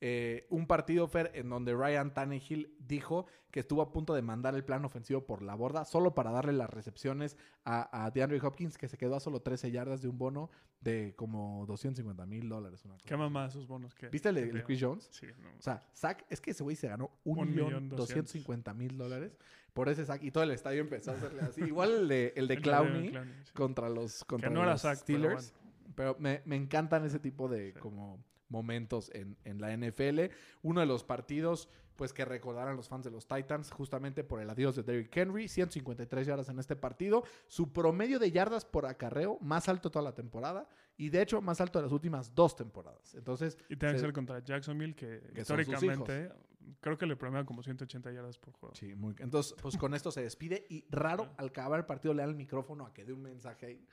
Eh, 0.00 0.46
un 0.50 0.66
partido, 0.66 1.06
Fer, 1.08 1.30
en 1.34 1.48
donde 1.48 1.72
Ryan 1.74 2.12
Tannehill 2.12 2.74
dijo 2.78 3.26
que 3.50 3.60
estuvo 3.60 3.80
a 3.80 3.90
punto 3.92 4.12
de 4.14 4.20
mandar 4.22 4.54
el 4.54 4.64
plan 4.64 4.84
ofensivo 4.84 5.24
por 5.24 5.40
la 5.40 5.54
borda 5.54 5.84
solo 5.84 6.14
para 6.14 6.30
darle 6.30 6.52
las 6.52 6.68
recepciones 6.68 7.36
a, 7.64 8.04
a 8.04 8.10
DeAndre 8.10 8.38
Hopkins, 8.42 8.76
que 8.76 8.88
se 8.88 8.98
quedó 8.98 9.16
a 9.16 9.20
solo 9.20 9.40
13 9.40 9.70
yardas 9.70 10.02
de 10.02 10.08
un 10.08 10.18
bono 10.18 10.50
de 10.80 11.14
como 11.16 11.64
250 11.66 12.26
mil 12.26 12.48
dólares. 12.48 12.82
¿Qué 13.06 13.16
mamá 13.16 13.46
esos 13.46 13.66
bonos 13.66 13.94
que 13.94 14.08
¿Viste 14.08 14.28
el 14.28 14.34
de 14.34 14.40
que 14.42 14.46
el 14.48 14.52
de 14.54 14.60
te- 14.60 14.66
Chris 14.66 14.80
Jones? 14.82 15.08
Sí, 15.10 15.26
no. 15.40 15.48
O 15.58 15.62
sea, 15.62 15.82
sack, 15.94 16.26
es 16.28 16.40
que 16.40 16.50
ese 16.50 16.62
güey 16.62 16.76
se 16.76 16.88
ganó 16.88 17.10
un, 17.24 17.38
Un 17.38 17.50
millón 17.50 17.66
millón 17.68 17.88
doscientos 17.90 18.32
cincuenta 18.32 18.74
mil 18.74 18.98
dólares 18.98 19.38
por 19.72 19.88
ese 19.88 20.04
sack 20.04 20.22
y 20.22 20.30
todo 20.30 20.44
el 20.44 20.50
estadio 20.50 20.82
empezó 20.82 21.12
a 21.12 21.14
hacerle 21.14 21.40
así. 21.42 21.62
Igual 21.62 21.92
el 21.92 22.08
de, 22.08 22.32
el 22.36 22.48
de 22.48 22.56
Clowney 22.60 23.10
Clowney, 23.10 23.34
sí. 23.44 23.52
contra 23.54 23.88
los, 23.88 24.24
contra 24.24 24.50
no 24.50 24.62
era 24.62 24.72
los 24.72 24.82
pero 24.82 24.96
Steelers. 24.96 25.54
Pero, 25.94 26.16
me, 26.18 26.42
me 26.44 26.56
encantan 26.56 27.04
ese 27.04 27.20
tipo 27.20 27.48
de 27.48 27.72
Sí. 27.72 27.78
como 27.78 28.22
momentos 28.54 29.10
en, 29.14 29.36
en 29.44 29.60
la 29.60 29.76
NFL. 29.76 30.32
Uno 30.62 30.80
de 30.80 30.86
los 30.86 31.04
partidos 31.04 31.68
pues 31.96 32.12
que 32.12 32.24
recordarán 32.24 32.76
los 32.76 32.88
fans 32.88 33.04
de 33.04 33.10
los 33.12 33.28
Titans 33.28 33.70
justamente 33.70 34.24
por 34.24 34.40
el 34.40 34.50
adiós 34.50 34.74
de 34.74 34.82
Derrick 34.82 35.16
Henry, 35.16 35.46
153 35.46 36.26
yardas 36.26 36.48
en 36.48 36.58
este 36.58 36.74
partido, 36.74 37.22
su 37.46 37.72
promedio 37.72 38.18
de 38.18 38.32
yardas 38.32 38.64
por 38.64 38.84
acarreo 38.86 39.38
más 39.40 39.68
alto 39.68 39.90
toda 39.92 40.02
la 40.02 40.12
temporada 40.12 40.66
y 40.96 41.10
de 41.10 41.22
hecho 41.22 41.40
más 41.40 41.60
alto 41.60 41.78
de 41.78 41.84
las 41.84 41.92
últimas 41.92 42.34
dos 42.34 42.56
temporadas. 42.56 43.14
Entonces, 43.14 43.56
Y 43.68 43.76
tiene 43.76 43.92
que 43.94 43.98
se- 44.00 44.04
ser 44.06 44.12
contra 44.12 44.40
Jacksonville, 44.42 44.94
que, 44.96 45.20
Que 45.34 45.42
históricamente 45.42 46.32
creo 46.80 46.98
que 46.98 47.06
le 47.06 47.14
promea 47.14 47.44
como 47.44 47.62
180 47.62 48.10
yardas 48.10 48.38
por 48.38 48.54
juego. 48.54 48.74
Sí, 48.74 48.92
muy. 48.96 49.14
Entonces, 49.20 49.54
pues 49.62 49.76
con 49.76 49.94
esto 49.94 50.10
se 50.10 50.20
despide 50.22 50.66
y 50.68 50.84
raro 50.90 51.32
al 51.36 51.46
acabar 51.50 51.78
el 51.78 51.86
partido 51.86 52.12
le 52.12 52.22
da 52.22 52.28
el 52.28 52.34
micrófono 52.34 52.86
a 52.86 52.92
que 52.92 53.04
dé 53.04 53.12
un 53.12 53.22
mensaje 53.22 53.66
ahí. 53.66 53.86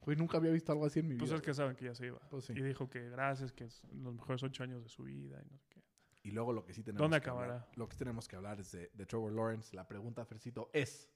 Güey, 0.00 0.16
nunca 0.16 0.36
había 0.38 0.52
visto 0.52 0.70
algo 0.72 0.86
así 0.86 1.00
en 1.00 1.08
mi 1.08 1.16
Pues 1.16 1.30
vida. 1.30 1.36
es 1.36 1.42
que 1.42 1.54
saben 1.54 1.74
que 1.76 1.86
ya 1.86 1.94
se 1.94 2.06
iba. 2.06 2.20
Pues 2.28 2.44
sí. 2.44 2.52
Y 2.54 2.62
dijo 2.62 2.88
que 2.88 3.08
gracias, 3.10 3.52
que 3.52 3.64
es 3.64 3.82
los 3.92 4.14
mejores 4.14 4.42
ocho 4.42 4.62
años 4.62 4.82
de 4.82 4.88
su 4.88 5.02
vida 5.04 5.40
y 5.44 5.50
no 5.50 5.58
sé 5.58 5.66
qué. 5.68 5.82
Y 6.22 6.30
luego 6.32 6.52
lo 6.52 6.64
que 6.64 6.72
sí 6.74 6.82
tenemos 6.82 7.02
¿Dónde 7.02 7.20
que 7.20 7.30
hablar- 7.30 7.50
acabará? 7.50 7.68
lo 7.76 7.88
que 7.88 7.94
sí 7.94 7.98
tenemos 7.98 8.28
que 8.28 8.36
hablar 8.36 8.60
es 8.60 8.72
de, 8.72 8.90
de 8.94 9.06
Trevor 9.06 9.32
Lawrence. 9.32 9.74
La 9.74 9.86
pregunta, 9.86 10.24
Fercito, 10.24 10.70
es: 10.72 11.08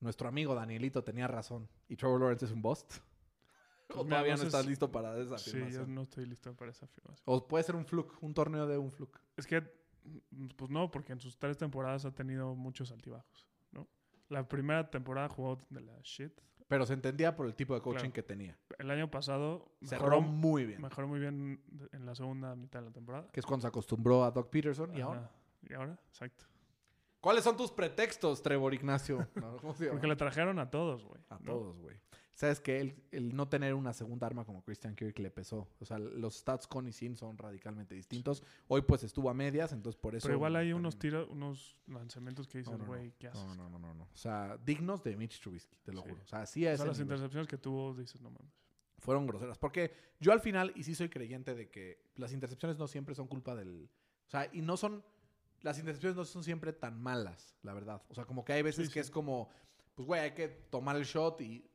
¿Nuestro 0.00 0.28
amigo 0.28 0.54
Danielito 0.54 1.02
tenía 1.02 1.26
razón 1.26 1.68
y 1.88 1.96
Trevor 1.96 2.20
Lawrence 2.20 2.44
es 2.46 2.52
un 2.52 2.62
bust? 2.62 2.90
Pues 3.88 4.00
¿O 4.00 4.04
todavía 4.04 4.36
no 4.36 4.42
estás 4.42 4.66
listo 4.66 4.92
para 4.92 5.16
esa 5.18 5.38
Sí, 5.38 5.50
yo 5.52 5.56
afirmación? 5.56 5.94
no 5.94 6.02
estoy 6.02 6.26
listo 6.26 6.54
para 6.54 6.70
esa 6.72 6.84
afirmación. 6.84 7.22
O 7.24 7.48
puede 7.48 7.64
ser 7.64 7.74
un 7.74 7.86
fluke, 7.86 8.22
un 8.22 8.34
torneo 8.34 8.66
de 8.66 8.76
un 8.76 8.92
fluke. 8.92 9.18
Es 9.34 9.46
que, 9.46 9.62
mm, 9.62 10.48
pues 10.56 10.70
no, 10.70 10.90
porque 10.90 11.14
en 11.14 11.20
sus 11.20 11.38
tres 11.38 11.56
temporadas 11.56 12.04
ha 12.04 12.14
tenido 12.14 12.54
muchos 12.54 12.92
altibajos, 12.92 13.48
¿no? 13.72 13.88
La 14.28 14.46
primera 14.46 14.90
temporada 14.90 15.30
jugó 15.30 15.56
de 15.70 15.80
la 15.80 15.98
shit. 16.02 16.38
Pero 16.68 16.84
se 16.86 16.92
entendía 16.92 17.34
por 17.34 17.46
el 17.46 17.54
tipo 17.54 17.74
de 17.74 17.80
coaching 17.80 17.98
Claro. 18.00 18.12
que 18.12 18.22
tenía. 18.22 18.56
El 18.78 18.90
año 18.90 19.10
pasado 19.10 19.72
Cerró 19.82 20.04
mejoró, 20.06 20.20
muy 20.20 20.66
bien. 20.66 20.82
mejoró 20.82 21.08
muy 21.08 21.18
bien 21.18 21.62
en 21.92 22.06
la 22.06 22.14
segunda 22.14 22.54
mitad 22.54 22.80
de 22.80 22.86
la 22.86 22.92
temporada. 22.92 23.26
Que 23.32 23.40
es 23.40 23.46
cuando 23.46 23.62
se 23.62 23.68
acostumbró 23.68 24.22
a 24.24 24.30
Doc 24.30 24.50
Peterson. 24.50 24.94
¿Y 24.94 25.00
ahora? 25.00 25.30
¿Y 25.68 25.72
ahora? 25.74 25.98
Exacto. 26.08 26.44
¿Cuáles 27.20 27.42
son 27.42 27.56
tus 27.56 27.72
pretextos, 27.72 28.42
Trevor 28.42 28.74
Ignacio? 28.74 29.26
No, 29.34 29.56
¿cómo 29.56 29.74
se 29.74 29.84
llama? 29.86 29.94
Porque 29.94 30.06
le 30.06 30.16
trajeron 30.16 30.58
a 30.58 30.70
todos, 30.70 31.04
güey. 31.04 31.20
A 31.30 31.34
¿no? 31.38 31.44
todos, 31.52 31.78
güey. 31.80 31.96
Sabes 32.38 32.60
que 32.60 32.80
el, 32.80 32.94
el 33.10 33.34
no 33.34 33.48
tener 33.48 33.74
una 33.74 33.92
segunda 33.92 34.28
arma 34.28 34.44
como 34.44 34.62
Christian 34.62 34.94
Kirk 34.94 35.18
le 35.18 35.28
pesó. 35.28 35.66
O 35.80 35.84
sea, 35.84 35.98
los 35.98 36.36
stats 36.36 36.68
con 36.68 36.86
y 36.86 36.92
sin 36.92 37.16
son 37.16 37.36
radicalmente 37.36 37.96
distintos. 37.96 38.44
Hoy 38.68 38.82
pues 38.82 39.02
estuvo 39.02 39.28
a 39.28 39.34
medias, 39.34 39.72
entonces 39.72 40.00
por 40.00 40.14
eso... 40.14 40.24
Pero 40.28 40.36
igual 40.36 40.54
hay 40.54 40.72
unos 40.72 40.96
tiros, 41.00 41.28
unos 41.30 41.76
lanzamientos 41.88 42.46
que 42.46 42.58
dices, 42.58 42.70
No, 42.70 42.78
no, 42.78 42.84
no. 42.84 42.90
güey, 42.90 43.12
¿qué 43.18 43.26
haces? 43.26 43.44
No, 43.44 43.56
no, 43.56 43.68
no, 43.80 43.92
no. 43.92 44.04
O 44.04 44.16
sea, 44.16 44.56
dignos 44.64 45.02
de 45.02 45.16
Mitch 45.16 45.40
Trubisky, 45.40 45.74
te 45.82 45.92
lo 45.92 46.00
Sí. 46.02 46.10
juro. 46.10 46.22
O 46.22 46.28
sea, 46.28 46.46
sí 46.46 46.64
a 46.64 46.74
O 46.74 46.76
sea, 46.76 46.86
las 46.86 46.96
nivel. 46.98 47.06
intercepciones 47.08 47.48
que 47.48 47.58
tuvo, 47.58 47.92
dices, 47.94 48.20
no 48.20 48.30
mames. 48.30 48.52
fueron 48.98 49.26
groseras. 49.26 49.58
Porque 49.58 49.92
yo 50.20 50.30
al 50.32 50.40
final, 50.40 50.72
y 50.76 50.84
sí 50.84 50.94
soy 50.94 51.08
creyente 51.08 51.56
de 51.56 51.68
que 51.70 52.04
las 52.14 52.32
intercepciones 52.32 52.78
no 52.78 52.86
siempre 52.86 53.16
son 53.16 53.26
culpa 53.26 53.56
del... 53.56 53.90
O 54.28 54.30
sea, 54.30 54.48
y 54.52 54.62
no 54.62 54.76
son... 54.76 55.04
Las 55.62 55.76
intercepciones 55.80 56.16
no 56.16 56.24
son 56.24 56.44
siempre 56.44 56.72
tan 56.72 57.02
malas, 57.02 57.56
la 57.62 57.74
verdad. 57.74 58.00
O 58.10 58.14
sea, 58.14 58.26
como 58.26 58.44
que 58.44 58.52
hay 58.52 58.62
veces 58.62 58.86
Sí, 58.86 58.92
que 58.92 59.00
es 59.00 59.10
como, 59.10 59.50
pues, 59.96 60.06
güey, 60.06 60.20
hay 60.20 60.30
que 60.34 60.46
tomar 60.46 60.94
el 60.94 61.02
shot 61.04 61.40
y 61.40 61.67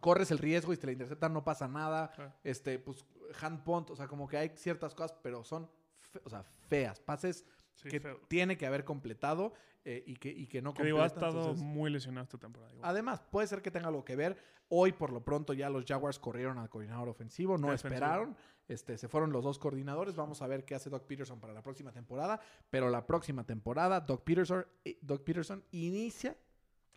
corres 0.00 0.30
el 0.30 0.38
riesgo 0.38 0.72
y 0.72 0.76
te 0.76 0.86
la 0.86 0.92
interceptan 0.92 1.32
no 1.32 1.44
pasa 1.44 1.68
nada. 1.68 2.10
Claro. 2.12 2.32
Este, 2.44 2.78
pues, 2.78 3.04
hand 3.40 3.62
punt, 3.64 3.90
o 3.90 3.96
sea, 3.96 4.06
como 4.08 4.26
que 4.28 4.36
hay 4.38 4.48
ciertas 4.56 4.94
cosas, 4.94 5.16
pero 5.22 5.44
son, 5.44 5.70
fe- 6.00 6.20
o 6.24 6.30
sea, 6.30 6.42
feas. 6.42 7.00
Pases 7.00 7.44
Sí, 7.74 7.88
que 7.88 8.00
feo. 8.00 8.20
tiene 8.28 8.56
que 8.58 8.66
haber 8.66 8.84
completado 8.84 9.52
eh, 9.84 10.02
y, 10.06 10.16
que, 10.16 10.28
y 10.30 10.46
que 10.46 10.60
no 10.60 10.74
Que 10.74 10.82
digo, 10.84 10.98
ha 11.00 11.08
completa, 11.08 11.26
estado 11.28 11.40
entonces- 11.42 11.64
muy 11.64 11.90
lesionado 11.90 12.24
esta 12.24 12.38
temporada. 12.38 12.72
igual. 12.72 12.90
Además, 12.90 13.20
puede 13.30 13.46
ser 13.46 13.62
que 13.62 13.70
tenga 13.70 13.88
algo 13.88 14.04
que 14.04 14.16
ver. 14.16 14.36
Hoy, 14.70 14.92
por 14.92 15.12
lo 15.12 15.22
pronto, 15.24 15.52
ya 15.54 15.70
los 15.70 15.84
Jaguars 15.86 16.18
corrieron 16.18 16.58
al 16.58 16.68
coordinador 16.68 17.08
ofensivo, 17.08 17.56
no 17.56 17.68
Defensivo. 17.70 17.94
esperaron. 17.94 18.36
Este, 18.66 18.98
se 18.98 19.08
fueron 19.08 19.32
los 19.32 19.42
dos 19.44 19.58
coordinadores. 19.58 20.14
Vamos 20.14 20.42
a 20.42 20.46
ver 20.46 20.66
qué 20.66 20.74
hace 20.74 20.90
Doc 20.90 21.04
Peterson 21.06 21.40
para 21.40 21.54
la 21.54 21.62
próxima 21.62 21.90
temporada. 21.90 22.38
Pero 22.68 22.90
la 22.90 23.06
próxima 23.06 23.44
temporada, 23.44 24.00
Doc 24.00 24.24
Peterson, 24.24 24.66
eh, 24.84 24.98
Doc 25.00 25.22
Peterson 25.24 25.64
inicia 25.70 26.36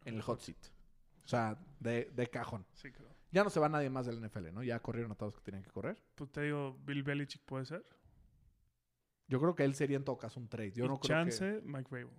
en 0.04 0.16
el 0.16 0.22
hot 0.22 0.42
seat. 0.42 0.58
O 1.24 1.28
sea, 1.28 1.58
de, 1.80 2.06
de 2.14 2.28
cajón. 2.28 2.66
Sí, 2.74 2.92
creo. 2.92 3.12
Ya 3.32 3.44
no 3.44 3.50
se 3.50 3.60
va 3.60 3.70
nadie 3.70 3.90
más 3.90 4.06
del 4.06 4.22
NFL, 4.22 4.52
¿no? 4.52 4.62
Ya 4.64 4.80
corrieron 4.82 5.12
a 5.12 5.16
todos 5.16 5.36
que 5.36 5.42
tenían 5.42 5.64
que 5.64 5.72
correr. 5.72 6.02
Pues 6.16 6.32
te 6.32 6.42
digo, 6.42 6.78
Bill 6.84 7.04
Belichick 7.04 7.44
puede 7.44 7.66
ser. 7.66 7.86
Yo 9.28 9.40
creo 9.40 9.56
que 9.56 9.64
él 9.64 9.74
sería 9.74 9.96
en 9.96 10.04
todo 10.04 10.18
caso 10.18 10.40
un 10.40 10.50
trade. 10.50 10.74
Yo 10.74 10.86
y 10.86 10.88
no 10.90 11.00
creo 11.00 11.18
chance, 11.18 11.62
Mike 11.64 11.90
Vrabel. 11.90 12.10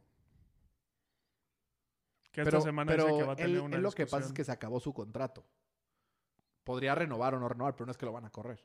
Que 2.22 2.30
que... 2.32 2.40
esta 2.40 2.50
Pero, 2.50 2.60
semana 2.62 2.90
pero 2.90 3.04
dice 3.04 3.18
que 3.18 3.24
va 3.24 3.32
a 3.34 3.36
tener 3.36 3.50
él, 3.50 3.60
una 3.60 3.76
él 3.76 3.82
lo 3.82 3.92
que 3.92 4.06
pasa 4.06 4.26
es 4.26 4.32
que 4.32 4.44
se 4.44 4.52
acabó 4.52 4.80
su 4.80 4.94
contrato. 4.94 5.44
Podría 6.64 6.94
renovar 6.94 7.34
o 7.34 7.40
no 7.40 7.48
renovar, 7.48 7.74
pero 7.74 7.84
no 7.84 7.92
es 7.92 7.98
que 7.98 8.06
lo 8.06 8.12
van 8.12 8.24
a 8.24 8.30
correr. 8.30 8.64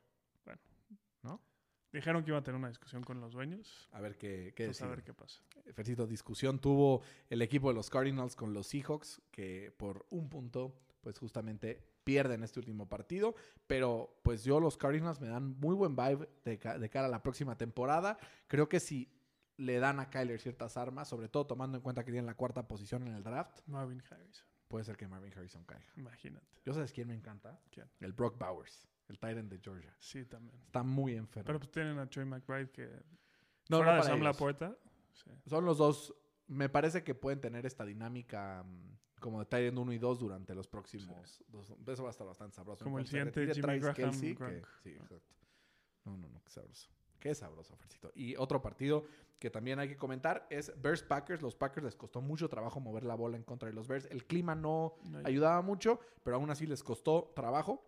Dijeron 1.91 2.23
que 2.23 2.31
iba 2.31 2.39
a 2.39 2.43
tener 2.43 2.57
una 2.57 2.67
discusión 2.67 3.03
con 3.03 3.19
los 3.21 3.33
dueños. 3.33 3.87
A 3.91 4.01
ver 4.01 4.17
qué, 4.17 4.53
qué 4.55 4.71
a 4.79 4.87
ver 4.87 5.03
qué 5.03 5.13
pasa. 5.13 5.41
Fercito, 5.73 6.05
discusión 6.05 6.59
tuvo 6.59 7.01
el 7.29 7.41
equipo 7.41 7.69
de 7.69 7.75
los 7.75 7.89
Cardinals 7.89 8.35
con 8.35 8.53
los 8.53 8.67
Seahawks, 8.67 9.21
que 9.31 9.73
por 9.77 10.05
un 10.09 10.29
punto, 10.29 10.75
pues 11.01 11.17
justamente 11.17 11.81
pierden 12.03 12.43
este 12.43 12.59
último 12.59 12.87
partido. 12.87 13.35
Pero 13.67 14.19
pues 14.23 14.43
yo 14.43 14.59
los 14.59 14.77
Cardinals 14.77 15.21
me 15.21 15.27
dan 15.27 15.57
muy 15.59 15.75
buen 15.75 15.95
vibe 15.95 16.29
de, 16.43 16.57
de 16.57 16.89
cara 16.89 17.07
a 17.07 17.09
la 17.09 17.23
próxima 17.23 17.57
temporada. 17.57 18.17
Creo 18.47 18.67
que 18.69 18.79
si 18.79 19.11
le 19.57 19.79
dan 19.79 19.99
a 19.99 20.09
Kyler 20.09 20.39
ciertas 20.39 20.77
armas, 20.77 21.07
sobre 21.07 21.29
todo 21.29 21.47
tomando 21.47 21.77
en 21.77 21.83
cuenta 21.83 22.03
que 22.03 22.11
tienen 22.11 22.27
la 22.27 22.35
cuarta 22.35 22.67
posición 22.67 23.07
en 23.07 23.15
el 23.15 23.23
draft, 23.23 23.59
Marvin 23.65 24.03
Harrison. 24.09 24.45
puede 24.67 24.85
ser 24.85 24.97
que 24.97 25.07
Marvin 25.07 25.33
Harrison 25.33 25.63
caiga. 25.65 25.91
Imagínate. 25.95 26.45
¿Yo 26.63 26.73
sabes 26.73 26.91
quién 26.91 27.07
me 27.07 27.15
encanta? 27.15 27.59
¿Quién? 27.71 27.89
El 27.99 28.13
Brock 28.13 28.37
Bowers, 28.37 28.87
el 29.09 29.17
Titan 29.19 29.47
de 29.49 29.59
Georgia. 29.59 29.95
Sí, 29.99 30.25
también. 30.25 30.59
Está 30.65 30.83
muy 30.83 31.15
enfermo. 31.15 31.45
Pero 31.45 31.59
pues 31.59 31.71
tienen 31.71 31.97
a 31.99 32.09
Troy 32.09 32.25
McBride 32.25 32.71
que... 32.71 32.87
no, 33.69 33.77
fuera 33.77 33.97
no 33.97 34.03
de 34.03 34.09
Sam. 34.09 34.21
Laporta. 34.21 34.77
Sí. 35.13 35.31
Son 35.47 35.65
los 35.65 35.77
dos. 35.77 36.13
Me 36.47 36.69
parece 36.69 37.03
que 37.03 37.15
pueden 37.15 37.41
tener 37.41 37.65
esta 37.65 37.83
dinámica 37.85 38.63
mm, 38.63 39.19
como 39.19 39.39
de 39.39 39.45
Tyrant 39.45 39.77
1 39.77 39.93
y 39.93 39.97
2 39.97 40.19
durante 40.19 40.53
los 40.55 40.67
próximos. 40.67 41.43
dos- 41.47 41.73
eso 41.87 42.03
va 42.03 42.09
a 42.09 42.11
estar 42.11 42.27
bastante 42.27 42.55
sabroso. 42.55 42.83
Como 42.83 42.99
el 42.99 43.07
siguiente 43.07 43.53
Jimmy 43.53 43.79
Graham 43.79 43.93
que- 44.19 44.33
Gronk. 44.33 44.67
sí, 44.83 44.89
exacto. 44.91 45.35
No, 46.05 46.17
no, 46.17 46.29
no, 46.29 46.41
qué 46.43 46.51
sabroso. 46.51 46.89
Qué 47.19 47.33
sabroso, 47.35 47.75
Fercito. 47.75 48.11
Y 48.13 48.35
otro 48.35 48.61
partido 48.61 49.05
que 49.39 49.49
también 49.49 49.79
hay 49.79 49.87
que 49.87 49.97
comentar 49.97 50.45
es 50.51 50.71
Bears 50.79 51.01
Packers. 51.01 51.41
Los 51.41 51.55
Packers 51.55 51.83
les 51.83 51.95
costó 51.95 52.21
mucho 52.21 52.47
trabajo 52.47 52.79
mover 52.79 53.03
la 53.03 53.15
bola 53.15 53.35
en 53.37 53.43
contra 53.43 53.67
de 53.67 53.73
los 53.73 53.87
Bears. 53.87 54.05
El 54.11 54.25
clima 54.25 54.53
no 54.55 54.95
No 55.03 55.19
ayudaba 55.25 55.61
mucho, 55.63 55.99
pero 56.23 56.35
aún 56.37 56.49
así 56.51 56.67
les 56.67 56.83
costó 56.83 57.31
trabajo. 57.35 57.86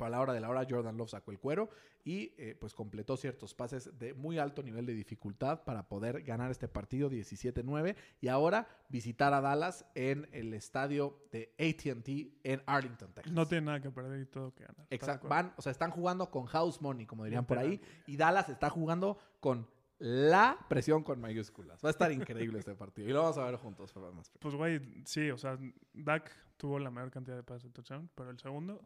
Para 0.00 0.12
la 0.12 0.20
hora 0.20 0.32
de 0.32 0.40
la 0.40 0.48
hora, 0.48 0.66
Jordan 0.66 0.96
Love 0.96 1.10
sacó 1.10 1.30
el 1.30 1.38
cuero 1.38 1.68
y 2.04 2.32
eh, 2.38 2.56
pues 2.58 2.72
completó 2.72 3.18
ciertos 3.18 3.52
pases 3.52 3.98
de 3.98 4.14
muy 4.14 4.38
alto 4.38 4.62
nivel 4.62 4.86
de 4.86 4.94
dificultad 4.94 5.62
para 5.62 5.88
poder 5.88 6.22
ganar 6.22 6.50
este 6.50 6.68
partido 6.68 7.10
17-9 7.10 7.94
y 8.22 8.28
ahora 8.28 8.66
visitar 8.88 9.34
a 9.34 9.42
Dallas 9.42 9.84
en 9.94 10.26
el 10.32 10.54
estadio 10.54 11.18
de 11.32 11.54
AT&T 11.58 12.32
en 12.44 12.62
Arlington, 12.64 13.12
Texas. 13.12 13.30
No 13.30 13.46
tiene 13.46 13.66
nada 13.66 13.82
que 13.82 13.90
perder 13.90 14.22
y 14.22 14.24
todo 14.24 14.54
que 14.54 14.64
ganar. 14.64 14.86
¿Estás 14.88 14.88
de 14.88 14.94
Exacto. 14.96 15.28
Van, 15.28 15.52
o 15.58 15.60
sea, 15.60 15.70
están 15.70 15.90
jugando 15.90 16.30
con 16.30 16.46
house 16.46 16.80
money, 16.80 17.04
como 17.04 17.24
dirían 17.24 17.44
por 17.44 17.58
ahí, 17.58 17.78
y 18.06 18.16
Dallas 18.16 18.48
está 18.48 18.70
jugando 18.70 19.18
con 19.38 19.68
la 19.98 20.56
presión 20.66 21.02
con 21.02 21.20
mayúsculas. 21.20 21.84
Va 21.84 21.90
a 21.90 21.92
estar 21.92 22.10
increíble 22.10 22.58
este 22.58 22.74
partido 22.74 23.06
y 23.06 23.12
lo 23.12 23.20
vamos 23.20 23.36
a 23.36 23.44
ver 23.44 23.56
juntos. 23.56 23.94
Masper. 23.94 24.40
Pues, 24.40 24.54
güey, 24.54 24.80
sí, 25.04 25.30
o 25.30 25.36
sea, 25.36 25.58
Dak 25.92 26.32
tuvo 26.56 26.78
la 26.78 26.90
mayor 26.90 27.10
cantidad 27.10 27.36
de 27.36 27.42
pases 27.42 27.64
de 27.64 27.70
touchdown, 27.70 28.08
pero 28.14 28.30
el 28.30 28.38
segundo, 28.38 28.80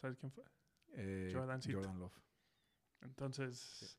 ¿sabes 0.00 0.16
quién 0.16 0.32
fue? 0.32 0.44
Eh, 0.94 1.30
Jordancito. 1.34 1.78
Jordan 1.78 1.98
Love. 1.98 2.20
Entonces, 3.02 3.98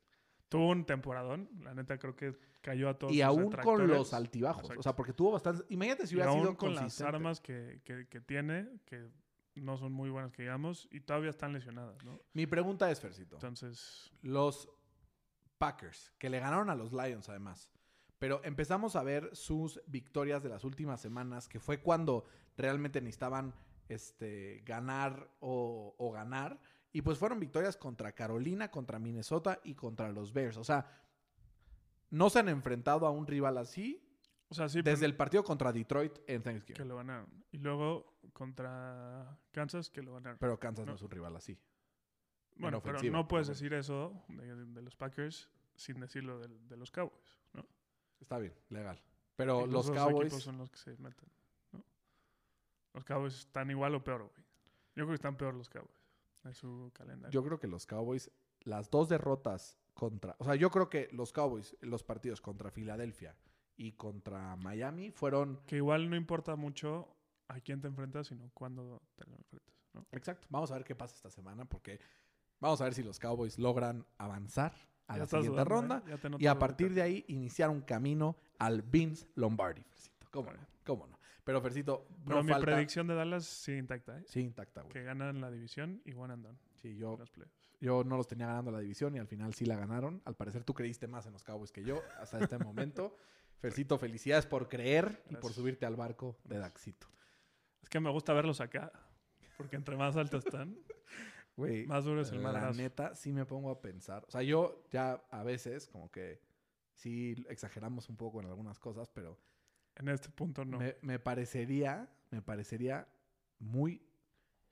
tuvo 0.49 0.69
un 0.69 0.85
temporadón. 0.85 1.49
La 1.61 1.73
neta, 1.73 1.97
creo 1.97 2.15
que 2.15 2.37
cayó 2.61 2.89
a 2.89 2.97
todos 2.97 3.13
Y 3.13 3.21
aún 3.21 3.51
con 3.51 3.87
los 3.87 4.13
altibajos. 4.13 4.63
Exacto. 4.63 4.79
O 4.79 4.83
sea, 4.83 4.95
porque 4.95 5.13
tuvo 5.13 5.31
bastantes. 5.31 5.65
Imagínate 5.69 6.07
si 6.07 6.13
Y 6.13 6.17
hubiera 6.17 6.31
aún 6.31 6.41
sido 6.41 6.57
con 6.57 6.75
las 6.75 6.99
armas 7.01 7.39
que, 7.41 7.81
que, 7.83 8.07
que 8.07 8.21
tiene, 8.21 8.67
que 8.85 9.09
no 9.61 9.77
son 9.77 9.91
muy 9.91 10.09
buenas 10.09 10.31
que 10.31 10.43
digamos, 10.43 10.87
y 10.91 11.01
todavía 11.01 11.29
están 11.29 11.53
lesionadas, 11.53 12.03
¿no? 12.03 12.21
Mi 12.33 12.45
pregunta 12.45 12.89
es, 12.91 12.99
Fercito. 12.99 13.35
Entonces, 13.35 14.11
Los 14.21 14.69
Packers, 15.57 16.13
que 16.17 16.29
le 16.29 16.39
ganaron 16.39 16.69
a 16.69 16.75
los 16.75 16.91
Lions 16.93 17.29
además. 17.29 17.69
Pero 18.19 18.41
empezamos 18.43 18.95
a 18.95 19.03
ver 19.03 19.35
sus 19.35 19.81
victorias 19.85 20.41
de 20.41 20.49
las 20.49 20.63
últimas 20.63 21.01
semanas, 21.01 21.47
que 21.47 21.59
fue 21.59 21.81
cuando 21.81 22.25
realmente 22.55 22.99
necesitaban 22.99 23.53
este, 23.89 24.61
ganar 24.65 25.29
o, 25.39 25.95
o 25.97 26.11
ganar. 26.11 26.59
Y 26.93 27.01
pues 27.01 27.17
fueron 27.17 27.39
victorias 27.39 27.77
contra 27.77 28.13
Carolina, 28.13 28.71
contra 28.71 28.99
Minnesota 28.99 29.59
y 29.63 29.75
contra 29.75 30.11
los 30.11 30.33
Bears. 30.33 30.57
O 30.57 30.63
sea, 30.63 30.85
no 32.09 32.29
se 32.29 32.39
han 32.39 32.49
enfrentado 32.49 33.05
a 33.05 33.11
un 33.11 33.27
rival 33.27 33.57
así 33.57 34.07
o 34.49 34.55
sea, 34.55 34.69
sí, 34.69 34.81
desde 34.81 34.99
pero 35.01 35.05
el 35.07 35.15
partido 35.17 35.43
contra 35.43 35.73
Detroit 35.73 36.17
en 36.19 36.37
que 36.37 36.39
Thanksgiving. 36.39 36.87
lo 36.87 36.97
ganaron. 36.97 37.27
Y 37.51 37.57
luego 37.57 38.17
contra 38.33 39.37
Kansas, 39.51 39.89
que 39.89 40.01
lo 40.01 40.13
ganaron. 40.13 40.37
Pero 40.39 40.59
Kansas 40.59 40.85
no. 40.85 40.91
No. 40.91 40.95
es 40.95 41.01
un 41.01 41.11
rival 41.11 41.35
así. 41.35 41.59
bueno, 42.55 42.81
pero 42.81 43.01
no 43.11 43.27
puedes 43.27 43.47
decir 43.47 43.73
eso 43.73 44.23
de, 44.29 44.65
de 44.65 44.81
los 44.81 44.95
Packers 44.95 45.49
sin 45.75 45.99
decirlo 45.99 46.39
de, 46.39 46.47
de 46.47 46.77
los 46.77 46.91
Cowboys, 46.91 47.37
¿no? 47.53 47.65
Está 48.19 48.39
bien, 48.39 48.53
legal. 48.69 48.99
Pero 49.35 49.67
Y 49.67 49.69
los 49.69 49.91
Cowboys... 49.91 50.27
equipos 50.27 50.43
son 50.43 50.57
los 50.57 50.71
que 50.71 50.77
se 50.77 50.91
meten, 50.97 51.29
¿no? 51.29 51.36
Los 52.97 53.05
Cowboys 53.05 53.37
están 53.37 53.69
igual 53.69 53.93
o 53.93 54.03
peor, 54.03 54.23
güey. 54.23 54.43
Yo 54.95 55.03
creo 55.03 55.09
que 55.09 55.13
están 55.13 55.37
peor 55.37 55.53
los 55.53 55.69
Cowboys 55.69 56.01
en 56.43 56.55
su 56.55 56.89
calendario. 56.95 57.31
Yo 57.31 57.45
creo 57.45 57.59
que 57.59 57.67
los 57.67 57.85
Cowboys, 57.85 58.31
las 58.61 58.89
dos 58.89 59.07
derrotas 59.07 59.77
contra. 59.93 60.35
O 60.39 60.45
sea, 60.45 60.55
yo 60.55 60.71
creo 60.71 60.89
que 60.89 61.07
los 61.11 61.31
Cowboys, 61.31 61.77
los 61.81 62.03
partidos 62.03 62.41
contra 62.41 62.71
Filadelfia 62.71 63.37
y 63.75 63.91
contra 63.91 64.55
Miami 64.55 65.11
fueron. 65.11 65.61
Que 65.67 65.75
igual 65.75 66.09
no 66.09 66.15
importa 66.15 66.55
mucho 66.55 67.15
a 67.49 67.59
quién 67.59 67.81
te 67.81 67.87
enfrentas, 67.87 68.25
sino 68.25 68.49
cuándo 68.55 69.03
te 69.15 69.27
lo 69.27 69.35
enfrentas, 69.35 69.75
¿no? 69.93 70.07
Exacto. 70.11 70.47
Vamos 70.49 70.71
a 70.71 70.73
ver 70.73 70.83
qué 70.83 70.95
pasa 70.95 71.13
esta 71.13 71.29
semana 71.29 71.65
porque 71.65 71.99
vamos 72.59 72.81
a 72.81 72.85
ver 72.85 72.95
si 72.95 73.03
los 73.03 73.19
Cowboys 73.19 73.59
logran 73.59 74.07
avanzar 74.17 74.73
a 75.05 75.13
Ya 75.13 75.19
la 75.19 75.25
siguiente 75.27 75.63
ronda 75.65 76.03
¿eh? 76.07 76.17
Y 76.39 76.47
a 76.47 76.57
partir 76.57 76.95
de 76.95 77.03
ahí 77.03 77.25
iniciar 77.27 77.69
un 77.69 77.81
camino 77.81 78.37
al 78.57 78.81
Vince 78.81 79.27
Lombardi. 79.35 79.85
¿Cómo 80.31 80.51
no? 80.51 80.59
¿Cómo 80.83 81.05
no? 81.05 81.16
Pero 81.47 81.61
Fercito, 81.61 82.05
Pero 82.25 82.35
no 82.35 82.43
mi 82.43 82.51
falta. 82.51 82.65
predicción 82.65 83.07
de 83.07 83.15
Dallas 83.15 83.45
sigue 83.45 83.77
intacta, 83.77 84.19
¿eh? 84.19 84.23
Sí, 84.27 84.41
intacta, 84.41 84.81
güey. 84.81 84.91
Que 84.91 85.01
ganan 85.03 85.39
la 85.39 85.49
división 85.49 86.01
y 86.03 86.13
one 86.13 86.33
and 86.33 86.43
done 86.43 86.57
Sí, 86.75 86.97
yo. 86.97 87.17
Yo 87.79 88.03
no 88.03 88.17
los 88.17 88.27
tenía 88.27 88.47
ganando 88.47 88.69
la 88.69 88.79
división 88.79 89.15
y 89.15 89.19
al 89.19 89.27
final 89.27 89.53
sí 89.53 89.65
la 89.65 89.77
ganaron. 89.77 90.21
Al 90.25 90.35
parecer 90.35 90.65
tú 90.65 90.73
creíste 90.73 91.07
más 91.07 91.25
en 91.25 91.31
los 91.31 91.43
Cowboys 91.45 91.71
que 91.71 91.85
yo 91.85 92.01
hasta 92.19 92.37
este 92.39 92.57
momento. 92.59 93.15
Fercito, 93.61 93.97
felicidades 93.97 94.45
por 94.45 94.67
creer 94.67 95.23
y 95.29 95.37
por 95.37 95.53
subirte 95.53 95.85
al 95.85 95.95
barco 95.95 96.37
de 96.43 96.57
Daxito. 96.59 97.07
Es 97.81 97.87
que 97.87 98.01
me 98.01 98.09
gusta 98.11 98.33
verlos 98.33 98.59
acá. 98.59 98.91
Porque 99.55 99.77
entre 99.77 99.95
más 99.95 100.17
altos 100.17 100.45
están, 100.45 100.77
Güey, 101.55 101.87
más 101.87 102.03
duro 102.03 102.21
es 102.21 102.29
el 102.31 102.43
la 102.43 102.51
madrazo. 102.51 102.77
neta 102.77 103.15
sí 103.15 103.31
me 103.31 103.45
pongo 103.45 103.71
a 103.71 103.79
pensar. 103.81 104.25
O 104.27 104.31
sea, 104.31 104.43
yo 104.43 104.83
ya 104.91 105.23
a 105.31 105.43
veces 105.43 105.87
como 105.87 106.11
que 106.11 106.41
sí 106.93 107.45
exageramos 107.47 108.09
un 108.09 108.17
poco 108.17 108.41
en 108.41 108.47
algunas 108.47 108.79
cosas, 108.79 109.09
pero 109.09 109.39
En 109.97 110.09
este 110.09 110.29
punto 110.29 110.63
no. 110.65 110.77
me, 110.79 110.95
me 111.01 111.19
parecería, 111.19 112.09
me 112.31 112.41
parecería 112.41 113.07
muy 113.59 114.01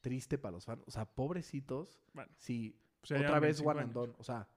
triste 0.02 0.38
para 0.38 0.54
los 0.54 0.66
fans. 0.66 0.84
O 0.86 0.92
sea, 0.92 1.06
pobrecitos. 1.06 2.00
Bueno, 2.14 2.32
Si 2.38 2.80
pues 3.02 3.12
otra 3.20 3.40
vez 3.40 3.62
25 3.62 3.70
one 3.72 3.80
and 3.82 3.90
años. 3.90 3.94
done. 3.94 4.14
O 4.20 4.24
sea, 4.24 4.48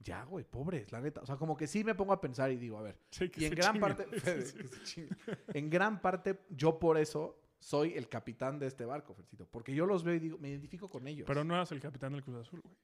ya, 0.00 0.22
güey, 0.24 0.44
pobres, 0.44 0.92
la 0.92 1.00
neta. 1.00 1.20
O 1.22 1.26
sea, 1.26 1.36
como 1.36 1.56
que 1.56 1.66
sí 1.66 1.82
me 1.84 1.94
pongo 1.94 2.12
a 2.12 2.20
pensar 2.20 2.52
y 2.52 2.56
digo, 2.56 2.78
a 2.78 2.82
ver. 2.82 2.98
Sí, 3.10 3.28
que 3.30 3.40
Y 3.42 3.44
en 3.46 3.54
gran 3.54 3.80
parte, 3.80 4.04
Fede, 4.20 4.52
que 4.62 4.68
se 4.68 4.82
chingue. 4.84 5.16
en 5.54 5.70
gran 5.70 6.00
parte, 6.00 6.40
yo 6.50 6.78
por 6.78 6.98
eso 6.98 7.40
soy 7.58 7.94
el 7.94 8.08
capitán 8.08 8.58
de 8.58 8.66
este 8.66 8.84
barco, 8.84 9.14
Fercito. 9.14 9.46
Porque 9.50 9.74
yo 9.74 9.86
los 9.86 10.04
veo 10.04 10.14
y 10.14 10.18
digo, 10.20 10.38
me 10.38 10.48
identifico 10.50 10.88
con 10.88 11.08
ellos. 11.08 11.26
Pero 11.26 11.42
no 11.42 11.54
eras 11.54 11.72
el 11.72 11.80
capitán 11.80 12.12
del 12.12 12.22
Cruz 12.22 12.36
Azul, 12.36 12.60
güey. 12.60 12.76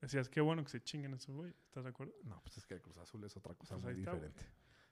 Decías, 0.00 0.28
qué 0.28 0.40
bueno 0.40 0.64
que 0.64 0.70
se 0.70 0.82
chinguen 0.82 1.14
esos 1.14 1.36
güey. 1.36 1.54
¿Estás 1.66 1.84
de 1.84 1.90
acuerdo? 1.90 2.12
No, 2.24 2.40
pues 2.42 2.56
es 2.58 2.66
que 2.66 2.74
el 2.74 2.80
Cruz 2.82 2.96
Azul 2.98 3.22
es 3.22 3.36
otra 3.36 3.54
cosa 3.54 3.76
Pues 3.76 3.84
muy 3.94 4.02
está, 4.02 4.12
diferente. 4.14 4.42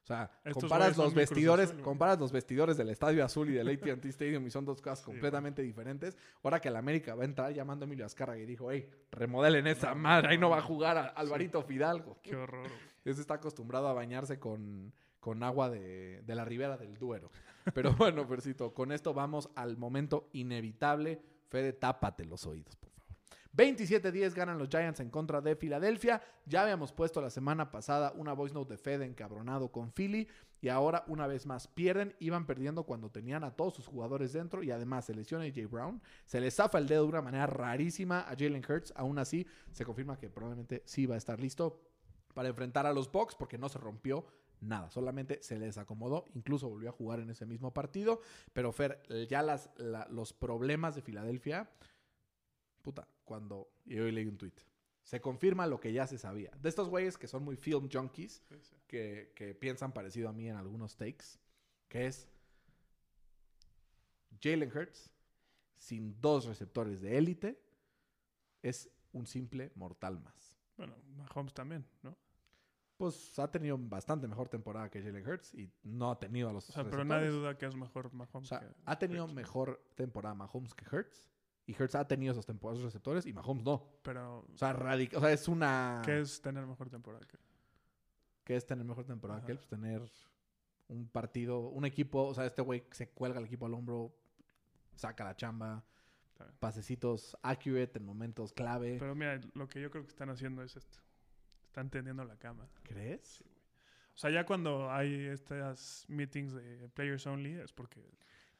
O 0.02 0.06
sea, 0.06 0.30
Estos 0.44 0.62
comparas 0.64 0.96
los 0.96 1.14
vestidores, 1.14 1.70
Azul, 1.70 1.82
comparas 1.82 2.18
los 2.18 2.32
vestidores 2.32 2.76
del 2.76 2.88
Estadio 2.88 3.24
Azul 3.24 3.48
y 3.50 3.52
del 3.52 3.68
AT&T 3.96 4.08
Stadium 4.08 4.46
y 4.46 4.50
son 4.50 4.64
dos 4.64 4.80
cosas 4.80 5.00
Sí, 5.00 5.04
completamente 5.04 5.62
diferentes. 5.62 6.16
Ahora 6.42 6.58
que 6.60 6.68
el 6.68 6.76
América 6.76 7.14
va 7.14 7.22
a 7.22 7.26
entrar 7.26 7.52
llamando 7.52 7.84
a 7.84 7.86
Emilio 7.86 8.06
Azcárraga 8.06 8.40
y 8.40 8.46
dijo, 8.46 8.70
hey, 8.72 8.88
remodelen 9.12 9.66
esa 9.66 9.94
madre, 9.94 10.28
ahí 10.30 10.38
no 10.38 10.50
va 10.50 10.58
a 10.58 10.62
jugar 10.62 10.96
a- 10.98 11.06
Alvarito 11.08 11.62
Fidalgo. 11.62 12.18
Qué 12.22 12.34
horror. 12.34 12.66
Ese 13.04 13.20
está 13.20 13.34
acostumbrado 13.34 13.88
a 13.88 13.92
bañarse 13.92 14.38
con, 14.38 14.92
con 15.20 15.42
agua 15.42 15.70
de, 15.70 16.22
de 16.22 16.34
la 16.34 16.44
ribera 16.44 16.76
del 16.76 16.96
Duero. 16.98 17.30
Pero 17.74 17.92
bueno, 17.96 18.26
Fercito, 18.26 18.72
con 18.74 18.92
esto 18.92 19.14
vamos 19.14 19.48
al 19.54 19.76
momento 19.76 20.28
inevitable. 20.32 21.20
Fede, 21.48 21.72
tápate 21.72 22.24
los 22.24 22.46
oídos. 22.46 22.76
27-10 23.56 24.34
ganan 24.34 24.58
los 24.58 24.68
Giants 24.68 25.00
en 25.00 25.10
contra 25.10 25.40
de 25.40 25.56
Filadelfia. 25.56 26.22
Ya 26.46 26.62
habíamos 26.62 26.92
puesto 26.92 27.20
la 27.20 27.30
semana 27.30 27.70
pasada 27.70 28.12
una 28.16 28.32
voice 28.32 28.54
note 28.54 28.74
de 28.74 28.78
Fede 28.78 29.04
encabronado 29.04 29.72
con 29.72 29.92
Philly. 29.92 30.28
Y 30.60 30.68
ahora, 30.68 31.04
una 31.08 31.26
vez 31.26 31.46
más, 31.46 31.66
pierden. 31.66 32.14
Iban 32.20 32.46
perdiendo 32.46 32.84
cuando 32.84 33.10
tenían 33.10 33.44
a 33.44 33.56
todos 33.56 33.74
sus 33.74 33.86
jugadores 33.86 34.32
dentro. 34.32 34.62
Y 34.62 34.70
además 34.70 35.06
se 35.06 35.14
lesiona 35.14 35.44
AJ 35.44 35.70
Brown. 35.70 36.00
Se 36.26 36.40
le 36.40 36.50
zafa 36.50 36.78
el 36.78 36.86
dedo 36.86 37.02
de 37.02 37.08
una 37.08 37.22
manera 37.22 37.46
rarísima 37.46 38.20
a 38.20 38.36
Jalen 38.36 38.64
Hurts. 38.68 38.92
Aún 38.94 39.18
así, 39.18 39.46
se 39.72 39.84
confirma 39.84 40.18
que 40.18 40.30
probablemente 40.30 40.82
sí 40.84 41.06
va 41.06 41.16
a 41.16 41.18
estar 41.18 41.40
listo 41.40 41.82
para 42.34 42.48
enfrentar 42.48 42.86
a 42.86 42.92
los 42.92 43.10
Bucks 43.10 43.34
porque 43.34 43.58
no 43.58 43.68
se 43.68 43.78
rompió 43.78 44.24
nada, 44.60 44.90
solamente 44.90 45.42
se 45.42 45.58
les 45.58 45.78
acomodó, 45.78 46.26
incluso 46.34 46.68
volvió 46.68 46.90
a 46.90 46.92
jugar 46.92 47.20
en 47.20 47.30
ese 47.30 47.46
mismo 47.46 47.72
partido, 47.72 48.20
pero 48.52 48.72
Fer, 48.72 49.02
ya 49.28 49.42
los 50.10 50.32
problemas 50.32 50.94
de 50.94 51.02
Filadelfia, 51.02 51.70
puta, 52.82 53.06
cuando, 53.24 53.70
y 53.86 53.98
hoy 53.98 54.12
leí 54.12 54.26
un 54.26 54.36
tweet, 54.38 54.52
se 55.02 55.20
confirma 55.20 55.66
lo 55.66 55.80
que 55.80 55.92
ya 55.92 56.06
se 56.06 56.18
sabía. 56.18 56.50
De 56.60 56.68
estos 56.68 56.88
güeyes 56.88 57.16
que 57.18 57.26
son 57.26 57.42
muy 57.42 57.56
film 57.56 57.88
junkies, 57.92 58.42
Sí, 58.48 58.56
sí. 58.62 58.76
que, 58.86 59.32
que 59.34 59.54
piensan 59.54 59.92
parecido 59.92 60.28
a 60.28 60.32
mí 60.32 60.48
en 60.48 60.56
algunos 60.56 60.96
takes, 60.96 61.24
que 61.88 62.06
es 62.06 62.28
Jalen 64.42 64.70
Hurts, 64.74 65.10
sin 65.78 66.20
dos 66.20 66.46
receptores 66.46 67.00
de 67.00 67.16
élite, 67.18 67.60
es 68.62 68.90
un 69.12 69.26
simple 69.26 69.72
mortal 69.74 70.20
más. 70.20 70.56
Bueno, 70.76 70.94
Mahomes 71.16 71.52
también, 71.54 71.84
¿no? 72.02 72.16
Pues 72.96 73.38
ha 73.38 73.50
tenido 73.50 73.78
bastante 73.78 74.28
mejor 74.28 74.48
temporada 74.50 74.90
que 74.90 75.02
Jalen 75.02 75.26
Hurts 75.26 75.54
y 75.54 75.70
no 75.82 76.10
ha 76.10 76.18
tenido 76.18 76.50
a 76.50 76.52
los 76.52 76.68
O 76.68 76.72
sea, 76.72 76.84
pero 76.84 76.98
receptores. 76.98 77.22
nadie 77.22 77.28
duda 77.30 77.56
que 77.56 77.66
es 77.66 77.74
mejor 77.74 78.06
O 78.06 78.10
Mahomes 78.12 78.48
sea, 78.48 78.60
que 78.60 78.66
ha 78.84 78.98
tenido 78.98 79.26
mejor 79.26 79.82
temporada 79.94 80.34
Mahomes 80.34 80.74
que 80.74 80.84
Hurts 80.94 81.30
y 81.70 81.82
Hurts 81.82 81.94
ha 81.94 82.06
tenido 82.08 82.32
esos 82.32 82.46
temporadas 82.46 82.82
receptores 82.82 83.26
y 83.26 83.32
Mahomes 83.32 83.64
no. 83.64 83.86
Pero, 84.02 84.40
O 84.52 84.56
sea, 84.58 84.72
radic- 84.74 85.14
o 85.16 85.20
sea 85.20 85.32
es 85.32 85.46
una 85.48 86.02
¿qué 86.04 86.20
es 86.20 86.40
tener 86.40 86.66
mejor 86.66 86.88
temporada 86.90 87.24
que 87.26 87.38
que 88.44 88.56
es 88.56 88.66
tener 88.66 88.84
mejor 88.84 89.04
temporada 89.04 89.38
Ajá. 89.38 89.46
que 89.46 89.52
él, 89.52 89.58
pues 89.58 89.68
tener 89.68 90.02
un 90.88 91.06
partido, 91.08 91.60
un 91.68 91.84
equipo, 91.84 92.24
o 92.26 92.34
sea, 92.34 92.44
este 92.46 92.62
güey 92.62 92.82
se 92.90 93.08
cuelga 93.10 93.38
el 93.38 93.46
equipo 93.46 93.66
al 93.66 93.74
hombro, 93.74 94.12
saca 94.96 95.22
la 95.22 95.36
chamba, 95.36 95.84
pasecitos 96.58 97.36
accurate 97.42 97.98
en 97.98 98.04
momentos 98.04 98.52
clave. 98.52 98.96
Pero 98.98 99.14
mira, 99.14 99.40
lo 99.54 99.68
que 99.68 99.80
yo 99.80 99.90
creo 99.90 100.02
que 100.02 100.08
están 100.08 100.30
haciendo 100.30 100.62
es 100.62 100.74
esto. 100.76 100.98
Están 101.66 101.90
tendiendo 101.90 102.24
la 102.24 102.36
cama. 102.36 102.66
¿Crees? 102.82 103.44
O 104.14 104.18
sea, 104.18 104.30
ya 104.30 104.44
cuando 104.44 104.90
hay 104.90 105.26
estas 105.26 106.04
meetings 106.08 106.52
de 106.54 106.88
players 106.88 107.26
only 107.26 107.52
es 107.54 107.72
porque 107.72 108.00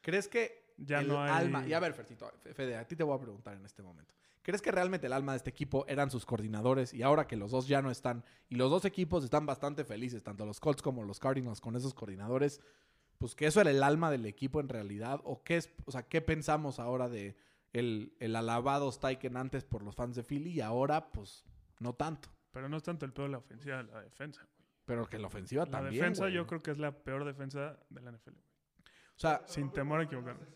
¿Crees 0.03 0.29
que 0.29 0.60
ya 0.81 1.01
el 1.01 1.09
no 1.09 1.22
hay... 1.22 1.31
alma. 1.31 1.66
Y 1.66 1.72
a 1.72 1.81
ver, 1.81 1.95
Fercito, 1.95 2.31
Fede, 2.55 2.76
a 2.76 2.87
ti 2.87 2.97
te 2.97 3.03
voy 3.05 3.16
a 3.16 3.20
preguntar 3.20 3.55
en 3.57 3.64
este 3.64 3.83
momento. 3.83 4.14
¿Crees 4.43 4.62
que 4.62 4.70
realmente 4.72 5.07
el 5.07 5.12
alma 5.12 5.33
de 5.33 5.37
este 5.37 5.51
equipo 5.51 5.85
eran 5.87 6.11
sus 6.11 6.24
coordinadores 6.24 6.95
y 6.95 7.03
ahora 7.03 7.26
que 7.26 7.37
los 7.37 7.51
dos 7.51 7.68
ya 7.68 7.83
no 7.83 7.91
están 7.91 8.24
y 8.49 8.55
los 8.57 8.70
dos 8.70 8.85
equipos 8.87 9.22
están 9.22 9.45
bastante 9.47 9.85
felices, 9.85 10.22
tanto 10.22 10.47
los 10.47 10.61
Colts 10.61 10.81
como 10.83 11.05
los 11.05 11.20
Cardinals 11.20 11.61
con 11.61 11.76
esos 11.76 11.93
coordinadores, 11.93 12.61
pues 13.18 13.35
que 13.35 13.47
eso 13.47 13.61
era 13.61 13.70
el 13.70 13.83
alma 13.83 14.11
del 14.11 14.24
equipo 14.24 14.59
en 14.61 14.68
realidad 14.70 15.20
o 15.24 15.43
qué 15.43 15.59
es, 15.59 15.70
o 15.85 15.93
sea, 15.93 16.05
qué 16.05 16.22
pensamos 16.22 16.78
ahora 16.81 17.11
de 17.11 17.37
el, 17.74 18.14
el 18.18 18.35
alabado 18.35 18.91
Steichen 18.91 19.37
antes 19.37 19.64
por 19.64 19.83
los 19.83 19.95
fans 19.95 20.16
de 20.16 20.22
Philly 20.24 20.53
y 20.53 20.61
ahora 20.62 21.12
pues 21.12 21.45
no 21.78 21.93
tanto, 21.95 22.31
Pero 22.51 22.68
no 22.70 22.78
es 22.78 22.83
tanto 22.83 23.05
el 23.05 23.12
peor 23.12 23.28
de 23.28 23.33
la 23.33 23.39
ofensiva, 23.39 23.83
la 23.83 24.01
defensa. 24.03 24.41
güey. 24.41 24.66
pero 24.87 25.07
que 25.07 25.18
la 25.18 25.26
ofensiva 25.26 25.66
La 25.66 25.70
también. 25.70 25.95
defensa 25.97 26.22
güey. 26.24 26.35
yo 26.35 26.47
creo 26.47 26.61
que 26.62 26.70
es 26.70 26.78
la 26.78 26.93
peor 26.93 27.26
defensa 27.26 27.78
de 27.91 28.01
la 28.01 28.11
NFL. 28.11 28.31
güey. 28.31 28.45
O 29.16 29.20
sea, 29.20 29.43
Sin 29.47 29.70
temor 29.70 30.01
a 30.01 30.05
equivocarme. 30.05 30.47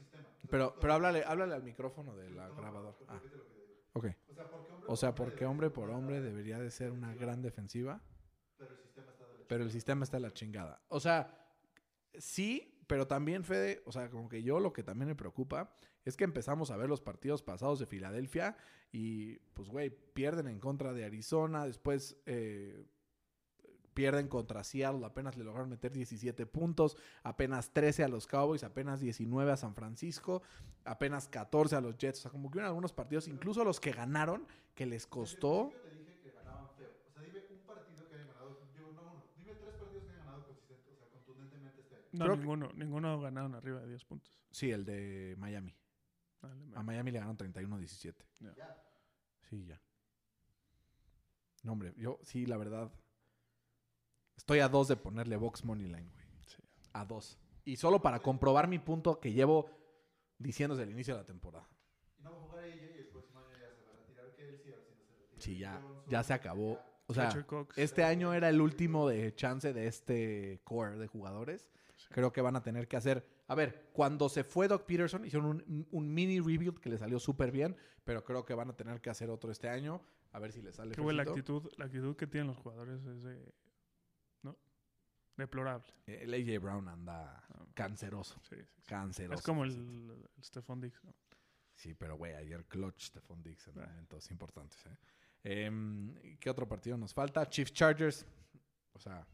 Pero 0.49 0.75
pero 0.81 0.95
háblale, 0.95 1.25
háblale 1.25 1.55
al 1.55 1.63
micrófono 1.63 2.15
de 2.17 2.31
la 2.31 2.49
grabadora. 2.49 2.97
Ah. 3.09 3.21
Ok. 3.95 4.07
O 4.87 4.97
sea, 4.97 5.15
porque 5.15 5.47
hombre 5.47 5.71
por 5.71 5.91
hombre 5.91 6.21
debería 6.21 6.59
de 6.59 6.71
ser 6.71 6.91
una 6.91 7.15
gran 7.15 7.43
defensiva. 7.43 8.03
Pero 9.47 9.65
el 9.65 9.71
sistema 9.71 10.05
está 10.05 10.17
de 10.17 10.23
la 10.23 10.33
chingada. 10.33 10.83
O 10.89 11.01
sea, 11.01 11.47
sí, 12.15 12.81
pero 12.87 13.07
también, 13.07 13.45
Fede, 13.45 13.83
o 13.87 13.93
sea, 13.93 14.11
como 14.11 14.29
que 14.29 14.43
yo 14.43 14.59
lo 14.59 14.73
que 14.73 14.83
también 14.83 15.09
me 15.09 15.15
preocupa 15.15 15.75
es 16.05 16.17
que 16.17 16.25
empezamos 16.25 16.71
a 16.71 16.77
ver 16.77 16.89
los 16.89 17.01
partidos 17.01 17.43
pasados 17.43 17.79
de 17.79 17.87
Filadelfia 17.87 18.57
y, 18.93 19.39
pues, 19.55 19.69
güey, 19.69 19.91
pierden 19.91 20.49
en 20.49 20.61
contra 20.61 20.93
de 20.93 21.05
Arizona, 21.05 21.67
después 21.67 22.17
eh, 22.27 22.87
pierden 23.95 24.29
contra 24.29 24.63
Seattle, 24.65 25.05
apenas 25.07 25.37
le 25.37 25.45
lograron 25.45 25.71
meter 25.71 25.93
17 25.93 26.45
puntos, 26.47 26.97
apenas 27.23 27.71
13 27.73 28.05
a 28.05 28.09
los 28.09 28.27
Cowboys, 28.27 28.65
apenas 28.65 29.01
19 29.01 29.53
a 29.53 29.57
San 29.57 29.75
Francisco, 29.75 30.43
apenas 30.85 31.29
14 31.29 31.77
a 31.77 31.81
los 31.81 31.97
Jets, 31.97 32.19
o 32.19 32.23
sea, 32.23 32.31
como 32.31 32.51
que 32.51 32.57
hubieron 32.59 32.69
algunos 32.69 32.93
partidos, 32.93 33.29
incluso 33.29 33.65
los 33.65 33.81
que 33.81 33.93
ganaron, 33.93 34.47
que 34.75 34.85
les 34.87 35.07
costó... 35.07 35.71
Te 35.83 35.91
dije 35.97 36.19
que 36.23 36.31
ganaban 36.33 36.69
feo. 36.77 36.91
O 37.09 37.13
sea, 37.13 37.23
dime 37.23 37.41
un 37.51 37.59
partido 37.67 38.09
que 38.09 38.15
hayan 38.17 38.27
ganado. 38.29 38.59
Digo, 38.77 38.93
no 38.93 39.03
uno. 39.03 39.23
Dime 39.37 39.55
tres 39.55 39.75
partidos 39.77 40.05
que 40.05 40.11
hayan 40.11 40.25
ganado 40.27 40.45
consistente, 40.47 40.91
o 40.91 40.97
sea, 40.97 41.09
contundentemente 41.11 41.81
este 41.81 41.95
año. 41.95 42.05
No, 42.13 42.25
Creo 42.25 42.35
que- 42.35 42.41
ninguno. 42.41 42.73
Ninguno 42.75 43.21
ganaron 43.21 43.55
arriba 43.55 43.81
de 43.81 43.89
10 43.89 44.05
puntos. 44.05 44.33
Sí, 44.51 44.71
el 44.71 44.85
de 44.85 45.35
Miami. 45.39 45.75
Dale, 46.43 46.77
A. 46.77 46.83
Miami 46.83 47.11
le 47.11 47.19
ganaron 47.21 47.37
31-17. 47.39 48.15
Ya. 48.41 48.77
Sí, 49.49 49.65
ya. 49.65 49.81
No, 51.63 51.73
hombre, 51.73 51.95
yo 51.97 52.19
sí, 52.23 52.45
la 52.47 52.57
verdad. 52.59 52.93
Estoy 54.37 54.61
a 54.61 54.69
dos 54.69 54.89
de 54.89 54.97
ponerle 54.97 55.37
Box 55.37 55.65
Money 55.65 55.87
Line, 55.87 56.11
güey. 56.13 56.25
Sí. 56.47 56.63
A 56.93 57.05
dos. 57.05 57.39
Y 57.65 57.77
solo 57.77 58.03
para 58.03 58.21
comprobar 58.21 58.69
mi 58.69 58.79
punto 58.79 59.21
que 59.21 59.33
llevo 59.33 59.71
diciendo 60.39 60.75
desde 60.75 60.89
el 60.89 60.95
inicio 60.95 61.15
de 61.15 61.21
la 61.21 61.27
temporada. 61.27 61.69
Y 62.19 62.23
no 62.23 62.33
va 62.33 62.37
a 62.37 62.41
jugar 62.41 62.65
ella 62.65 62.91
y 62.95 62.99
el 62.99 63.07
próximo 63.07 63.41
año 63.41 63.51
ya 63.53 63.75
se 63.75 63.83
va 63.85 63.93
a 63.93 63.97
retirar 63.97 64.35
Kelsey, 64.35 64.73
a 64.73 64.77
ver 64.77 64.85
si 64.85 64.93
no 64.93 65.05
se 65.07 65.17
retira. 65.17 65.41
Sí, 65.41 65.59
ya, 65.59 65.83
ya 66.09 66.23
se 66.23 66.35
acabó. 66.35 66.79
O 67.07 67.15
sea, 67.15 67.31
este 67.77 68.03
año 68.03 68.33
era 68.33 68.49
el 68.49 68.61
último 68.61 69.09
de 69.09 69.35
chance 69.35 69.73
de 69.73 69.87
este 69.87 70.61
core 70.65 70.97
de 70.97 71.07
jugadores. 71.07 71.71
Sí. 71.97 72.09
Creo 72.11 72.33
que 72.33 72.41
van 72.41 72.57
a 72.57 72.63
tener 72.63 72.89
que 72.89 72.97
hacer. 72.97 73.27
A 73.47 73.55
ver, 73.55 73.91
cuando 73.93 74.29
se 74.29 74.43
fue 74.43 74.69
Doc 74.69 74.85
Peterson, 74.85 75.25
hicieron 75.25 75.63
un, 75.67 75.87
un 75.91 76.15
mini 76.15 76.41
rebuild 76.41 76.81
que 76.81 76.89
le 76.89 76.97
salió 76.97 77.19
súper 77.19 77.51
bien, 77.51 77.77
pero 78.05 78.25
creo 78.25 78.45
que 78.45 78.55
van 78.55 78.71
a 78.71 78.77
tener 78.77 79.01
que 79.01 79.11
hacer 79.11 79.29
otro 79.31 79.51
este 79.51 79.69
año. 79.69 80.03
A 80.33 80.39
ver 80.39 80.51
si 80.51 80.63
le 80.63 80.73
sale. 80.73 80.95
Que, 80.95 81.01
güey, 81.01 81.15
la 81.15 81.23
actitud, 81.23 81.71
la 81.77 81.85
actitud 81.85 82.17
que 82.17 82.27
tienen 82.27 82.49
los 82.49 82.57
jugadores 82.57 83.05
es 83.05 83.23
de... 83.23 83.55
Deplorable. 85.37 85.93
El 86.07 86.33
AJ 86.35 86.61
Brown 86.63 86.89
anda 86.89 87.45
Ah, 87.49 87.65
canceroso. 87.75 88.41
Sí, 88.49 88.57
sí, 88.57 88.63
sí. 88.81 88.83
Canceroso. 88.87 89.39
Es 89.39 89.45
como 89.45 89.65
el, 89.65 89.71
el 90.37 90.45
Stephon 90.45 90.81
Diggs, 90.81 91.03
¿no? 91.05 91.15
Sí, 91.75 91.95
pero 91.95 92.17
güey, 92.17 92.35
ayer 92.35 92.65
clutch 92.67 93.07
Stephon 93.07 93.43
Diggs 93.43 93.67
en 93.69 93.81
Ah. 93.81 93.87
momentos 93.87 94.31
importantes. 94.31 94.85
¿eh? 94.87 94.97
Em, 95.43 96.15
¿Qué 96.39 96.49
otro 96.51 96.67
partido 96.69 96.97
nos 96.97 97.13
falta? 97.13 97.49
Chiefs 97.49 97.73
Chargers. 97.73 98.25
O 98.93 98.99
sea, 98.99 99.27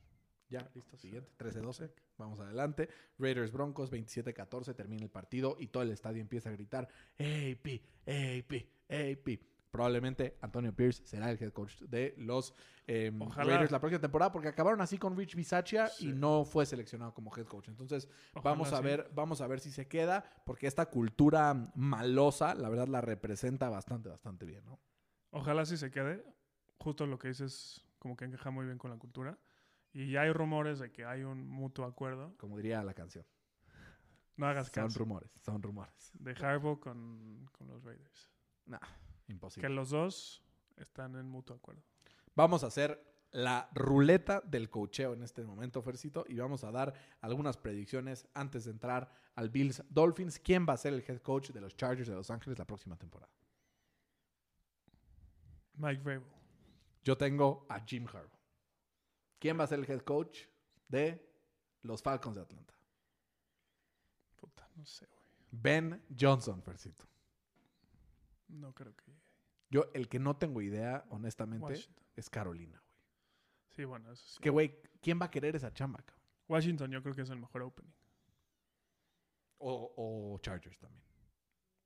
ya, 0.49 0.69
listo, 0.75 0.97
siguiente. 0.97 1.31
13-12. 1.37 1.93
Vamos 2.17 2.41
adelante. 2.41 2.89
Raiders 3.19 3.53
Broncos, 3.53 3.91
27-14. 3.91 4.75
Termina 4.75 5.05
el 5.05 5.11
partido 5.11 5.57
y 5.61 5.67
todo 5.69 5.83
el 5.83 5.91
estadio 5.91 6.21
empieza 6.21 6.49
a 6.49 6.53
gritar: 6.53 6.89
AP, 7.19 7.81
AP, 8.07 8.67
AP. 8.89 9.41
Probablemente 9.71 10.37
Antonio 10.41 10.75
Pierce 10.75 11.07
será 11.07 11.31
el 11.31 11.41
head 11.41 11.53
coach 11.53 11.79
de 11.83 12.15
los 12.19 12.53
em. 12.89 13.21
Raiders 13.31 13.71
la 13.71 13.79
próxima 13.79 14.01
temporada 14.01 14.33
porque 14.33 14.49
acabaron 14.49 14.81
así 14.81 14.99
con 14.99 15.17
Rich 15.17 15.37
Bisaccia 15.37 15.91
y 16.01 16.07
no 16.13 16.45
fue 16.45 16.67
seleccionado 16.67 17.15
como 17.15 17.31
head 17.37 17.47
coach. 17.47 17.69
Entonces, 17.69 18.09
Ojalá 18.35 18.51
Vamos 18.55 18.73
a 18.73 18.79
sí. 18.79 18.83
ver, 18.83 19.11
vamos 19.15 19.41
a 19.41 19.47
ver 19.47 19.61
si 19.61 19.71
se 19.71 19.87
queda, 19.87 20.25
porque 20.45 20.67
esta 20.67 20.87
cultura 20.87 21.71
malosa, 21.77 22.55
la 22.57 22.69
verdad, 22.69 22.89
la 22.89 23.01
representa 23.01 23.69
bastante, 23.69 24.09
bastante 24.09 24.45
bien, 24.45 24.65
¿no? 24.65 24.81
Ojalá 25.31 25.65
sí 25.65 25.77
se 25.77 25.91
quede. 25.91 26.25
Justo 26.79 27.07
lo 27.07 27.19
que 27.19 27.29
dices, 27.29 27.87
como 28.01 28.17
que 28.17 28.25
encaja 28.25 28.51
muy 28.51 28.67
bien 28.67 28.79
con 28.79 28.91
la 28.91 28.97
cultura. 28.99 29.39
Y 29.93 30.11
ya 30.11 30.23
hay 30.23 30.33
rumores 30.33 30.79
de 30.81 30.91
que 30.91 31.05
hay 31.05 31.23
un 31.23 31.49
mutuo 31.49 31.85
acuerdo. 31.85 32.35
Como 32.39 32.57
diría 32.57 32.83
la 32.83 32.95
canción. 32.95 33.25
No 34.37 34.47
hagas 34.47 34.69
Son 34.69 34.85
caso. 34.85 34.99
rumores, 34.99 35.31
son 35.45 35.63
rumores. 35.63 36.11
De 36.15 36.33
Harbaugh 36.33 36.81
con, 36.81 37.49
con 37.53 37.69
los 37.69 37.85
Raiders. 37.85 38.31
Imposible. 39.31 39.67
Que 39.67 39.73
los 39.73 39.91
dos 39.91 40.43
están 40.77 41.17
en 41.17 41.29
mutuo 41.29 41.57
acuerdo. 41.57 41.83
Vamos 42.35 42.65
a 42.65 42.67
hacer 42.67 43.01
la 43.33 43.71
ruleta 43.73 44.41
del 44.41 44.69
cocheo 44.69 45.15
en 45.15 45.23
este 45.23 45.45
momento, 45.45 45.83
Fercito, 45.83 46.25
y 46.29 46.37
vamos 46.37 46.65
a 46.65 46.73
dar 46.73 46.93
algunas 47.21 47.57
predicciones 47.57 48.27
antes 48.35 48.65
de 48.65 48.73
entrar 48.73 49.09
al 49.37 49.51
Bills 49.51 49.85
Dolphins. 49.89 50.39
¿Quién 50.41 50.67
va 50.69 50.73
a 50.73 50.77
ser 50.77 50.95
el 50.95 51.05
head 51.07 51.21
coach 51.21 51.51
de 51.51 51.61
los 51.61 51.77
Chargers 51.77 52.09
de 52.09 52.15
Los 52.15 52.31
Ángeles 52.31 52.59
la 52.59 52.67
próxima 52.67 52.97
temporada? 52.97 53.33
Mike 55.75 56.03
Vrabel. 56.03 56.27
Yo 57.05 57.17
tengo 57.17 57.67
a 57.69 57.81
Jim 57.81 58.07
Harbaugh. 58.07 58.39
¿Quién 59.39 59.59
va 59.59 59.65
a 59.65 59.67
ser 59.69 59.79
el 59.79 59.91
head 59.91 60.01
coach 60.01 60.41
de 60.89 61.25
los 61.83 62.03
Falcons 62.03 62.37
de 62.37 62.43
Atlanta? 62.43 62.75
Puta, 64.37 64.69
no 64.75 64.85
sé, 64.85 65.07
güey. 65.07 65.21
Ben 65.53 66.03
Johnson, 66.19 66.63
Fercito. 66.63 67.05
No 68.49 68.75
creo 68.75 68.95
que. 68.97 69.20
Yo, 69.71 69.89
el 69.95 70.09
que 70.09 70.19
no 70.19 70.37
tengo 70.37 70.61
idea, 70.63 71.05
honestamente, 71.11 71.65
Washington. 71.65 72.05
es 72.17 72.29
Carolina, 72.29 72.83
güey. 72.85 72.99
Sí, 73.69 73.85
bueno, 73.85 74.13
eso 74.13 74.27
sí. 74.27 74.41
Que, 74.41 74.51
güey, 74.51 74.77
¿quién 75.01 75.21
va 75.21 75.27
a 75.27 75.31
querer 75.31 75.55
esa 75.55 75.73
chamba, 75.73 76.01
cabrón? 76.03 76.25
Washington 76.49 76.91
yo 76.91 77.03
creo 77.03 77.15
que 77.15 77.23
es 77.23 77.31
el 77.31 77.39
mejor 77.39 77.63
opening. 77.63 77.93
O, 79.59 79.95
o 79.97 80.39
Chargers 80.39 80.77
también. 80.79 81.05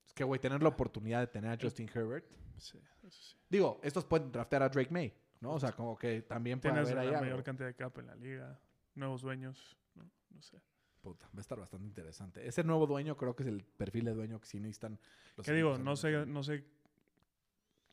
Es 0.07 0.15
que, 0.15 0.25
güey, 0.25 0.41
tener 0.41 0.63
la 0.63 0.71
oportunidad 0.71 1.21
de 1.21 1.27
tener 1.27 1.51
a 1.51 1.59
Justin 1.61 1.91
Herbert. 1.93 2.31
Sí, 2.57 2.79
eso 3.03 3.21
sí. 3.21 3.37
Digo, 3.51 3.81
estos 3.83 4.05
pueden 4.05 4.33
draftear 4.33 4.63
a 4.63 4.69
Drake 4.71 4.91
May, 4.91 5.13
¿no? 5.41 5.53
O 5.53 5.61
sea, 5.61 5.73
como 5.73 5.97
que 5.99 6.23
también 6.23 6.61
puede 6.61 6.79
haber 6.79 6.95
la 6.95 7.01
ahí 7.03 7.11
mayor 7.11 7.43
cantidad 7.43 7.69
de 7.69 7.75
cap 7.75 7.99
en 7.99 8.07
la 8.07 8.15
liga, 8.15 8.59
nuevos 8.95 9.21
dueños, 9.21 9.77
no, 9.95 10.11
no 10.31 10.41
sé. 10.41 10.63
Puta, 11.03 11.27
va 11.27 11.39
a 11.39 11.41
estar 11.41 11.59
bastante 11.59 11.87
interesante. 11.87 12.47
Ese 12.47 12.65
nuevo 12.65 12.87
dueño 12.87 13.15
creo 13.17 13.37
que 13.37 13.43
es 13.43 13.49
el 13.51 13.63
perfil 13.63 14.07
de 14.07 14.15
dueño 14.15 14.41
que 14.41 14.47
sí 14.47 14.59
necesitan 14.59 14.99
los 15.37 15.45
¿Qué 15.45 15.53
digo? 15.53 15.77
No 15.77 15.97
sé, 15.97 16.25
no 16.25 16.43
sé 16.43 16.65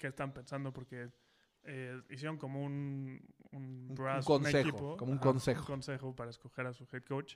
qué 0.02 0.08
están 0.08 0.34
pensando 0.34 0.74
porque 0.74 1.10
eh, 1.64 2.02
hicieron 2.10 2.38
como 2.38 2.64
un, 2.66 3.22
un, 3.52 3.88
Un- 3.90 3.96
brass, 3.96 4.26
un 4.28 4.38
consejo, 4.38 4.70
equipo, 4.70 4.98
como 4.98 5.12
un 5.12 5.20
ajá, 5.20 5.28
consejo. 5.30 5.60
un 5.62 5.66
consejo 5.68 6.16
para 6.16 6.32
escoger 6.32 6.66
a 6.66 6.74
su 6.74 6.88
head 6.92 7.04
coach 7.04 7.36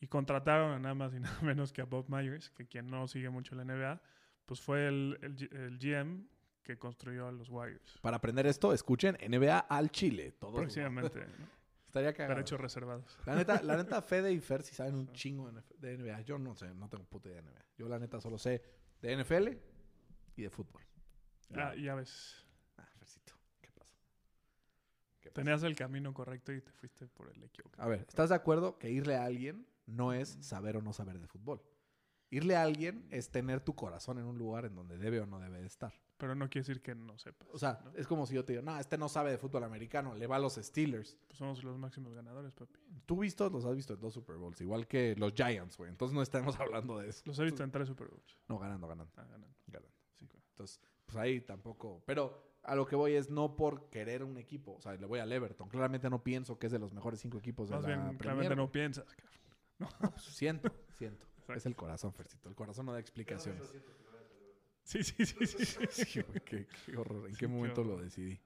y 0.00 0.06
contrataron 0.06 0.72
a 0.72 0.78
nada 0.78 0.94
más 0.94 1.12
y 1.14 1.20
nada 1.20 1.38
menos 1.42 1.72
que 1.72 1.82
a 1.82 1.84
Bob 1.84 2.06
Myers, 2.08 2.50
que 2.50 2.66
quien 2.66 2.86
no 2.86 3.06
sigue 3.06 3.28
mucho 3.30 3.54
la 3.54 3.64
NBA, 3.64 4.00
pues 4.46 4.60
fue 4.60 4.88
el, 4.88 5.18
el 5.22 5.48
el 5.56 5.78
GM 5.78 6.26
que 6.62 6.78
construyó 6.78 7.26
a 7.28 7.32
los 7.32 7.48
Warriors. 7.50 7.98
Para 8.00 8.16
aprender 8.16 8.46
esto, 8.46 8.72
escuchen 8.72 9.16
NBA 9.28 9.58
al 9.58 9.90
Chile. 9.90 10.32
Todos 10.38 10.54
Próximamente, 10.54 11.18
¿no? 11.38 11.62
Estaría 11.86 12.14
cagado. 12.14 12.36
derechos 12.36 12.58
reservados. 12.58 13.18
La 13.26 13.34
neta, 13.34 13.62
la 13.62 13.76
neta, 13.76 14.00
Fede 14.00 14.32
y 14.32 14.40
Fer 14.40 14.62
sí 14.62 14.74
saben 14.74 14.94
un 14.94 15.12
chingo 15.12 15.50
de 15.78 15.98
NBA. 15.98 16.22
Yo 16.22 16.38
no 16.38 16.54
sé, 16.54 16.72
no 16.74 16.88
tengo 16.88 17.04
puta 17.04 17.28
idea 17.28 17.42
de 17.42 17.50
NBA. 17.50 17.64
Yo 17.76 17.86
la 17.88 17.98
neta 17.98 18.18
solo 18.18 18.38
sé 18.38 18.62
de 19.02 19.14
NFL 19.22 19.48
y 20.36 20.42
de 20.42 20.48
fútbol. 20.50 20.80
Ah, 21.56 21.74
ya 21.74 21.94
ves. 21.94 22.36
Ah, 22.78 22.86
Fercito, 22.98 23.34
¿qué 23.60 23.70
pasa? 23.72 23.90
¿Qué 25.20 25.30
pasa? 25.30 25.34
Tenías 25.34 25.62
el 25.62 25.76
camino 25.76 26.12
correcto 26.14 26.52
y 26.52 26.60
te 26.60 26.72
fuiste 26.72 27.06
por 27.08 27.28
el 27.30 27.42
equivocado. 27.42 27.82
A 27.82 27.86
ver, 27.88 28.04
¿estás 28.08 28.28
de 28.30 28.34
acuerdo 28.34 28.78
que 28.78 28.90
irle 28.90 29.16
a 29.16 29.24
alguien 29.24 29.66
no 29.86 30.12
es 30.12 30.36
saber 30.40 30.76
o 30.76 30.82
no 30.82 30.92
saber 30.92 31.18
de 31.18 31.26
fútbol? 31.26 31.62
Irle 32.30 32.56
a 32.56 32.62
alguien 32.62 33.06
es 33.10 33.30
tener 33.30 33.60
tu 33.60 33.74
corazón 33.74 34.18
en 34.18 34.24
un 34.24 34.38
lugar 34.38 34.64
en 34.64 34.74
donde 34.74 34.96
debe 34.96 35.20
o 35.20 35.26
no 35.26 35.38
debe 35.38 35.60
de 35.60 35.66
estar. 35.66 35.92
Pero 36.16 36.34
no 36.36 36.48
quiere 36.48 36.66
decir 36.66 36.80
que 36.80 36.94
no 36.94 37.18
sepas. 37.18 37.48
O 37.52 37.58
sea, 37.58 37.80
¿no? 37.84 37.90
es 37.96 38.06
como 38.06 38.26
si 38.26 38.34
yo 38.34 38.44
te 38.44 38.52
digo, 38.52 38.62
no, 38.62 38.78
este 38.78 38.96
no 38.96 39.08
sabe 39.08 39.32
de 39.32 39.38
fútbol 39.38 39.64
americano, 39.64 40.14
le 40.14 40.26
va 40.28 40.36
a 40.36 40.38
los 40.38 40.54
Steelers. 40.54 41.16
Pues 41.26 41.36
somos 41.36 41.62
los 41.64 41.76
máximos 41.76 42.14
ganadores, 42.14 42.52
papi. 42.54 42.78
Tú 43.04 43.18
vistos, 43.18 43.50
los 43.52 43.64
has 43.64 43.74
visto 43.74 43.92
en 43.94 44.00
dos 44.00 44.14
Super 44.14 44.36
Bowls, 44.36 44.60
igual 44.60 44.86
que 44.86 45.14
los 45.16 45.34
Giants, 45.34 45.76
güey. 45.76 45.90
Entonces 45.90 46.14
no 46.14 46.22
estamos 46.22 46.56
hablando 46.60 46.98
de 47.00 47.08
eso. 47.08 47.22
Los 47.26 47.38
he 47.40 47.44
visto 47.44 47.64
en 47.64 47.72
tres 47.72 47.88
Super 47.88 48.06
Bowls. 48.08 48.38
No, 48.48 48.58
ganando, 48.58 48.86
ganando, 48.86 49.12
Ah, 49.16 49.24
ganando. 49.24 49.48
ganando. 49.66 49.90
sí. 50.14 50.26
Entonces, 50.50 50.80
pues 51.06 51.16
ahí 51.16 51.40
tampoco. 51.40 52.02
Pero 52.06 52.52
a 52.62 52.74
lo 52.74 52.86
que 52.86 52.96
voy 52.96 53.14
es 53.14 53.28
no 53.30 53.56
por 53.56 53.88
querer 53.90 54.22
un 54.22 54.38
equipo. 54.38 54.72
O 54.76 54.80
sea, 54.80 54.94
le 54.94 55.06
voy 55.06 55.18
al 55.20 55.32
Everton. 55.32 55.68
Claramente 55.68 56.08
no 56.10 56.22
pienso 56.22 56.58
que 56.58 56.66
es 56.66 56.72
de 56.72 56.78
los 56.78 56.92
mejores 56.92 57.20
cinco 57.20 57.38
equipos 57.38 57.68
de 57.68 57.74
Más 57.76 57.82
la 57.82 57.88
bien, 57.88 58.00
Premier. 58.00 58.18
claramente 58.18 58.56
no 58.56 58.70
piensas. 58.70 59.04
Pues, 59.78 60.22
siento, 60.22 60.70
siento. 60.96 61.26
Exacto. 61.38 61.54
Es 61.54 61.66
el 61.66 61.74
corazón, 61.76 62.12
Fercito. 62.12 62.48
El 62.48 62.54
corazón 62.54 62.86
no 62.86 62.92
da 62.92 63.00
explicaciones. 63.00 63.74
Sí, 64.84 65.02
sí, 65.04 65.24
sí, 65.26 65.46
sí. 65.46 65.64
sí. 65.64 65.86
Sí, 65.90 66.22
güey, 66.22 66.40
qué, 66.44 66.66
qué 66.86 66.96
horror. 66.96 67.26
¿En 67.26 67.32
Sí, 67.34 67.40
qué 67.40 67.46
qué 67.46 67.48
momento 67.48 67.84
lo 67.84 67.98
decidí? 67.98 68.40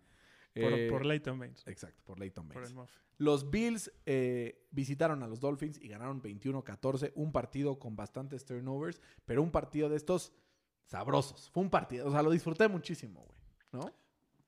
Por, 0.54 0.72
Eh, 0.72 0.88
por 0.90 1.04
Leighton 1.04 1.38
Baines. 1.38 1.66
Exacto, 1.66 2.02
por 2.04 2.18
Leighton 2.18 2.48
Por 2.48 2.62
Baines. 2.62 2.78
el. 2.78 2.86
Los 3.18 3.50
Bills 3.50 3.90
eh, 4.04 4.66
visitaron 4.70 5.22
a 5.22 5.26
los 5.26 5.40
Dolphins 5.40 5.78
y 5.80 5.88
ganaron 5.88 6.20
21-14. 6.22 7.12
Un 7.14 7.32
partido 7.32 7.78
con 7.78 7.96
bastantes 7.96 8.44
turnovers, 8.44 9.00
pero 9.24 9.42
un 9.42 9.50
partido 9.50 9.88
de 9.88 9.96
estos 9.96 10.32
sabrosos. 10.86 11.50
Fue 11.50 11.62
un 11.62 11.70
partido, 11.70 12.06
o 12.08 12.10
sea, 12.10 12.22
lo 12.22 12.30
disfruté 12.30 12.66
muchísimo, 12.68 13.20
güey. 13.20 13.38
¿No? 13.72 13.92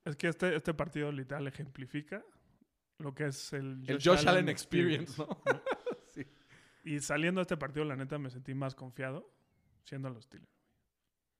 Es 0.04 0.16
que 0.16 0.28
este, 0.28 0.56
este 0.56 0.72
partido 0.74 1.12
literal 1.12 1.46
ejemplifica 1.46 2.24
lo 2.98 3.14
que 3.14 3.26
es 3.26 3.52
el 3.52 3.84
El 3.86 3.98
Josh 4.02 4.26
Allen 4.26 4.48
Experience, 4.48 5.20
¿no? 5.20 5.28
sí. 6.14 6.26
Y 6.84 7.00
saliendo 7.00 7.40
de 7.40 7.42
este 7.42 7.56
partido, 7.56 7.84
la 7.84 7.94
neta, 7.96 8.18
me 8.18 8.30
sentí 8.30 8.54
más 8.54 8.74
confiado 8.74 9.30
siendo 9.84 10.08
los 10.10 10.24
Steelers. 10.24 10.50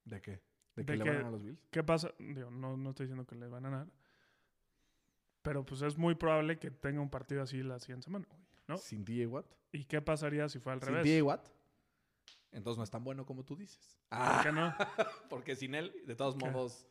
¿De 0.04 0.20
qué? 0.20 0.30
¿De 0.76 0.84
De 0.84 0.84
qué 0.84 0.96
le 0.96 1.04
que- 1.04 1.10
van 1.10 1.24
a 1.26 1.30
los 1.30 1.42
Bills? 1.42 1.60
¿Qué 1.70 1.82
pasa? 1.82 2.12
Digo, 2.18 2.50
no, 2.50 2.76
no 2.76 2.90
estoy 2.90 3.06
diciendo 3.06 3.26
que 3.26 3.34
le 3.34 3.48
van 3.48 3.66
a 3.66 3.70
ganar. 3.70 3.88
Pero 5.42 5.64
pues 5.64 5.82
es 5.82 5.96
muy 5.96 6.14
probable 6.14 6.58
que 6.58 6.70
tenga 6.70 7.00
un 7.00 7.10
partido 7.10 7.42
así 7.42 7.62
la 7.62 7.78
siguiente 7.78 8.04
semana, 8.04 8.26
güey, 8.28 8.42
¿no? 8.66 8.76
¿Sin 8.76 9.04
DJ 9.04 9.26
Watt? 9.28 9.46
¿Y 9.72 9.84
qué 9.84 10.00
pasaría 10.02 10.48
si 10.48 10.58
fue 10.58 10.72
al 10.72 10.80
¿Sin 10.80 10.88
revés? 10.90 11.04
DJ 11.04 11.22
Watt? 11.22 11.48
Entonces 12.52 12.78
no 12.78 12.84
es 12.84 12.90
tan 12.90 13.04
bueno 13.04 13.26
como 13.26 13.44
tú 13.44 13.56
dices. 13.56 13.98
¿Por 14.08 14.42
qué 14.42 14.52
no? 14.52 14.74
porque 15.30 15.54
sin 15.56 15.74
él, 15.74 15.92
de 16.06 16.14
todos 16.16 16.34
¿Qué? 16.36 16.50
modos, 16.50 16.86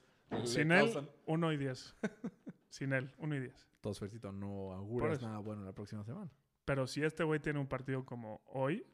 Sin 0.45 0.71
él, 0.71 0.85
causan- 0.93 1.09
1 1.25 1.53
y 1.53 1.57
10. 1.57 1.95
Sin 2.69 2.93
él, 2.93 3.13
1 3.17 3.35
y 3.35 3.39
10. 3.39 3.67
Entonces, 3.77 3.99
Fercito, 3.99 4.31
no 4.31 4.73
auguras 4.73 5.21
nada 5.21 5.39
bueno 5.39 5.63
la 5.63 5.73
próxima 5.73 6.03
semana. 6.03 6.29
Pero 6.65 6.85
si 6.87 7.03
este 7.03 7.23
güey 7.23 7.39
tiene 7.39 7.59
un 7.59 7.67
partido 7.67 8.05
como 8.05 8.41
hoy, 8.47 8.85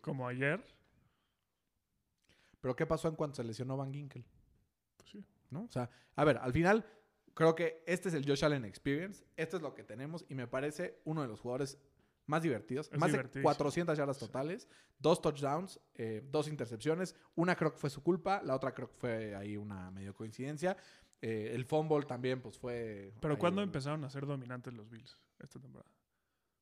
como 0.00 0.26
ayer, 0.26 0.64
Pero 2.60 2.76
¿qué 2.76 2.86
pasó 2.86 3.08
en 3.08 3.14
cuanto 3.16 3.36
se 3.36 3.44
lesionó 3.44 3.76
Van 3.76 3.92
Ginkel? 3.92 4.24
pues 4.96 5.10
sí. 5.10 5.24
¿no? 5.50 5.62
O 5.64 5.68
sea, 5.68 5.88
a 6.16 6.24
ver, 6.24 6.36
al 6.38 6.52
final 6.52 6.84
creo 7.34 7.54
que 7.54 7.82
este 7.86 8.08
es 8.08 8.14
el 8.14 8.26
Josh 8.26 8.44
Allen 8.44 8.64
Experience, 8.64 9.24
esto 9.36 9.56
es 9.56 9.62
lo 9.62 9.74
que 9.74 9.82
tenemos 9.84 10.24
y 10.28 10.34
me 10.34 10.46
parece 10.46 11.00
uno 11.04 11.22
de 11.22 11.28
los 11.28 11.40
jugadores 11.40 11.78
más 12.30 12.42
divertidos, 12.42 12.88
Es 12.92 12.98
más 12.98 13.08
de 13.12 13.18
divertidísimo. 13.18 13.44
400 13.44 13.98
yardas 13.98 14.16
Sí. 14.16 14.24
totales, 14.26 14.68
dos 14.98 15.20
touchdowns, 15.20 15.78
eh, 15.94 16.22
dos 16.30 16.48
intercepciones, 16.48 17.14
una 17.34 17.54
creo 17.56 17.72
que 17.72 17.78
fue 17.78 17.90
su 17.90 18.02
culpa, 18.02 18.40
la 18.42 18.54
otra 18.54 18.72
creo 18.72 18.88
que 18.88 18.96
fue 18.96 19.34
ahí 19.34 19.56
una 19.56 19.90
medio 19.90 20.14
coincidencia, 20.14 20.76
Eh, 21.22 21.52
el 21.54 21.66
fumble 21.66 22.06
también 22.06 22.40
pues 22.40 22.56
fue... 22.58 23.12
Pero 23.20 23.38
¿cuándo 23.38 23.60
un- 23.60 23.66
empezaron 23.68 24.02
a 24.04 24.08
ser 24.08 24.24
dominantes 24.24 24.72
los 24.72 24.88
Bills 24.88 25.20
esta 25.38 25.60
temporada? 25.60 25.90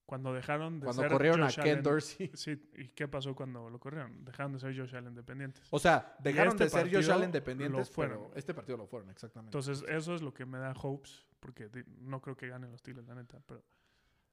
Cuando 0.04 0.32
dejaron 0.34 0.80
de 0.80 0.86
Cuando 0.86 1.02
ser 1.02 1.12
corrieron 1.12 1.42
Josh 1.42 1.60
a 1.60 1.62
Ken 1.62 1.72
Allen- 1.78 1.82
Dorsey. 1.84 2.30
Sí, 2.34 2.68
¿y 2.76 2.88
qué 2.88 3.06
pasó 3.06 3.36
cuando 3.36 3.70
lo 3.70 3.78
corrieron? 3.78 4.24
Dejaron 4.24 4.52
de 4.54 4.58
ser 4.58 4.76
Josh 4.76 4.96
Allen 4.96 5.14
dependientes. 5.14 5.62
O 5.70 5.78
sea, 5.78 6.16
dejaron 6.18 6.54
este 6.54 6.64
de 6.64 6.70
ser 6.70 6.92
Josh 6.92 7.08
Allen 7.08 7.30
dependientes, 7.30 7.88
fueron. 7.88 8.18
pero 8.30 8.34
este 8.36 8.52
partido 8.52 8.78
lo 8.78 8.86
fueron, 8.88 9.10
exactamente. 9.10 9.56
Entonces, 9.56 9.84
eso 9.88 10.14
es 10.16 10.22
lo 10.22 10.34
que 10.34 10.44
me 10.44 10.58
da 10.58 10.72
hopes, 10.82 11.24
porque 11.38 11.70
no 12.00 12.20
creo 12.20 12.36
que 12.36 12.48
ganen 12.48 12.72
los 12.72 12.80
Steelers, 12.80 13.06
la 13.06 13.14
neta. 13.14 13.40
Pero 13.46 13.62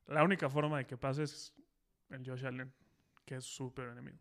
la 0.08 0.24
única 0.24 0.50
forma 0.50 0.78
de 0.80 0.86
que 0.86 0.98
pase 0.98 1.24
es 1.24 1.54
el 2.10 2.26
Josh 2.28 2.46
Allen, 2.46 2.72
que 3.26 3.36
es 3.36 3.44
su 3.46 3.74
peor 3.74 3.90
enemigo. 3.92 4.18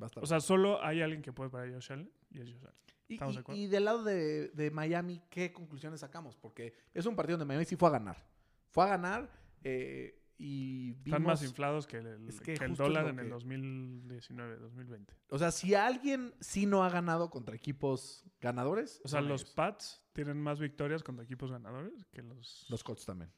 Estar 0.00 0.22
O 0.22 0.26
sea, 0.26 0.40
solo 0.40 0.82
hay 0.84 1.00
alguien 1.00 1.22
que 1.22 1.32
puede 1.32 1.48
parar 1.50 1.68
a 1.68 1.72
Josh 1.72 1.92
Allen 1.92 2.10
y 2.30 2.40
es 2.40 2.48
Josh 2.50 2.62
Allen. 2.64 2.74
Y, 3.08 3.14
¿Estamos 3.14 3.34
y- 3.34 3.36
de 3.36 3.40
acuerdo? 3.40 3.60
y 3.60 3.66
del 3.66 3.84
lado 3.84 4.04
de, 4.04 4.48
de 4.48 4.70
Miami, 4.70 5.22
¿qué 5.30 5.52
conclusiones 5.52 6.00
sacamos? 6.00 6.36
Porque 6.36 6.74
es 6.92 7.06
un 7.06 7.16
partido 7.16 7.38
donde 7.38 7.48
Miami 7.48 7.64
sí 7.64 7.76
fue 7.76 7.88
a 7.88 7.92
ganar. 7.92 8.26
Fue 8.70 8.84
a 8.84 8.88
ganar 8.88 9.30
eh, 9.62 10.20
y 10.36 10.92
Están 11.04 11.22
más 11.22 11.40
vimos- 11.40 11.50
inflados 11.50 11.86
que 11.86 11.98
el, 11.98 12.28
Es 12.28 12.40
que 12.40 12.54
que 12.54 12.64
el 12.64 12.74
dólar 12.74 13.06
en 13.08 13.18
el 13.20 13.26
que- 13.26 13.30
2019, 13.30 14.56
2020. 14.56 15.14
O 15.30 15.38
sea, 15.38 15.50
si 15.52 15.74
alguien 15.74 16.34
sí 16.40 16.66
no 16.66 16.82
ha 16.84 16.90
ganado 16.90 17.30
contra 17.30 17.54
equipos 17.54 18.24
ganadores, 18.40 19.00
O 19.04 19.08
sea, 19.08 19.20
los 19.22 19.42
ellos. 19.42 19.54
Pats 19.54 20.02
tienen 20.12 20.38
más 20.40 20.58
victorias 20.58 21.02
contra 21.02 21.24
equipos 21.24 21.50
ganadores 21.50 22.04
que 22.12 22.22
los... 22.22 22.66
Los 22.68 22.82
Colts 22.84 23.06
también. 23.06 23.30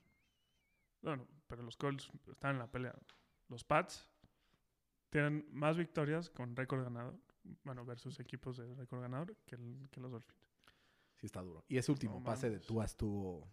Bueno, 1.06 1.26
pero 1.46 1.62
los 1.62 1.76
Colts 1.76 2.10
están 2.30 2.52
en 2.56 2.58
la 2.58 2.66
pelea. 2.66 2.94
Los 3.48 3.62
Pats 3.64 4.08
tienen 5.10 5.46
más 5.52 5.76
victorias 5.76 6.28
con 6.30 6.56
récord 6.56 6.82
ganador, 6.82 7.14
bueno, 7.62 7.84
versus 7.84 8.18
equipos 8.20 8.56
de 8.56 8.74
récord 8.74 9.00
ganador 9.00 9.36
que, 9.46 9.54
el- 9.54 9.88
que 9.90 10.00
los 10.00 10.10
Dolphins. 10.10 10.40
Sí 11.16 11.26
está 11.26 11.40
duro. 11.42 11.64
Y 11.68 11.78
ese 11.78 11.92
último 11.92 12.18
No 12.18 12.24
pase 12.24 12.48
de 12.50 12.56
mames. 12.56 12.66
Tua 12.66 12.84
estuvo... 12.84 13.48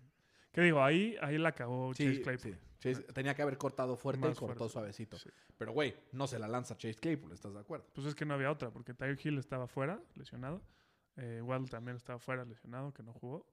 ¿Qué 0.52 0.62
digo? 0.62 0.84
Ahí, 0.84 1.16
ahí 1.22 1.38
la 1.38 1.50
acabó 1.50 1.94
Sí, 1.94 2.06
Chase 2.06 2.22
Claypool. 2.22 2.54
sí. 2.54 2.60
Chase 2.80 3.04
tenía 3.14 3.34
que 3.34 3.42
haber 3.42 3.58
cortado 3.58 3.96
fuerte 3.96 4.20
y 4.26 4.30
Más 4.30 4.38
cortó 4.40 4.56
fuerte. 4.58 4.74
suavecito. 4.74 5.18
Sí. 5.18 5.30
Pero, 5.58 5.72
güey, 5.74 5.96
no 6.12 6.28
se 6.28 6.38
la 6.40 6.48
lanza 6.48 6.76
Chase 6.76 6.96
Claypool, 7.00 7.32
¿estás 7.32 7.54
de 7.54 7.60
acuerdo? 7.60 7.86
Pues 7.94 8.06
es 8.08 8.14
que 8.16 8.26
no 8.26 8.34
había 8.34 8.52
otra, 8.52 8.72
porque 8.72 8.94
Tyreek 8.94 9.24
Hill 9.26 9.38
estaba 9.38 9.68
fuera, 9.68 10.02
lesionado. 10.16 10.62
Eh, 11.18 11.42
Waddle 11.44 11.70
también 11.70 11.98
estaba 11.98 12.20
fuera, 12.20 12.44
lesionado, 12.46 12.92
que 12.94 13.02
no 13.04 13.14
jugó. 13.14 13.48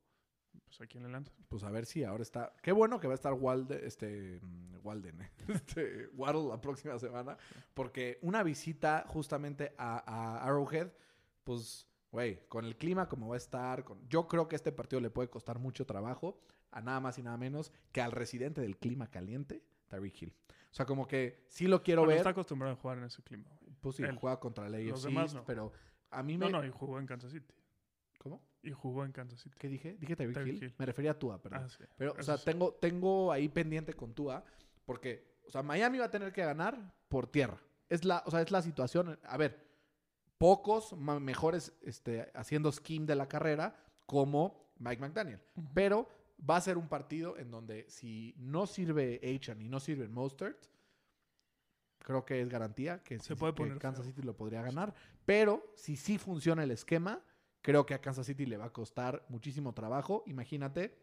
Pues 0.66 0.80
a 0.80 0.86
quién 0.86 1.02
le 1.02 1.08
lanzas. 1.10 1.34
Pues 1.48 1.64
a 1.64 1.70
ver 1.70 1.84
si 1.86 2.04
ahora 2.04 2.22
está. 2.22 2.52
Qué 2.62 2.70
bueno 2.72 3.00
que 3.00 3.06
va 3.08 3.14
a 3.14 3.16
estar 3.16 3.32
Walden, 3.34 3.80
este, 3.84 4.40
mm, 4.42 4.76
Walden, 4.84 5.20
¿eh? 5.22 5.30
este, 5.48 6.08
Waddle 6.14 6.48
la 6.48 6.60
próxima 6.60 6.98
semana. 6.98 7.36
Porque 7.74 8.18
una 8.22 8.42
visita 8.42 9.04
justamente 9.08 9.74
a, 9.78 9.98
a 9.98 10.44
Arrowhead, 10.44 10.92
pues, 11.44 11.88
güey, 12.12 12.46
con 12.48 12.64
el 12.64 12.76
clima 12.76 13.08
como 13.08 13.28
va 13.28 13.34
a 13.34 13.38
estar, 13.38 13.82
con... 13.84 14.06
yo 14.08 14.28
creo 14.28 14.48
que 14.48 14.56
este 14.56 14.70
partido 14.72 15.00
le 15.00 15.10
puede 15.10 15.28
costar 15.28 15.58
mucho 15.58 15.86
trabajo 15.86 16.40
a 16.70 16.80
nada 16.80 17.00
más 17.00 17.18
y 17.18 17.22
nada 17.22 17.36
menos 17.36 17.72
que 17.90 18.00
al 18.00 18.12
residente 18.12 18.60
del 18.60 18.76
clima 18.78 19.10
caliente, 19.10 19.64
Tyreek 19.88 20.22
Hill. 20.22 20.34
O 20.70 20.74
sea, 20.74 20.86
como 20.86 21.08
que 21.08 21.42
sí 21.48 21.66
lo 21.66 21.82
quiero 21.82 22.02
Bueno, 22.02 22.10
ver. 22.10 22.18
está 22.18 22.30
acostumbrado 22.30 22.74
a 22.74 22.76
jugar 22.76 22.98
en 22.98 23.04
ese 23.04 23.22
clima. 23.24 23.50
güey. 23.60 23.74
Pues 23.80 23.96
sí, 23.96 24.04
él. 24.04 24.14
juega 24.16 24.38
contra 24.38 24.68
la 24.68 24.78
Los 24.78 25.00
AFC, 25.04 25.08
demás 25.08 25.34
no. 25.34 25.44
pero 25.44 25.72
a 26.10 26.22
mí 26.22 26.38
me... 26.38 26.48
No, 26.48 26.60
no, 26.60 26.64
y 26.66 26.70
jugó 26.70 27.00
en 27.00 27.06
Kansas 27.06 27.32
City. 27.32 27.52
¿Cómo? 28.18 28.40
Y 28.62 28.72
jugó 28.72 29.04
en 29.04 29.12
Kansas 29.12 29.40
City. 29.40 29.56
¿Qué 29.58 29.68
dije? 29.68 29.96
¿Dije 29.98 30.16
Tyreek 30.16 30.34
Tyreek 30.34 30.56
Hill? 30.56 30.64
Hill. 30.64 30.74
Me 30.78 30.86
refería 30.86 31.12
a 31.12 31.18
Tua, 31.18 31.40
perdón. 31.40 31.64
Ah, 31.64 31.68
sí. 31.68 31.84
Pero, 31.96 32.14
o 32.18 32.22
sea, 32.22 32.36
sí. 32.36 32.44
tengo, 32.44 32.74
tengo 32.74 33.32
ahí 33.32 33.48
pendiente 33.48 33.94
con 33.94 34.14
Tua, 34.14 34.44
porque, 34.84 35.38
o 35.46 35.50
sea, 35.50 35.62
Miami 35.62 35.98
va 35.98 36.06
a 36.06 36.10
tener 36.10 36.32
que 36.32 36.44
ganar 36.44 36.94
por 37.08 37.26
tierra. 37.26 37.58
Es 37.88 38.04
la, 38.04 38.22
o 38.26 38.30
sea, 38.30 38.42
es 38.42 38.50
la 38.50 38.62
situación. 38.62 39.18
A 39.24 39.36
ver, 39.36 39.70
pocos 40.38 40.96
mejores 40.96 41.72
este, 41.82 42.30
haciendo 42.34 42.70
scheme 42.72 43.06
de 43.06 43.14
la 43.14 43.28
carrera 43.28 43.76
como 44.06 44.72
Mike 44.78 45.00
McDaniel. 45.00 45.40
Pero 45.74 46.08
va 46.48 46.56
a 46.56 46.60
ser 46.60 46.78
un 46.78 46.88
partido 46.88 47.36
en 47.36 47.50
donde 47.50 47.84
si 47.88 48.34
no 48.38 48.66
sirve 48.66 49.20
Achan 49.22 49.60
y 49.60 49.68
no 49.68 49.80
sirve 49.80 50.08
Mostert, 50.08 50.66
creo 51.98 52.24
que 52.24 52.40
es 52.40 52.48
garantía 52.48 53.02
que, 53.02 53.18
Se 53.18 53.36
puede 53.36 53.52
que 53.52 53.58
poner 53.58 53.78
Kansas 53.78 54.04
feo. 54.04 54.14
City 54.14 54.26
lo 54.26 54.36
podría 54.36 54.62
ganar. 54.62 54.94
Pero 55.26 55.72
si 55.76 55.96
sí 55.96 56.18
funciona 56.18 56.64
el 56.64 56.70
esquema, 56.70 57.20
creo 57.62 57.86
que 57.86 57.94
a 57.94 58.00
Kansas 58.00 58.26
City 58.26 58.46
le 58.46 58.56
va 58.56 58.66
a 58.66 58.72
costar 58.72 59.24
muchísimo 59.28 59.72
trabajo. 59.74 60.22
Imagínate, 60.26 60.96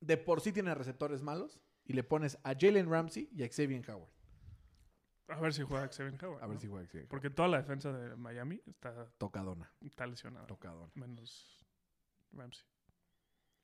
de 0.00 0.16
por 0.16 0.40
sí 0.40 0.52
tiene 0.52 0.74
receptores 0.74 1.22
malos 1.22 1.58
y 1.84 1.92
le 1.94 2.02
pones 2.04 2.38
a 2.44 2.54
Jalen 2.58 2.90
Ramsey 2.90 3.28
y 3.32 3.42
a 3.42 3.48
Xavier 3.48 3.88
Howard. 3.90 4.10
A 5.28 5.40
ver 5.40 5.52
si 5.52 5.62
juega 5.62 5.88
Xavier 5.88 6.24
Howard. 6.24 6.42
A 6.42 6.46
ver 6.46 6.54
¿no? 6.56 6.60
si 6.60 6.66
juega 6.68 6.86
Xavier. 6.86 7.08
Porque 7.08 7.30
toda 7.30 7.48
la 7.48 7.58
defensa 7.58 7.92
de 7.92 8.14
Miami 8.16 8.62
está, 8.66 9.06
Tocadona, 9.18 9.72
está 9.80 10.06
lesionada. 10.06 10.46
tocadona. 10.46 10.92
Menos 10.94 11.66
Ramsey. 12.32 12.64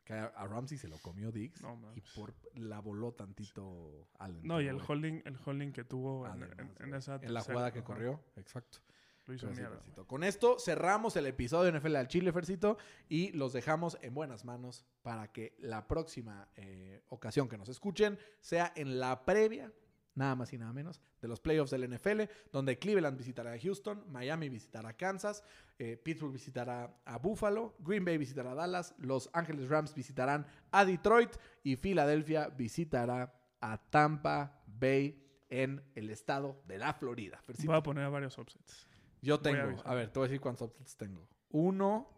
Que 0.05 0.15
a, 0.15 0.25
a 0.25 0.47
Ramsey 0.49 0.79
se 0.79 0.89
lo 0.89 0.99
comió 0.99 1.31
Diggs 1.31 1.63
No 1.63 1.79
y 1.95 2.01
por 2.17 2.35
la 2.55 2.81
voló 2.81 3.13
tantito 3.13 4.09
Allen. 4.19 4.43
No, 4.43 4.61
y 4.61 4.67
el 4.67 4.81
holding, 4.85 5.23
el 5.25 5.39
holding 5.45 5.71
que 5.71 5.85
tuvo 5.85 6.27
en, 6.27 6.33
además, 6.43 6.59
en- 6.81 6.89
en 6.89 6.95
esa 6.97 7.15
en 7.23 7.33
la 7.33 7.43
jugada 7.43 7.73
que 7.73 7.85
corrió, 7.85 8.21
exacto. 8.35 8.79
Lo 9.27 9.35
hizo 9.35 9.49
sí, 9.49 9.61
mierda. 9.61 9.81
Con 10.07 10.25
esto 10.25 10.59
cerramos 10.59 11.17
el 11.17 11.27
episodio 11.27 11.71
de 11.71 11.79
NFL 11.79 11.97
al 11.97 12.09
Chile, 12.09 12.33
Fercito, 12.33 12.77
y 13.09 13.31
los 13.33 13.53
dejamos 13.53 13.97
en 14.03 14.15
buenas 14.15 14.45
manos 14.45 14.85
para 15.03 15.31
que 15.31 15.55
la 15.61 15.87
próxima 15.87 16.49
eh, 16.57 17.03
ocasión 17.09 17.49
que 17.49 17.57
nos 17.57 17.69
escuchen 17.69 18.19
sea 18.41 18.73
en 18.75 18.99
la 18.99 19.25
previa, 19.25 19.73
nada 20.15 20.35
más 20.35 20.53
y 20.53 20.59
nada 20.59 20.73
menos, 20.73 21.01
de 21.21 21.29
los 21.29 21.41
playoffs 21.41 21.71
del 21.71 21.89
NFL, 21.89 22.23
donde 22.51 22.79
Cleveland 22.79 23.17
visitará 23.17 23.53
a 23.53 23.59
Houston, 23.59 24.05
Miami 24.11 24.49
visitará 24.49 24.91
a 24.91 24.97
Kansas, 24.97 25.45
eh, 25.79 25.97
Pittsburgh 25.97 26.33
visitará 26.33 27.01
a 27.05 27.19
Buffalo, 27.19 27.77
Green 27.79 28.05
Bay 28.05 28.19
visitará 28.19 28.53
a 28.53 28.55
Dallas, 28.57 28.95
Los 28.99 29.31
Ángeles 29.33 29.69
Rams 29.69 29.95
visitarán 29.95 30.47
a 30.73 30.85
Detroit 30.85 31.31
y 31.63 31.77
Filadelfia 31.77 32.49
visitará 32.49 33.33
a 33.61 33.79
Tampa 33.79 34.63
Bay 34.67 35.23
en 35.49 35.83
el 35.95 36.11
estado 36.11 36.61
de 36.67 36.79
la 36.79 36.93
Florida. 36.93 37.41
Fercito. 37.43 37.69
Voy 37.71 37.79
a 37.79 37.83
poner 37.83 38.05
a 38.05 38.09
varios 38.09 38.37
offsets. 38.39 38.89
Yo 39.23 39.37
a 39.37 39.43
tengo, 39.43 39.81
a, 39.85 39.95
ver, 39.95 40.11
te 40.11 40.19
voy 40.19 40.27
a 40.27 40.29
decir 40.29 40.41
cuántos 40.41 40.69
upsets 40.69 40.97
tengo. 40.97 41.27
Uno, 41.51 42.09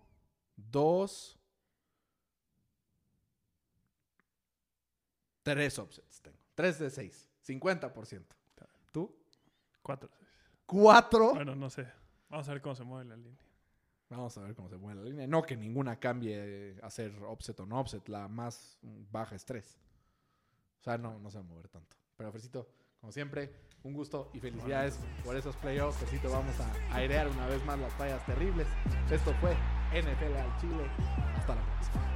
dos, 0.57 1.39
tres 5.43 5.79
upsets 5.79 6.23
tengo. 6.23 6.39
Tres 6.55 6.79
de 6.79 6.91
seis. 6.91 7.31
50%. 7.47 8.25
¿Tú? 8.91 9.15
Cuatro. 9.83 10.11
Cuatro. 10.65 11.35
Bueno, 11.35 11.55
no 11.55 11.69
sé. 11.69 11.87
Vamos 12.31 12.49
a 12.49 12.53
ver 12.53 12.63
cómo 12.63 12.75
se 12.75 12.85
mueve 12.85 13.05
la 13.11 13.17
línea. 13.17 13.45
Vamos 14.09 14.37
a 14.39 14.41
ver 14.41 14.55
cómo 14.55 14.71
se 14.71 14.79
mueve 14.79 15.03
la 15.03 15.09
línea. 15.09 15.27
No 15.27 15.43
que 15.43 15.57
ninguna 15.57 16.01
cambie 16.01 16.79
a 16.83 16.91
ser 16.91 17.13
offset 17.25 17.59
o 17.61 17.67
no 17.67 17.81
offset. 17.81 18.09
La 18.09 18.29
más 18.29 18.79
baja 18.83 19.35
es 19.35 19.45
tres. 19.45 19.79
O 20.81 20.85
sea, 20.85 20.97
no, 20.97 21.19
no 21.19 21.31
se 21.31 21.39
va 21.39 21.45
a 21.45 21.47
mover 21.47 21.69
tanto. 21.69 21.97
Pero, 22.17 22.33
Fercito, 22.33 22.69
como 23.01 23.13
siempre, 23.13 23.53
un 23.85 23.93
gusto 23.93 24.31
y 24.33 24.41
felicidades 24.41 24.99
por 25.25 25.37
esos 25.37 25.55
playoffs. 25.57 25.99
Fercito, 25.99 26.31
vamos 26.31 26.55
a 26.59 26.97
airear 26.97 27.29
una 27.29 27.47
vez 27.47 27.65
más 27.65 27.79
las 27.79 27.93
fallas 27.95 28.25
terribles. 28.27 28.67
Esto 29.11 29.33
fue 29.41 29.55
NFL 29.93 30.37
al 30.37 30.61
Chile. 30.61 30.91
Hasta 31.37 31.55
la 31.55 31.63
próxima. 31.63 32.14